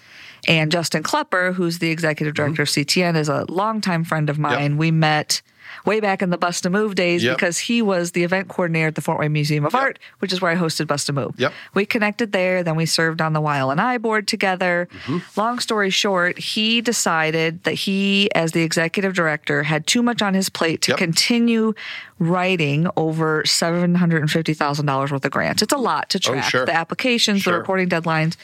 And 0.47 0.71
Justin 0.71 1.03
Clupper, 1.03 1.53
who's 1.53 1.79
the 1.79 1.89
executive 1.89 2.34
director 2.36 2.63
of 2.63 2.67
CTN, 2.67 3.15
is 3.15 3.29
a 3.29 3.45
longtime 3.49 4.03
friend 4.03 4.29
of 4.29 4.38
mine. 4.38 4.77
We 4.77 4.91
met 4.91 5.41
way 5.86 5.99
back 5.99 6.21
in 6.21 6.29
the 6.29 6.38
Bust 6.38 6.65
a 6.65 6.69
Move 6.69 6.93
days 6.95 7.23
Yep. 7.23 7.36
because 7.36 7.58
he 7.58 7.82
was 7.82 8.12
the 8.12 8.23
event 8.23 8.47
coordinator 8.47 8.88
at 8.88 8.95
the 8.95 9.01
Fort 9.01 9.19
Wayne 9.19 9.32
Museum 9.34 9.65
of 9.65 9.73
Art, 9.73 9.97
which 10.19 10.32
is 10.32 10.39
where 10.41 10.51
I 10.51 10.56
hosted 10.56 10.86
Bust 10.88 11.10
a 11.10 11.13
Move. 11.13 11.34
Yep. 11.38 11.51
We 11.73 11.86
connected 11.86 12.32
there, 12.32 12.62
then 12.62 12.75
we 12.75 12.86
served 12.86 13.21
on 13.21 13.34
the 13.34 13.41
YLNI 13.41 13.99
board 14.01 14.27
together. 14.27 14.88
Mm-hmm. 15.06 15.39
Long 15.39 15.60
story 15.60 15.89
short, 15.89 16.38
he 16.38 16.79
decided 16.82 17.63
that 17.63 17.73
he, 17.73 18.29
as 18.36 18.51
the 18.51 18.62
executive 18.62 19.13
director, 19.15 19.63
had 19.63 19.88
too 19.88 20.03
much 20.03 20.21
on 20.21 20.34
his 20.36 20.47
plate 20.49 20.82
to 20.84 20.91
Yep. 20.91 20.97
continue 20.99 21.73
writing 22.19 22.88
over 22.95 23.43
$750,000 23.43 25.12
worth 25.12 25.25
of 25.25 25.32
grants. 25.32 25.62
It's 25.62 25.73
a 25.73 25.77
lot 25.77 26.10
to 26.12 26.19
track 26.19 26.45
Oh, 26.45 26.49
sure. 26.49 26.65
the 26.65 26.75
applications, 26.75 27.41
Sure. 27.41 27.53
the 27.53 27.60
reporting 27.60 27.89
deadlines. 27.89 28.36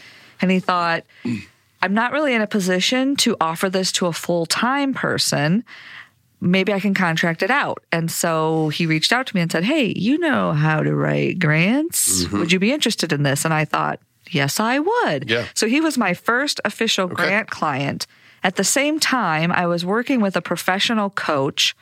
And 0.41 0.49
he 0.51 0.59
thought, 0.59 1.03
I'm 1.81 1.93
not 1.93 2.11
really 2.11 2.33
in 2.33 2.41
a 2.41 2.47
position 2.47 3.15
to 3.17 3.37
offer 3.39 3.69
this 3.69 3.91
to 3.93 4.07
a 4.07 4.13
full 4.13 4.45
time 4.45 4.93
person. 4.93 5.63
Maybe 6.41 6.71
I 6.71 6.79
can 6.79 6.93
contract 6.93 7.43
it 7.43 7.51
out. 7.51 7.83
And 7.91 8.09
so 8.09 8.69
he 8.69 8.85
reached 8.85 9.11
out 9.11 9.27
to 9.27 9.35
me 9.35 9.41
and 9.41 9.51
said, 9.51 9.65
Hey, 9.65 9.93
you 9.95 10.17
know 10.17 10.53
how 10.53 10.81
to 10.83 10.95
write 10.95 11.39
grants. 11.39 12.23
Mm-hmm. 12.23 12.39
Would 12.39 12.51
you 12.51 12.59
be 12.59 12.71
interested 12.71 13.11
in 13.11 13.23
this? 13.23 13.45
And 13.45 13.53
I 13.53 13.65
thought, 13.65 13.99
Yes, 14.31 14.59
I 14.59 14.79
would. 14.79 15.29
Yeah. 15.29 15.45
So 15.55 15.67
he 15.67 15.81
was 15.81 15.97
my 15.97 16.13
first 16.13 16.61
official 16.63 17.07
grant 17.07 17.49
client. 17.49 18.05
At 18.43 18.55
the 18.55 18.63
same 18.63 18.99
time, 18.99 19.51
I 19.51 19.65
was 19.65 19.83
working 19.83 20.21
with 20.21 20.35
a 20.35 20.41
professional 20.41 21.09
coach 21.09 21.75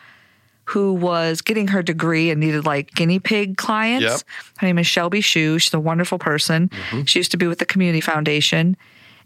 who 0.66 0.94
was 0.94 1.42
getting 1.42 1.70
her 1.70 1.82
degree 1.82 2.30
and 2.30 2.40
needed 2.40 2.66
like 2.66 2.94
guinea 2.94 3.20
pig 3.20 3.58
clients. 3.58 4.04
Yep. 4.04 4.22
Her 4.58 4.68
name 4.68 4.80
is 4.80 4.88
Shelby 4.88 5.22
Shue. 5.22 5.60
She's 5.60 5.74
a 5.74 5.80
wonderful 5.80 6.20
person. 6.20 6.70
Mm-hmm. 6.70 7.04
She 7.04 7.20
used 7.20 7.32
to 7.32 7.38
be 7.38 7.48
with 7.48 7.60
the 7.60 7.66
Community 7.66 8.02
Foundation. 8.02 8.76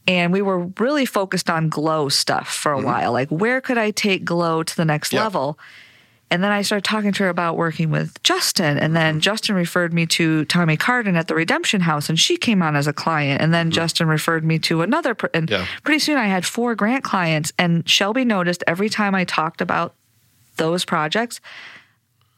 And 0.07 0.33
we 0.33 0.41
were 0.41 0.65
really 0.79 1.05
focused 1.05 1.49
on 1.49 1.69
Glo 1.69 2.09
stuff 2.09 2.51
for 2.53 2.73
a 2.73 2.77
Mm-hmm. 2.77 2.85
while. 2.85 3.11
Like, 3.11 3.29
where 3.29 3.61
could 3.61 3.77
I 3.77 3.91
take 3.91 4.25
Glo 4.25 4.63
to 4.63 4.75
the 4.75 4.85
next 4.85 5.13
Yep. 5.13 5.21
level? 5.23 5.59
And 6.31 6.41
then 6.41 6.51
I 6.51 6.61
started 6.61 6.85
talking 6.85 7.11
to 7.11 7.23
her 7.23 7.29
about 7.29 7.57
working 7.57 7.91
with 7.91 8.21
Justin. 8.23 8.77
And 8.77 8.85
Mm-hmm. 8.85 8.93
then 8.93 9.19
Justin 9.19 9.53
referred 9.55 9.93
me 9.93 10.05
to 10.07 10.45
Tommy 10.45 10.77
Carden 10.77 11.15
at 11.17 11.27
the 11.27 11.35
Redemption 11.35 11.81
House, 11.81 12.09
and 12.09 12.17
she 12.19 12.35
came 12.37 12.63
on 12.63 12.75
as 12.75 12.87
a 12.87 12.93
client. 12.93 13.41
And 13.41 13.53
then 13.53 13.69
Justin 13.69 14.07
referred 14.07 14.43
me 14.43 14.57
to 14.59 14.81
another. 14.81 15.15
And 15.33 15.47
Mm-hmm. 15.47 15.53
Yeah. 15.61 15.65
pretty 15.83 15.99
soon 15.99 16.17
I 16.17 16.25
had 16.27 16.45
four 16.45 16.73
grant 16.73 17.03
clients. 17.03 17.51
And 17.59 17.87
Shelby 17.87 18.25
noticed 18.25 18.63
every 18.65 18.89
time 18.89 19.13
I 19.13 19.23
talked 19.25 19.61
about 19.61 19.93
those 20.57 20.83
projects, 20.85 21.39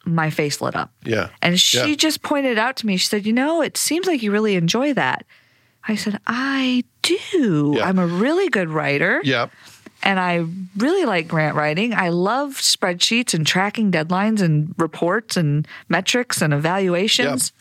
my 0.05 0.29
face 0.29 0.59
lit 0.59 0.75
up. 0.75 0.91
Yeah. 1.05 1.29
And 1.41 1.57
she 1.59 1.77
Yeah. 1.91 1.95
just 1.95 2.21
pointed 2.23 2.57
out 2.59 2.75
to 2.77 2.85
me, 2.87 2.97
she 2.97 3.07
said, 3.07 3.25
You 3.25 3.31
know, 3.33 3.61
it 3.61 3.77
seems 3.77 4.05
like 4.05 4.21
you 4.21 4.31
really 4.31 4.55
enjoy 4.55 4.93
that. 4.95 5.23
I 5.87 5.95
said, 5.95 6.19
I 6.27 6.83
do. 7.01 7.73
Yeah. 7.77 7.85
I'm 7.87 7.99
a 7.99 8.07
really 8.07 8.49
good 8.49 8.69
writer 8.69 9.19
Yep. 9.23 9.51
and 10.01 10.19
I 10.19 10.45
really 10.77 11.05
like 11.05 11.27
grant 11.27 11.55
writing. 11.55 11.93
I 11.93 12.09
love 12.09 12.51
spreadsheets 12.53 13.33
and 13.33 13.45
tracking 13.45 13.91
deadlines 13.91 14.41
and 14.41 14.73
reports 14.77 15.35
and 15.35 15.67
metrics 15.89 16.41
and 16.41 16.53
evaluations. 16.53 17.51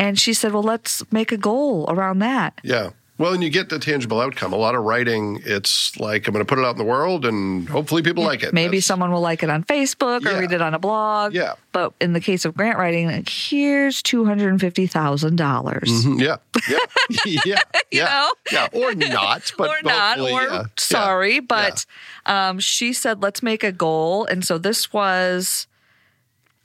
And 0.00 0.18
she 0.18 0.32
said, 0.34 0.52
Well, 0.52 0.62
let's 0.62 1.02
make 1.12 1.30
a 1.32 1.36
goal 1.36 1.86
around 1.88 2.18
that. 2.20 2.60
Yeah. 2.62 2.90
Well, 3.18 3.32
and 3.34 3.42
you 3.42 3.50
get 3.50 3.68
the 3.68 3.80
tangible 3.80 4.20
outcome. 4.20 4.52
A 4.52 4.56
lot 4.56 4.76
of 4.76 4.84
writing, 4.84 5.42
it's 5.44 5.98
like 5.98 6.28
I'm 6.28 6.32
going 6.32 6.44
to 6.44 6.48
put 6.48 6.60
it 6.60 6.64
out 6.64 6.70
in 6.70 6.78
the 6.78 6.84
world, 6.84 7.26
and 7.26 7.68
hopefully 7.68 8.00
people 8.00 8.22
like 8.22 8.44
it. 8.44 8.54
Maybe 8.54 8.76
That's- 8.78 8.86
someone 8.86 9.10
will 9.10 9.20
like 9.20 9.42
it 9.42 9.50
on 9.50 9.64
Facebook 9.64 10.24
or 10.24 10.30
Yeah. 10.30 10.38
read 10.38 10.52
it 10.52 10.62
on 10.62 10.72
a 10.72 10.78
blog. 10.78 11.34
Yeah. 11.34 11.54
But 11.72 11.94
in 12.00 12.12
the 12.12 12.20
case 12.20 12.44
of 12.44 12.56
grant 12.56 12.78
writing, 12.78 13.08
like, 13.08 13.28
here's 13.28 14.02
$250,000. 14.02 15.36
dollars 15.36 15.90
Mhm, 16.04 16.20
Yeah. 16.20 16.36
Yeah. 16.68 16.78
yeah. 17.44 17.60
yeah. 17.90 18.04
know? 18.04 18.32
Yeah. 18.52 18.68
Or 18.72 18.94
not, 18.94 19.52
but 19.58 19.68
or 19.68 19.78
not, 19.82 20.20
or 20.20 20.42
yeah. 20.42 20.62
sorry, 20.76 21.34
Yeah. 21.34 21.40
but 21.40 21.86
um, 22.26 22.60
she 22.60 22.92
said, 22.92 23.20
let's 23.22 23.42
make 23.42 23.64
a 23.64 23.72
goal. 23.72 24.26
And 24.26 24.44
so 24.44 24.58
this 24.58 24.92
was 24.92 25.66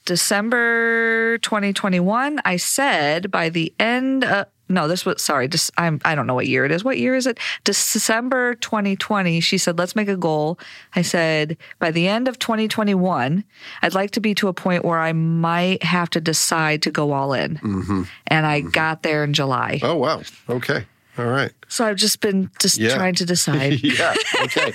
December 0.06 1.38
2021. 1.39 2.42
I 2.46 2.58
said 2.58 3.32
by 3.32 3.50
the 3.50 3.74
end, 3.80 4.24
uh, 4.24 4.46
no, 4.69 4.88
this 4.88 5.06
was 5.06 5.21
sorry. 5.21 5.47
Just 5.47 5.71
I'm 5.78 5.99
I 6.06 6.15
don't 6.15 6.28
know 6.28 6.34
what 6.34 6.47
year 6.47 6.65
it 6.65 6.71
is. 6.71 6.84
What 6.84 6.97
year 6.97 7.15
is 7.15 7.28
it? 7.28 7.39
December 7.63 8.56
2020. 8.56 9.39
She 9.39 9.58
said, 9.58 9.78
"Let's 9.78 9.95
make 9.95 10.08
a 10.08 10.17
goal." 10.17 10.58
I 10.95 11.02
said, 11.02 11.58
"By 11.80 11.91
the 11.91 12.08
end 12.08 12.28
of 12.28 12.39
2021, 12.39 13.43
I'd 13.82 13.93
like 13.93 14.12
to 14.12 14.19
be 14.19 14.34
to 14.36 14.47
a 14.47 14.54
point 14.54 14.86
where 14.86 14.99
I 14.99 15.13
might 15.13 15.84
have 15.84 16.10
to 16.12 16.21
decide 16.21 16.82
to 16.84 16.91
go 16.91 17.12
all 17.12 17.34
in." 17.34 17.58
Mm-hmm. 17.58 18.04
And 18.28 18.45
I 18.45 18.62
mm-hmm. 18.62 18.69
got 18.69 19.04
there 19.04 19.23
in 19.23 19.34
July. 19.34 19.80
Oh, 19.84 19.95
wow. 19.95 20.21
Okay. 20.49 20.86
All 21.17 21.26
right. 21.26 21.52
So 21.67 21.86
I've 21.86 21.95
just 21.97 22.21
been 22.21 22.49
just 22.60 22.78
Yeah. 22.78 22.95
trying 22.95 23.15
to 23.15 23.26
decide. 23.26 23.84
yeah. 23.84 24.15
Okay. 24.41 24.73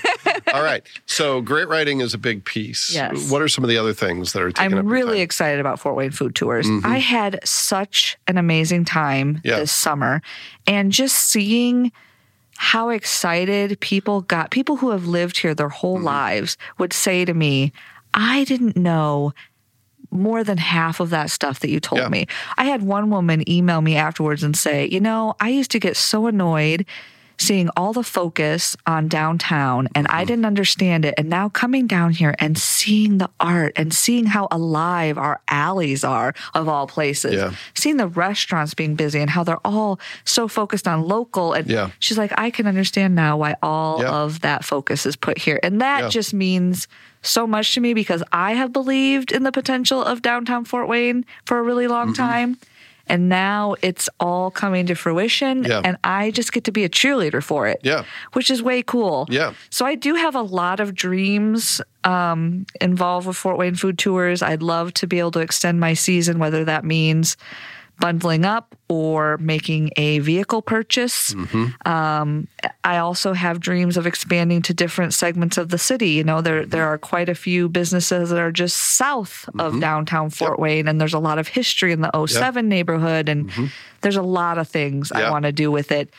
All 0.53 0.63
right. 0.63 0.83
So 1.05 1.41
grant 1.41 1.69
writing 1.69 1.99
is 1.99 2.13
a 2.13 2.17
big 2.17 2.45
piece. 2.45 2.93
Yes. 2.93 3.29
What 3.29 3.41
are 3.41 3.47
some 3.49 3.63
of 3.63 3.69
the 3.69 3.77
other 3.77 3.93
things 3.93 4.31
that 4.33 4.41
are 4.41 4.51
taking 4.51 4.77
I'm 4.77 4.87
really? 4.87 5.15
Mm-hmm. 5.17 5.21
excited 5.23 5.59
about 5.59 5.79
Fort 5.79 5.95
Wayne 5.95 6.11
Food 6.11 6.35
Tours. 6.35 6.67
I 6.83 6.97
had 6.99 7.39
such 7.47 8.17
an 8.27 8.37
amazing 8.37 8.85
time 8.85 9.41
Yeah. 9.43 9.59
this 9.59 9.71
summer 9.71 10.21
and 10.65 10.91
just 10.93 11.15
seeing 11.17 11.91
how 12.57 12.89
excited 12.89 13.79
people 13.79 14.21
got. 14.21 14.51
People 14.51 14.77
who 14.77 14.91
have 14.91 15.07
lived 15.07 15.37
here 15.39 15.53
their 15.53 15.69
whole 15.69 15.95
Mm-hmm. 15.97 16.05
lives 16.05 16.57
would 16.77 16.93
say 16.93 17.25
to 17.25 17.33
me, 17.33 17.71
I 18.13 18.43
didn't 18.45 18.75
know 18.75 19.33
more 20.11 20.43
than 20.43 20.57
half 20.57 20.99
of 20.99 21.09
that 21.11 21.29
stuff 21.29 21.59
that 21.59 21.69
you 21.69 21.79
told 21.79 22.01
Yeah. 22.01 22.09
me. 22.09 22.25
I 22.57 22.65
had 22.65 22.83
one 22.83 23.09
woman 23.09 23.47
email 23.49 23.81
me 23.81 23.95
afterwards 23.95 24.43
and 24.43 24.55
say, 24.57 24.87
You 24.87 24.99
know, 24.99 25.35
I 25.39 25.49
used 25.49 25.71
to 25.71 25.79
get 25.79 25.95
so 25.97 26.27
annoyed 26.27 26.85
seeing 27.39 27.69
all 27.75 27.93
the 27.93 28.03
focus 28.03 28.75
on 28.85 29.07
downtown 29.07 29.87
and. 29.95 30.05
I 30.19 30.25
didn't 30.25 30.45
understand 30.45 31.05
it. 31.05 31.13
And 31.17 31.29
now 31.29 31.47
coming 31.49 31.87
down 31.87 32.11
here 32.11 32.35
and 32.39 32.57
seeing 32.57 33.19
the 33.19 33.29
art 33.39 33.71
and 33.77 33.93
seeing 33.93 34.25
how 34.25 34.47
alive 34.51 35.17
our 35.17 35.39
alleys 35.47 36.03
are 36.03 36.33
of 36.53 36.67
all 36.67 36.87
places, 36.87 37.35
Yeah. 37.35 37.51
seeing 37.73 37.97
the 37.97 38.07
restaurants 38.07 38.73
being 38.73 38.95
busy 38.95 39.19
and 39.21 39.29
how 39.29 39.43
they're 39.45 39.65
all 39.65 39.99
so 40.25 40.47
focused 40.49 40.87
on 40.87 41.07
local. 41.07 41.53
And 41.53 41.67
Yeah. 41.67 41.91
she's 41.99 42.17
like, 42.17 42.33
I 42.37 42.49
can 42.49 42.67
understand 42.67 43.15
now 43.15 43.37
why 43.37 43.55
all 43.63 44.01
Yeah. 44.01 44.09
of 44.09 44.41
that 44.41 44.65
focus 44.65 45.05
is 45.05 45.15
put 45.15 45.37
here. 45.37 45.59
And 45.63 45.79
that 45.79 46.11
just 46.11 46.33
means 46.33 46.87
so 47.21 47.45
much 47.47 47.73
to 47.75 47.79
me 47.81 47.93
because 47.93 48.23
I 48.33 48.53
have 48.53 48.73
believed 48.73 49.31
in 49.31 49.43
the 49.43 49.51
potential 49.51 50.03
of 50.03 50.21
downtown 50.21 50.65
Fort 50.65 50.87
Wayne 50.87 51.23
for 51.45 51.59
a 51.59 51.63
really 51.63 51.87
long 51.87 52.07
Mm-hmm. 52.07 52.13
time. 52.29 52.57
And 53.09 53.27
now 53.27 53.75
it's 53.81 54.07
all 54.19 54.51
coming 54.51 54.85
to 54.85 54.95
fruition. 54.95 55.63
Yeah. 55.63 55.81
And 55.83 55.97
I 56.03 56.31
just 56.31 56.53
get 56.53 56.63
to 56.65 56.71
be 56.71 56.83
a 56.83 56.89
cheerleader 56.89 57.43
for 57.43 57.67
it. 57.67 57.79
Yeah. 57.83 58.05
Which 58.33 58.49
is 58.51 58.61
way 58.61 58.83
cool. 58.83 59.25
Yeah. 59.29 59.53
So 59.69 59.85
I 59.85 59.95
do 59.95 60.15
have 60.15 60.35
a 60.35 60.41
lot 60.41 60.79
of 60.79 60.93
dreams 60.93 61.81
um, 62.03 62.65
involved 62.79 63.27
with 63.27 63.35
Fort 63.35 63.57
Wayne 63.57 63.75
Food 63.75 63.97
Tours. 63.97 64.41
I'd 64.41 64.61
love 64.61 64.93
to 64.95 65.07
be 65.07 65.19
able 65.19 65.31
to 65.31 65.39
extend 65.39 65.79
my 65.79 65.93
season, 65.93 66.39
whether 66.39 66.63
that 66.65 66.85
means 66.85 67.35
bundling 67.99 68.45
up 68.45 68.75
or 68.87 69.37
making 69.37 69.91
a 69.95 70.19
vehicle 70.19 70.61
purchase. 70.61 71.33
Mm-hmm. 71.33 71.87
Um, 71.87 72.47
I 72.83 72.97
also 72.97 73.33
have 73.33 73.59
dreams 73.59 73.97
of 73.97 74.07
expanding 74.07 74.61
to 74.63 74.73
different 74.73 75.13
segments 75.13 75.57
of 75.57 75.69
the 75.69 75.77
city. 75.77 76.11
You 76.11 76.23
know, 76.23 76.41
there 76.41 76.65
there 76.65 76.83
mm-hmm. 76.83 76.93
are 76.93 76.97
quite 76.97 77.29
a 77.29 77.35
few 77.35 77.69
businesses 77.69 78.29
that 78.29 78.39
are 78.39 78.51
just 78.51 78.77
south 78.77 79.47
of 79.59 79.73
mm-hmm. 79.73 79.79
downtown 79.79 80.29
Fort 80.29 80.59
Wayne, 80.59 80.87
and 80.87 80.99
there's 80.99 81.13
a 81.13 81.19
lot 81.19 81.39
of 81.39 81.47
history 81.47 81.91
in 81.91 82.01
the 82.01 82.27
07 82.27 82.67
neighborhood, 82.67 83.29
and 83.29 83.51
there's 84.01 84.15
a 84.15 84.21
lot 84.21 84.57
of 84.57 84.67
things 84.67 85.11
I 85.11 85.29
want 85.29 85.43
to 85.43 85.51
do 85.51 85.71
with 85.71 85.91
it. 85.91 86.13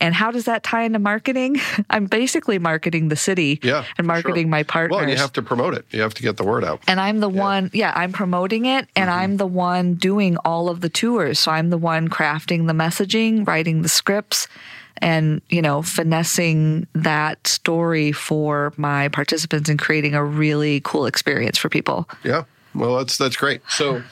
And 0.00 0.14
how 0.14 0.30
does 0.30 0.44
that 0.46 0.62
tie 0.62 0.82
into 0.82 0.98
marketing? 0.98 1.56
I'm 1.90 2.06
basically 2.06 2.58
marketing 2.58 3.08
the 3.08 3.16
city 3.16 3.60
Yeah. 3.62 3.84
and 3.96 4.06
marketing 4.06 4.44
sure. 4.44 4.50
my 4.50 4.62
partners. 4.64 4.90
Well, 4.96 5.00
and 5.02 5.10
you 5.10 5.16
have 5.16 5.32
to 5.34 5.42
promote 5.42 5.74
it. 5.74 5.86
You 5.90 6.00
have 6.02 6.14
to 6.14 6.22
get 6.22 6.36
the 6.36 6.44
word 6.44 6.64
out. 6.64 6.82
And 6.86 7.00
I'm 7.00 7.20
the 7.20 7.28
one, 7.28 7.70
yeah, 7.72 7.92
I'm 7.94 8.12
promoting 8.12 8.66
it 8.66 8.88
and 8.96 9.08
Mm-hmm. 9.08 9.18
I'm 9.18 9.36
the 9.36 9.46
one 9.46 9.94
doing 9.94 10.36
all 10.38 10.68
of 10.68 10.80
the 10.80 10.88
tours. 10.88 11.38
So 11.38 11.52
I'm 11.52 11.70
the 11.70 11.78
one 11.78 12.08
crafting 12.08 12.66
the 12.66 12.72
messaging, 12.72 13.46
writing 13.46 13.82
the 13.82 13.88
scripts, 13.88 14.48
and, 14.98 15.40
you 15.48 15.60
know, 15.62 15.82
finessing 15.82 16.86
that 16.94 17.46
story 17.46 18.12
for 18.12 18.72
my 18.76 19.08
participants 19.08 19.68
and 19.68 19.78
creating 19.78 20.14
a 20.14 20.24
really 20.24 20.80
cool 20.80 21.06
experience 21.06 21.58
for 21.58 21.68
people. 21.68 22.08
Yeah. 22.22 22.44
Well, 22.74 22.96
that's 22.98 23.18
that's 23.18 23.36
great. 23.36 23.60
So, 23.68 24.02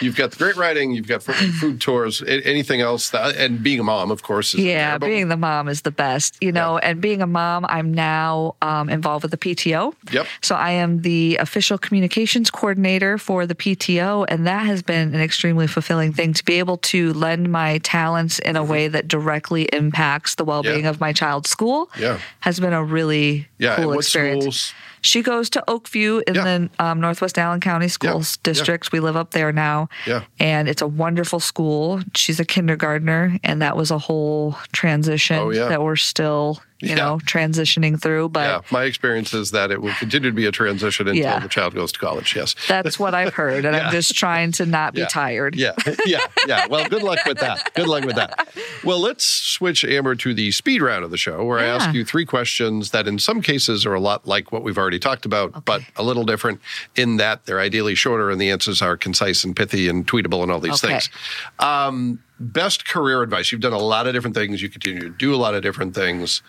you've 0.00 0.16
got 0.16 0.30
the 0.32 0.36
grant 0.36 0.56
writing, 0.56 0.92
you've 0.92 1.06
got 1.08 1.22
food, 1.22 1.34
food 1.54 1.80
tours, 1.80 2.22
anything 2.26 2.80
else, 2.80 3.10
that, 3.10 3.36
and 3.36 3.62
being 3.62 3.80
a 3.80 3.82
mom, 3.84 4.10
of 4.10 4.22
course. 4.22 4.54
Is 4.54 4.60
Yeah, 4.60 4.98
there, 4.98 5.08
being 5.08 5.28
the 5.28 5.36
mom 5.36 5.68
is 5.68 5.82
the 5.82 5.90
best, 5.90 6.36
you 6.40 6.52
know. 6.52 6.78
And 6.78 7.00
being 7.00 7.22
a 7.22 7.26
mom, 7.26 7.66
I'm 7.68 7.92
now 7.92 8.56
um, 8.62 8.88
involved 8.88 9.22
with 9.24 9.30
the 9.30 9.36
PTO. 9.38 9.94
Yep. 10.12 10.26
So 10.42 10.54
I 10.54 10.70
am 10.72 11.02
the 11.02 11.36
official 11.36 11.78
communications 11.78 12.50
coordinator 12.50 13.18
for 13.18 13.46
the 13.46 13.54
PTO, 13.54 14.24
and 14.28 14.46
that 14.46 14.66
has 14.66 14.82
been 14.82 15.14
an 15.14 15.20
extremely 15.20 15.66
fulfilling 15.66 16.12
thing 16.12 16.32
to 16.34 16.44
be 16.44 16.54
able 16.58 16.76
to 16.78 17.12
lend 17.12 17.50
my 17.50 17.78
talents 17.78 18.38
in 18.40 18.56
a 18.56 18.64
way 18.64 18.88
that 18.88 19.08
directly 19.08 19.64
impacts 19.72 20.34
the 20.36 20.44
well-being 20.44 20.70
Mm-hmm. 20.70 20.84
Yeah. 20.84 20.90
of 20.90 21.00
my 21.00 21.12
child's 21.12 21.50
school. 21.50 21.90
Yeah. 21.98 22.18
Has 22.40 22.60
been 22.60 22.72
a 22.72 22.82
really 22.84 23.48
yeah, 23.58 23.76
cool 23.76 23.88
what 23.88 23.98
experience. 23.98 24.44
schools? 24.44 24.74
She 25.02 25.22
goes 25.22 25.48
to 25.50 25.64
Oakview 25.68 26.22
in 26.26 26.34
Yeah. 26.34 26.44
the 26.44 26.70
um, 26.84 27.00
Northwest 27.00 27.38
Allen 27.38 27.60
County 27.60 27.88
Schools 27.88 28.36
Yeah. 28.38 28.52
District. 28.52 28.92
We 28.92 29.00
live 29.00 29.16
up 29.16 29.30
there 29.32 29.52
now. 29.52 29.88
Yeah. 30.06 30.22
And 30.38 30.68
it's 30.68 30.82
a 30.82 30.86
wonderful 30.86 31.40
school. 31.40 32.00
She's 32.14 32.38
a 32.40 32.44
kindergartner, 32.44 33.38
and 33.42 33.62
that 33.62 33.76
was 33.76 33.90
a 33.90 33.98
whole 33.98 34.56
transition 34.72 35.38
Oh, 35.38 35.50
yeah. 35.50 35.68
that 35.68 35.82
we're 35.82 35.96
still, 35.96 36.60
you 36.80 36.90
Yeah. 36.90 36.94
know, 36.96 37.20
transitioning 37.24 38.00
through. 38.00 38.30
But 38.30 38.40
Yeah, 38.48 38.60
my 38.70 38.84
experience 38.84 39.32
is 39.34 39.50
that 39.52 39.70
it 39.70 39.80
will 39.82 39.94
continue 39.94 40.30
to 40.30 40.34
be 40.34 40.46
a 40.46 40.52
transition 40.52 41.08
until 41.08 41.22
Yeah. 41.22 41.38
the 41.40 41.48
child 41.48 41.74
goes 41.74 41.92
to 41.92 41.98
college. 41.98 42.34
Yes. 42.36 42.54
that's 42.68 42.98
what 42.98 43.14
I've 43.14 43.34
heard. 43.34 43.64
And 43.64 43.74
Yeah. 43.76 43.86
I'm 43.86 43.92
just 43.92 44.14
trying 44.14 44.52
to 44.52 44.66
not 44.66 44.94
be 44.94 45.04
tired. 45.06 45.54
Yeah, 45.56 45.72
yeah, 46.06 46.20
yeah. 46.46 46.66
Well, 46.68 46.88
good 46.88 47.02
luck 47.02 47.18
with 47.26 47.38
that. 47.38 47.72
Good 47.74 47.88
luck 47.88 48.04
with 48.04 48.16
that. 48.16 48.48
Well, 48.84 48.98
let's 49.00 49.24
switch, 49.24 49.84
Amber, 49.84 50.14
to 50.16 50.34
the 50.34 50.50
speed 50.52 50.82
round 50.82 51.04
of 51.04 51.10
the 51.10 51.16
show, 51.18 51.44
where 51.44 51.58
I 51.58 51.64
ask 51.66 51.94
you 51.94 52.04
three 52.04 52.24
questions 52.24 52.90
that, 52.90 53.06
in 53.06 53.18
some 53.18 53.42
cases, 53.42 53.84
are 53.86 53.94
a 53.94 54.00
lot 54.00 54.26
like 54.26 54.52
what 54.52 54.62
we've 54.62 54.78
already 54.78 54.98
talked 54.98 55.24
about, 55.26 55.64
but 55.64 55.82
a 55.96 56.02
little 56.02 56.24
different 56.24 56.60
in 56.96 57.16
that 57.18 57.46
they're 57.46 57.60
ideally 57.60 57.94
shorter 57.94 58.30
and 58.30 58.40
the 58.40 58.50
answers 58.50 58.80
are 58.82 58.96
concise 58.96 59.44
and 59.44 59.54
pithy 59.54 59.88
and 59.88 60.06
tweetable 60.06 60.42
and 60.42 60.50
all 60.50 60.60
these 60.60 60.82
Okay. 60.82 60.94
things. 60.94 61.10
Um, 61.58 62.20
best 62.38 62.86
career 62.88 63.22
advice. 63.22 63.52
You've 63.52 63.60
done 63.60 63.72
a 63.72 63.78
lot 63.78 64.06
of 64.06 64.14
different 64.14 64.34
things. 64.34 64.62
You 64.62 64.68
continue 64.68 65.00
to 65.00 65.10
do 65.10 65.34
a 65.34 65.36
lot 65.36 65.54
of 65.54 65.62
different 65.62 65.94
things. 65.94 66.42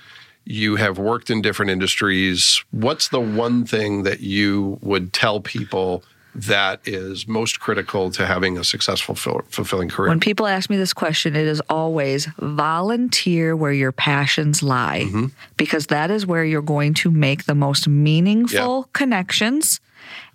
You 0.46 0.76
have 0.78 0.98
worked 0.98 1.30
in 1.30 1.42
different 1.42 1.72
industries. 1.72 2.64
What's 2.72 3.10
the 3.10 3.20
one 3.22 3.66
thing 3.66 4.04
that 4.04 4.22
you 4.22 4.80
would 4.82 5.14
tell 5.14 5.39
people 5.39 6.04
that 6.34 6.80
is 6.86 7.28
most 7.28 7.60
critical 7.60 8.10
to 8.12 8.26
having 8.26 8.58
a 8.58 8.64
successful, 8.64 9.16
fulfilling 9.16 9.89
career? 9.89 10.10
When 10.10 10.20
people 10.20 10.48
ask 10.48 10.70
me 10.70 10.78
this 10.78 10.94
question, 10.94 11.36
it 11.36 11.46
is 11.46 11.62
always 11.70 12.26
volunteer 12.39 13.56
where 13.56 13.74
your 13.74 13.92
passions 13.92 14.64
lie, 14.64 15.02
Mm-hmm. 15.06 15.26
because 15.58 15.88
that 15.88 16.10
is 16.10 16.26
where 16.26 16.44
you're 16.46 16.62
going 16.62 16.94
to 16.96 17.12
make 17.12 17.46
the 17.46 17.56
most 17.56 17.88
meaningful 17.88 18.89
connections 18.94 19.80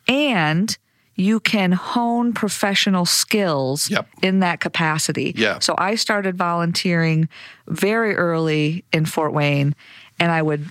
and 0.07 0.77
you 1.19 1.41
can 1.41 1.73
hone 1.73 2.35
professional 2.35 3.07
skills 3.07 3.91
Yep. 3.91 4.07
in 4.23 4.41
that 4.41 4.61
capacity. 4.61 5.33
Yeah. 5.35 5.61
So 5.61 5.75
I 5.79 5.95
started 5.95 6.37
volunteering 6.37 7.29
very 7.69 8.15
early 8.15 8.85
in 8.93 9.07
Fort 9.07 9.33
Wayne 9.33 9.75
and 10.19 10.31
I 10.33 10.43
would 10.43 10.67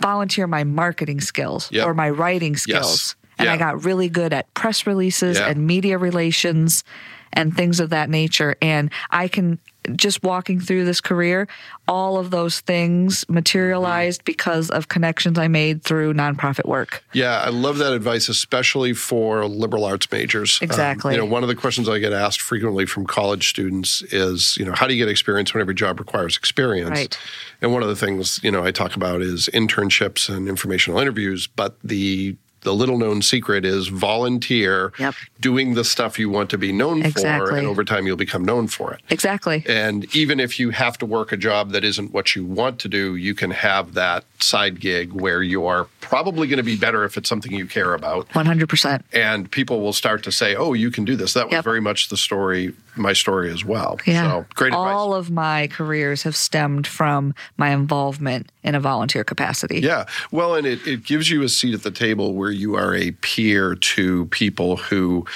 volunteer 0.00 0.46
my 0.46 0.64
marketing 0.64 1.20
skills 1.20 1.70
Yep. 1.70 1.86
or 1.86 1.94
my 1.94 2.10
writing 2.10 2.56
skills. 2.56 3.14
And 3.38 3.46
Yeah. 3.46 3.54
I 3.54 3.56
got 3.56 3.84
really 3.84 4.08
good 4.08 4.32
at 4.32 4.52
press 4.54 4.86
releases 4.86 5.38
Yeah. 5.38 5.48
and 5.48 5.66
media 5.66 5.96
relations 5.98 6.84
and 7.32 7.56
things 7.56 7.80
of 7.80 7.90
that 7.90 8.10
nature. 8.10 8.56
And 8.60 8.90
I 9.10 9.28
can 9.28 9.58
just 9.96 10.22
walking 10.22 10.60
through 10.60 10.84
this 10.84 11.00
career, 11.00 11.48
all 11.88 12.16
of 12.16 12.30
those 12.30 12.60
things 12.60 13.24
materialized 13.28 14.24
because 14.24 14.70
of 14.70 14.88
connections 14.88 15.38
I 15.38 15.48
made 15.48 15.82
through 15.82 16.14
nonprofit 16.14 16.66
work. 16.66 17.02
Yeah, 17.12 17.40
I 17.40 17.48
love 17.48 17.78
that 17.78 17.92
advice, 17.92 18.28
especially 18.28 18.92
for 18.92 19.46
liberal 19.46 19.84
arts 19.84 20.10
majors. 20.10 20.60
Um, 20.62 20.66
Exactly. 20.66 21.14
you 21.14 21.18
know, 21.18 21.26
one 21.26 21.42
of 21.42 21.48
the 21.48 21.54
questions 21.54 21.88
I 21.88 21.98
get 21.98 22.12
asked 22.12 22.40
frequently 22.40 22.86
from 22.86 23.06
college 23.06 23.48
students 23.48 24.02
is, 24.02 24.56
you 24.56 24.64
know, 24.64 24.72
how 24.72 24.86
do 24.86 24.94
you 24.94 25.04
get 25.04 25.10
experience 25.10 25.52
when 25.52 25.60
every 25.60 25.74
job 25.74 25.98
requires 25.98 26.36
experience? 26.36 26.90
Right. 26.90 27.18
And 27.60 27.72
one 27.72 27.82
of 27.82 27.88
the 27.88 27.96
things, 27.96 28.40
you 28.42 28.50
know, 28.50 28.64
I 28.64 28.70
talk 28.70 28.94
about 28.94 29.20
is 29.20 29.48
internships 29.52 30.28
and 30.32 30.48
informational 30.48 31.00
interviews, 31.00 31.46
but 31.46 31.76
the 31.82 32.36
the 32.62 32.74
little 32.74 32.98
known 32.98 33.22
secret 33.22 33.64
is 33.64 33.88
volunteer 33.88 34.92
Yep. 34.98 35.14
doing 35.40 35.74
the 35.74 35.84
stuff 35.84 36.18
you 36.18 36.30
want 36.30 36.50
to 36.50 36.58
be 36.58 36.72
known 36.72 37.02
for 37.10 37.56
and 37.56 37.66
over 37.66 37.84
time 37.84 38.06
you'll 38.06 38.16
become 38.16 38.44
known 38.44 38.68
for 38.68 38.92
it. 38.92 39.00
Exactly. 39.10 39.64
And 39.66 40.14
even 40.14 40.40
if 40.40 40.58
you 40.58 40.70
have 40.70 40.96
to 40.98 41.06
work 41.06 41.32
a 41.32 41.36
job 41.36 41.70
that 41.70 41.84
isn't 41.84 42.12
what 42.12 42.34
you 42.36 42.44
want 42.44 42.78
to 42.80 42.88
do, 42.88 43.16
you 43.16 43.34
can 43.34 43.50
have 43.50 43.94
that 43.94 44.24
side 44.40 44.80
gig 44.80 45.12
where 45.12 45.42
you 45.42 45.66
are 45.66 45.86
probably 46.00 46.46
going 46.46 46.58
to 46.58 46.62
be 46.62 46.76
better 46.76 47.04
if 47.04 47.16
it's 47.16 47.28
something 47.28 47.52
you 47.52 47.66
care 47.66 47.94
about. 47.94 48.28
100%. 48.30 49.02
And 49.12 49.50
people 49.50 49.80
will 49.80 49.92
start 49.92 50.22
to 50.24 50.32
say, 50.32 50.54
oh, 50.54 50.72
you 50.72 50.90
can 50.90 51.04
do 51.04 51.16
this. 51.16 51.34
That 51.34 51.50
was 51.50 51.62
very 51.64 51.80
much 51.80 52.08
the 52.08 52.16
story, 52.16 52.74
my 52.96 53.12
story 53.12 53.50
as 53.50 53.64
well. 53.64 53.98
Yeah. 54.06 54.30
So 54.30 54.46
great 54.54 54.68
advice. 54.68 54.94
All 54.94 55.14
of 55.14 55.30
my 55.30 55.68
careers 55.68 56.22
have 56.22 56.36
stemmed 56.36 56.86
from 56.86 57.34
my 57.56 57.70
involvement 57.70 58.50
in 58.62 58.74
a 58.74 58.80
volunteer 58.80 59.24
capacity. 59.24 59.80
Yeah. 59.80 60.06
Well, 60.30 60.54
and 60.54 60.66
it, 60.66 60.86
it 60.86 61.04
gives 61.04 61.30
you 61.30 61.42
a 61.42 61.48
seat 61.48 61.74
at 61.74 61.82
the 61.82 61.90
table 61.90 62.34
where 62.34 62.50
you 62.50 62.74
are 62.74 62.94
a 62.94 63.12
peer 63.12 63.74
to 63.74 64.26
people 64.26 64.76
who 64.76 65.26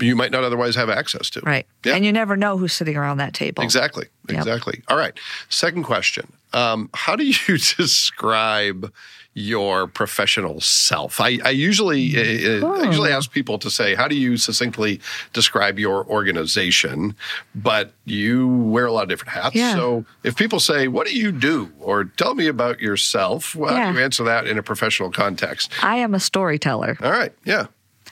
you 0.00 0.14
might 0.14 0.30
not 0.30 0.44
otherwise 0.44 0.76
have 0.76 0.88
access 0.88 1.28
to. 1.30 1.40
Right. 1.40 1.66
Yeah. 1.84 1.96
And 1.96 2.04
you 2.04 2.12
never 2.12 2.36
know 2.36 2.56
who's 2.56 2.72
sitting 2.72 2.96
around 2.96 3.16
that 3.16 3.34
table. 3.34 3.62
Exactly. 3.62 4.06
Yep. 4.28 4.38
Exactly. 4.38 4.82
All 4.88 4.96
right. 4.96 5.18
Second 5.48 5.82
question. 5.82 6.32
Um, 6.52 6.90
how 6.94 7.16
do 7.16 7.24
you 7.24 7.58
describe 7.76 8.92
your 9.34 9.86
professional 9.86 10.60
self? 10.60 11.20
I, 11.20 11.38
I 11.44 11.50
usually 11.50 12.16
uh, 12.16 12.66
I 12.66 12.84
usually 12.84 13.10
ask 13.10 13.30
people 13.32 13.58
to 13.58 13.70
say, 13.70 13.94
how 13.94 14.08
do 14.08 14.14
you 14.16 14.36
succinctly 14.36 15.00
describe 15.32 15.78
your 15.78 16.04
organization? 16.06 17.16
But 17.54 17.92
you 18.04 18.48
wear 18.48 18.86
a 18.86 18.92
lot 18.92 19.02
of 19.04 19.08
different 19.08 19.32
hats. 19.34 19.54
Yeah. 19.54 19.74
So 19.74 20.04
if 20.22 20.36
people 20.36 20.60
say, 20.60 20.88
what 20.88 21.06
do 21.06 21.16
you 21.18 21.32
do? 21.32 21.70
Or 21.80 22.04
tell 22.04 22.34
me 22.34 22.46
about 22.46 22.80
yourself, 22.80 23.54
well, 23.54 23.74
Yeah. 23.74 23.92
you 23.92 23.98
answer 24.00 24.24
that 24.24 24.46
in 24.46 24.56
a 24.58 24.62
professional 24.62 25.10
context? 25.10 25.72
I 25.82 25.96
am 25.96 26.14
a 26.14 26.20
storyteller. 26.20 26.96
All 27.02 27.10
right. 27.10 27.32
Yeah. 27.44 27.66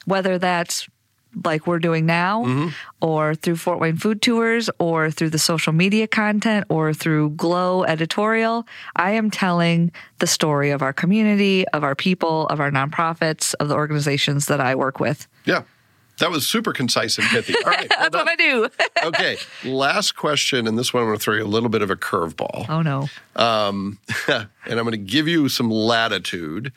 whether 0.04 0.36
that's 0.38 0.88
like 1.44 1.66
we're 1.66 1.78
doing 1.78 2.04
now 2.06 2.44
Mm-hmm. 2.44 2.68
or 3.00 3.34
through 3.34 3.56
Fort 3.56 3.80
Wayne 3.80 3.96
food 3.96 4.20
tours 4.22 4.68
or 4.78 5.10
through 5.10 5.30
the 5.30 5.38
social 5.38 5.72
media 5.72 6.06
content 6.06 6.66
or 6.68 6.92
through 6.92 7.30
Glo 7.30 7.84
editorial, 7.84 8.66
I 8.96 9.12
am 9.12 9.30
telling 9.30 9.92
the 10.18 10.26
story 10.26 10.70
of 10.70 10.82
our 10.82 10.92
community, 10.92 11.66
of 11.68 11.84
our 11.84 11.94
people, 11.94 12.46
of 12.48 12.60
our 12.60 12.70
nonprofits, 12.70 13.54
of 13.60 13.68
the 13.68 13.74
organizations 13.74 14.46
that 14.46 14.60
I 14.60 14.74
work 14.74 15.00
with. 15.00 15.26
Yeah. 15.44 15.62
That 16.18 16.30
was 16.30 16.46
super 16.46 16.72
concise 16.72 17.18
and 17.18 17.26
pithy. 17.28 17.54
All 17.64 17.70
right. 17.70 17.88
That's 17.98 18.14
what 18.14 18.28
I 18.28 18.36
do. 18.36 18.68
okay. 19.04 19.38
Last 19.64 20.12
question, 20.12 20.68
and 20.68 20.78
this 20.78 20.92
one 20.92 21.02
I'm 21.02 21.08
going 21.08 21.18
to 21.18 21.24
throw 21.24 21.34
you 21.36 21.42
a 21.42 21.46
little 21.46 21.70
bit 21.70 21.80
of 21.82 21.90
a 21.90 21.96
curveball. 21.96 22.66
oh 22.68 22.82
no. 22.82 23.08
um, 23.34 23.98
and 24.28 24.48
I'm 24.66 24.84
going 24.84 24.92
to 24.92 24.98
give 24.98 25.26
you 25.26 25.48
some 25.48 25.70
latitude. 25.70 26.72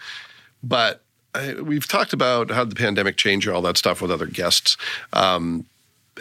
But 0.64 1.04
I, 1.36 1.62
we've 1.62 1.88
talked 1.88 2.14
about 2.14 2.50
how 2.52 2.64
the 2.66 2.76
pandemic 2.76 3.18
changed 3.18 3.48
all 3.48 3.62
that 3.64 3.78
stuff 3.78 4.02
with 4.02 4.12
other 4.12 4.26
guests, 4.28 4.78
um, 5.14 5.66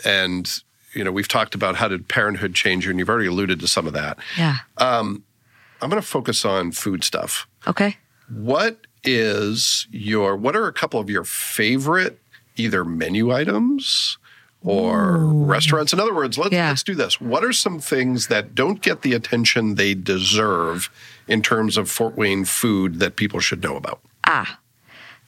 and 0.04 0.62
you 0.92 1.04
know 1.04 1.12
we've 1.12 1.28
talked 1.28 1.54
about 1.54 1.76
how 1.76 1.88
did 1.88 2.08
parenthood 2.08 2.54
change 2.54 2.84
you, 2.84 2.90
and 2.90 2.98
you've 2.98 3.08
already 3.08 3.28
alluded 3.28 3.60
to 3.60 3.68
some 3.68 3.86
of 3.86 3.92
that. 3.92 4.18
Yeah. 4.36 4.58
I'm 4.78 5.90
going 5.90 6.00
to 6.00 6.06
focus 6.06 6.44
on 6.46 6.72
food 6.72 7.04
stuff. 7.04 7.46
Okay. 7.66 7.98
What 8.30 8.86
is 9.02 9.86
your? 9.90 10.34
What 10.36 10.56
are 10.56 10.66
a 10.66 10.72
couple 10.72 10.98
of 10.98 11.10
your 11.10 11.24
favorite 11.24 12.18
either 12.56 12.84
menu 12.84 13.30
items? 13.32 14.18
Or 14.66 15.18
restaurants. 15.18 15.92
In 15.92 16.00
other 16.00 16.14
words, 16.14 16.38
let's 16.38 16.52
Yeah. 16.54 16.70
let's 16.70 16.82
do 16.82 16.94
this. 16.94 17.20
What 17.20 17.44
are 17.44 17.52
some 17.52 17.80
things 17.80 18.28
that 18.28 18.54
don't 18.54 18.80
get 18.80 19.02
the 19.02 19.12
attention 19.12 19.74
they 19.74 19.92
deserve 19.92 20.88
in 21.28 21.42
terms 21.42 21.76
of 21.76 21.90
Fort 21.90 22.16
Wayne 22.16 22.46
food 22.46 22.98
that 22.98 23.16
people 23.16 23.40
should 23.40 23.62
know 23.62 23.76
about? 23.76 24.00
Ah, 24.26 24.58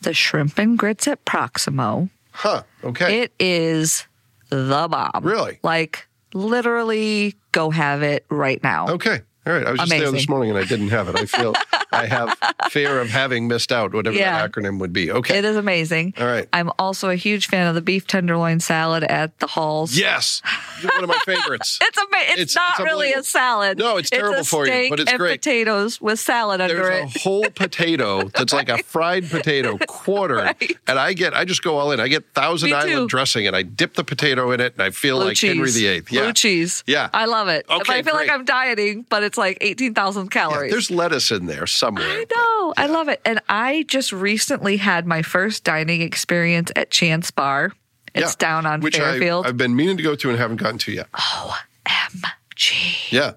the 0.03 0.15
shrimp 0.15 0.59
and 0.59 0.79
grits 0.79 1.09
at 1.09 1.25
Proximo. 1.25 2.09
Huh. 2.33 2.63
Okay. 2.85 3.23
It 3.23 3.33
is 3.39 4.07
the 4.51 4.87
bomb. 4.91 5.25
Really? 5.25 5.59
Like 5.63 6.07
literally 6.35 7.35
go 7.53 7.71
have 7.71 8.03
it 8.03 8.25
right 8.31 8.63
now. 8.63 8.89
okay. 8.89 9.21
All 9.47 9.53
right. 9.53 9.67
I 9.67 9.71
was 9.71 9.81
just 9.81 9.91
there 9.91 10.11
this 10.11 10.29
morning 10.29 10.51
and 10.51 10.59
I 10.59 10.65
didn't 10.65 10.89
have 10.89 11.09
it. 11.09 11.17
I 11.17 11.25
feel 11.27 11.55
I 11.93 12.07
have 12.07 12.37
fear 12.71 13.01
of 13.01 13.09
having 13.09 13.49
missed 13.49 13.73
out, 13.73 13.95
whatever 13.95 14.17
Yeah. 14.17 14.41
that 14.43 14.53
acronym 14.53 14.79
would 14.81 14.93
be. 14.93 15.11
Okay. 15.11 15.39
It 15.39 15.45
is 15.45 15.57
amazing. 15.57 16.15
All 16.19 16.27
right. 16.27 16.49
I'm 16.53 16.71
also 16.79 17.11
a 17.11 17.15
huge 17.17 17.47
fan 17.49 17.67
of 17.67 17.75
the 17.75 17.81
beef 17.81 18.07
tenderloin 18.07 18.61
salad 18.61 19.05
at 19.05 19.39
the 19.39 19.47
Halls. 19.47 19.97
yes. 19.97 20.43
One 20.83 21.03
of 21.05 21.09
my 21.09 21.19
favorites. 21.25 21.79
It's 21.87 21.99
ama- 21.99 22.09
it's, 22.33 22.41
It's- 22.41 22.55
not 22.57 22.81
it's 22.81 22.81
really 22.81 23.13
a 23.13 23.23
salad. 23.23 23.79
No, 23.79 23.97
it's 23.97 24.11
terrible 24.11 24.41
a 24.41 24.45
for 24.45 24.67
you, 24.67 24.91
but 24.91 25.01
it's 25.01 25.11
and 25.11 25.19
great. 25.19 25.41
potatoes 25.41 26.01
with 26.01 26.19
salad 26.19 26.61
under 26.61 26.75
There's 26.77 27.15
it. 27.15 27.17
a 27.17 27.19
whole 27.21 27.45
potato 27.55 28.25
that's 28.29 28.53
like 28.53 28.69
a 28.69 28.79
fried 28.83 29.29
potato 29.31 29.79
quarter. 29.89 30.37
Right. 30.37 30.77
and 30.87 30.99
I 30.99 31.13
get 31.13 31.35
I 31.35 31.45
just 31.45 31.63
go 31.63 31.79
all 31.79 31.93
in. 31.93 32.01
I 32.01 32.09
get 32.09 32.25
Thousand 32.35 32.71
Me 32.71 32.77
Island 32.77 32.93
too. 32.95 33.09
dressing, 33.09 33.47
and 33.47 33.55
I 33.57 33.63
dip 33.63 33.95
the 33.95 34.05
potato 34.05 34.51
in 34.53 34.61
it, 34.61 34.73
and 34.75 34.83
I 34.83 34.91
feel 34.91 35.17
Blue 35.19 35.27
like 35.29 35.37
cheese. 35.37 35.51
Henry 35.55 35.71
VIII. 35.71 36.03
Yeah, 36.11 36.23
Blue 36.25 36.33
cheese. 36.33 36.83
Yeah. 36.87 37.09
I 37.15 37.27
love 37.27 37.49
it. 37.49 37.65
Okay, 37.71 37.95
I 37.99 38.03
feel 38.03 38.15
great. 38.15 38.29
like 38.29 38.31
I'm 38.31 38.45
dieting, 38.45 39.07
but 39.09 39.23
it's 39.23 39.39
like 39.39 39.59
18,000 39.61 40.25
Yeah, 40.25 40.29
calories. 40.29 40.71
there's 40.73 40.91
lettuce 40.91 41.31
in 41.31 41.47
there 41.47 41.67
somewhere. 41.87 42.07
I 42.07 42.25
know. 42.35 42.75
I 42.77 42.87
love 42.87 43.09
it. 43.09 43.21
And 43.25 43.41
I 43.49 43.85
just 43.89 44.13
recently 44.13 44.77
had 44.77 45.07
my 45.07 45.23
first 45.23 45.65
dining 45.65 46.03
experience 46.03 46.71
at 46.77 46.91
Chance 46.91 47.31
Bar 47.31 47.73
It's 48.15 48.35
down 48.35 48.67
on 48.67 48.81
which 48.81 48.97
Fairfield. 48.97 49.47
I, 49.47 49.51
I've 49.51 49.57
been 49.57 49.77
meaning 49.77 49.97
to 49.97 50.03
go 50.03 50.15
to 50.15 50.31
and 50.31 50.39
haven't 50.39 50.57
gotten 50.57 50.79
to 50.79 50.93
yet. 50.93 51.11
OMG. 51.13 53.13
Yeah. 53.13 53.33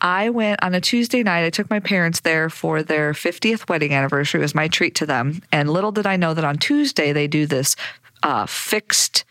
I 0.00 0.30
went 0.30 0.62
on 0.64 0.74
a 0.74 0.80
Tuesday 0.80 1.22
night. 1.22 1.44
I 1.44 1.50
took 1.50 1.70
my 1.70 1.78
parents 1.78 2.20
there 2.20 2.50
for 2.50 2.82
their 2.82 3.12
50th 3.12 3.68
wedding 3.68 3.94
anniversary. 3.94 4.40
It 4.40 4.42
was 4.42 4.54
my 4.54 4.66
treat 4.66 4.96
to 4.96 5.06
them. 5.06 5.42
And 5.52 5.70
little 5.70 5.92
did 5.92 6.06
I 6.06 6.16
know 6.16 6.34
that 6.34 6.44
on 6.44 6.58
Tuesday 6.58 7.12
they 7.12 7.28
do 7.28 7.46
this 7.46 7.76
uh, 8.24 8.46
fixed 8.46 9.24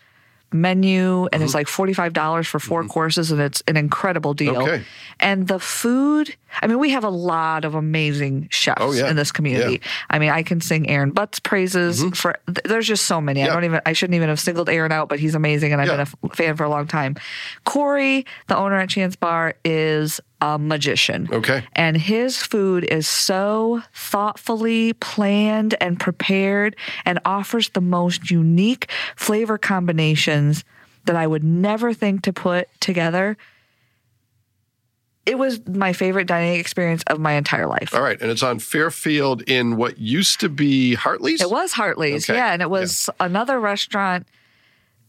menu 0.54 1.26
and 1.32 1.42
it's 1.42 1.54
like 1.54 1.66
$45 1.66 2.46
for 2.46 2.58
4 2.58 2.84
courses 2.84 3.30
and 3.30 3.40
it's 3.40 3.62
an 3.68 3.76
incredible 3.76 4.34
deal. 4.34 4.62
Okay. 4.62 4.82
And 5.20 5.48
the 5.48 5.58
food, 5.58 6.36
I 6.60 6.66
mean, 6.66 6.78
we 6.78 6.90
have 6.90 7.04
a 7.04 7.08
lot 7.10 7.64
of 7.64 7.74
amazing 7.74 8.48
chefs 8.50 8.78
Oh, 8.80 8.92
yeah. 8.92 9.08
in 9.08 9.16
this 9.16 9.32
community. 9.32 9.80
I 10.10 10.18
mean, 10.18 10.30
I 10.30 10.42
can 10.42 10.60
sing 10.60 10.88
Aaron 10.90 11.10
Butts' 11.10 11.38
praises 11.40 12.00
mm-hmm. 12.00 12.10
for 12.10 12.36
th- 12.46 12.58
there's 12.64 12.86
just 12.86 13.06
so 13.06 13.20
many. 13.20 13.42
I 13.42 13.46
don't 13.46 13.64
even 13.64 13.80
I 13.86 13.92
shouldn't 13.94 14.14
even 14.16 14.28
have 14.28 14.40
singled 14.40 14.68
Aaron 14.68 14.92
out, 14.92 15.08
but 15.08 15.18
he's 15.18 15.34
amazing 15.34 15.72
and 15.72 15.80
I've 15.80 15.88
Yeah. 15.88 15.94
been 15.94 16.00
a 16.00 16.30
f- 16.30 16.36
fan 16.36 16.56
for 16.56 16.64
a 16.64 16.68
long 16.68 16.86
time. 16.86 17.16
Corey, 17.64 18.26
the 18.48 18.56
owner 18.56 18.76
at 18.76 18.90
Chance 18.90 19.16
Bar, 19.16 19.54
is 19.64 20.20
a 20.40 20.58
magician. 20.58 21.28
Okay. 21.32 21.64
And 21.74 21.96
his 21.96 22.36
food 22.36 22.84
is 22.84 23.06
so 23.08 23.82
thoughtfully 23.94 24.92
planned 24.94 25.74
and 25.80 25.98
prepared 25.98 26.76
and 27.04 27.18
offers 27.24 27.70
the 27.70 27.80
most 27.80 28.30
unique 28.30 28.90
flavor 29.16 29.56
combinations 29.58 30.64
that 31.04 31.16
I 31.16 31.26
would 31.26 31.42
never 31.44 31.92
think 31.92 32.22
to 32.22 32.32
put 32.32 32.68
together. 32.80 33.36
It 35.24 35.38
was 35.38 35.60
my 35.68 35.92
favorite 35.92 36.26
dining 36.26 36.58
experience 36.58 37.02
of 37.06 37.20
my 37.20 37.32
entire 37.34 37.66
life. 37.66 37.94
All 37.94 38.02
right. 38.02 38.20
And 38.20 38.30
it's 38.30 38.42
on 38.42 38.58
Fairfield 38.58 39.42
in 39.42 39.76
what 39.76 39.98
used 39.98 40.40
to 40.40 40.48
be 40.48 40.94
Hartley's? 40.94 41.40
It 41.40 41.50
was 41.50 41.72
Hartley's, 41.72 42.28
Okay. 42.28 42.36
yeah, 42.36 42.52
and 42.52 42.60
it 42.60 42.68
was 42.70 43.08
another 43.20 43.60
restaurant 43.60 44.26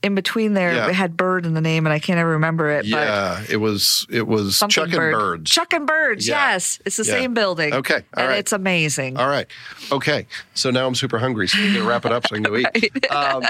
in 0.03 0.15
between 0.15 0.53
there. 0.53 0.73
Yeah. 0.73 0.87
It 0.89 0.93
had 0.95 1.15
Bird 1.17 1.45
in 1.45 1.53
the 1.53 1.61
name, 1.61 1.85
and 1.85 1.93
I 1.93 1.99
can't 1.99 2.19
ever 2.19 2.31
remember 2.31 2.69
it. 2.71 2.81
but 2.83 2.85
Yeah. 2.87 3.41
It 3.49 3.57
was 3.57 4.05
it 4.09 4.27
was 4.27 4.59
Chuck 4.69 4.87
and 4.89 4.91
bird. 4.91 5.13
Birds. 5.13 5.51
Chuck 5.51 5.73
and 5.73 5.87
Birds, 5.87 6.27
Yeah. 6.27 6.51
yes. 6.53 6.79
It's 6.85 6.97
the 6.97 7.05
Yeah. 7.05 7.11
same 7.13 7.33
building. 7.33 7.73
Okay, 7.73 7.95
all 7.95 8.01
and 8.23 8.27
right. 8.29 8.39
it's 8.39 8.51
amazing. 8.51 9.17
All 9.17 9.27
right. 9.27 9.47
Okay. 9.91 10.27
So 10.53 10.69
now 10.71 10.85
I'm 10.85 10.95
super 10.95 11.17
hungry. 11.19 11.47
So 11.47 11.57
we're 11.57 11.71
going 11.71 11.83
to 11.83 11.89
wrap 11.89 12.05
it 12.05 12.11
up 12.11 12.27
so 12.27 12.35
I 12.35 12.39
can 12.39 12.43
go 12.43 12.57
eat. 12.75 13.11
Um, 13.11 13.43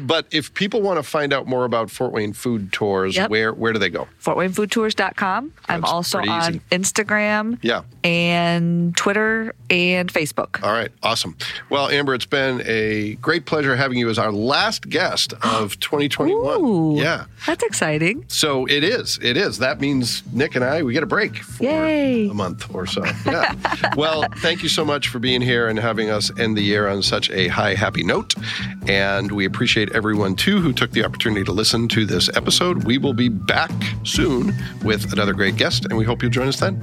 but 0.06 0.26
if 0.30 0.52
people 0.54 0.82
want 0.82 0.98
to 0.98 1.02
find 1.02 1.32
out 1.32 1.46
more 1.46 1.64
about 1.64 1.90
Fort 1.90 2.12
Wayne 2.12 2.32
food 2.32 2.72
tours, 2.72 3.14
Yep. 3.16 3.30
where 3.30 3.52
where 3.52 3.72
do 3.72 3.78
they 3.78 3.90
go? 3.90 4.08
FortWayneFoodTours.com. 4.24 5.52
I'm 5.68 5.84
also 5.84 6.18
on 6.18 6.50
easy. 6.54 6.60
Instagram 6.72 7.58
Yeah. 7.62 7.82
and 8.02 8.96
Twitter 8.96 9.54
and 9.70 10.12
Facebook. 10.12 10.62
All 10.62 10.72
right. 10.72 10.90
Awesome. 11.02 11.36
Well, 11.70 11.88
Amber, 11.88 12.14
it's 12.14 12.24
been 12.26 12.62
a 12.64 13.14
great 13.16 13.46
pleasure 13.46 13.76
having 13.76 13.98
you 13.98 14.08
as 14.08 14.18
our 14.18 14.32
last 14.32 14.88
guest 14.88 15.34
of 15.74 15.80
2021. 15.80 16.60
Ooh, 16.60 16.96
Yeah. 17.00 17.24
That's 17.46 17.62
exciting. 17.62 18.24
So 18.28 18.64
it 18.66 18.82
is. 18.82 19.18
It 19.22 19.36
is. 19.36 19.58
That 19.58 19.80
means 19.80 20.22
Nick 20.32 20.54
and 20.54 20.64
I 20.64 20.82
we 20.82 20.92
get 20.94 21.02
a 21.02 21.06
break 21.06 21.36
for 21.38 21.62
Yay. 21.64 22.28
a 22.28 22.34
month 22.34 22.74
or 22.74 22.86
so. 22.86 23.04
Yeah. 23.26 23.54
well, 23.96 24.24
thank 24.38 24.62
you 24.62 24.68
so 24.68 24.84
much 24.84 25.08
for 25.08 25.18
being 25.18 25.40
here 25.42 25.68
and 25.68 25.78
having 25.78 26.08
us 26.10 26.30
end 26.38 26.56
the 26.56 26.62
year 26.62 26.88
on 26.88 27.02
such 27.02 27.30
a 27.30 27.48
high 27.48 27.74
happy 27.74 28.02
note. 28.02 28.34
And 28.88 29.30
we 29.32 29.44
appreciate 29.44 29.92
everyone 29.92 30.36
too 30.36 30.60
who 30.60 30.72
took 30.72 30.92
the 30.92 31.04
opportunity 31.04 31.44
to 31.44 31.52
listen 31.52 31.88
to 31.88 32.06
this 32.06 32.30
episode. 32.34 32.84
We 32.84 32.98
will 32.98 33.14
be 33.14 33.28
back 33.28 33.70
soon 34.04 34.54
with 34.82 35.12
another 35.12 35.32
great 35.34 35.56
guest, 35.56 35.84
and 35.84 35.96
we 35.98 36.04
hope 36.04 36.22
you'll 36.22 36.30
join 36.30 36.48
us 36.48 36.60
then. 36.60 36.82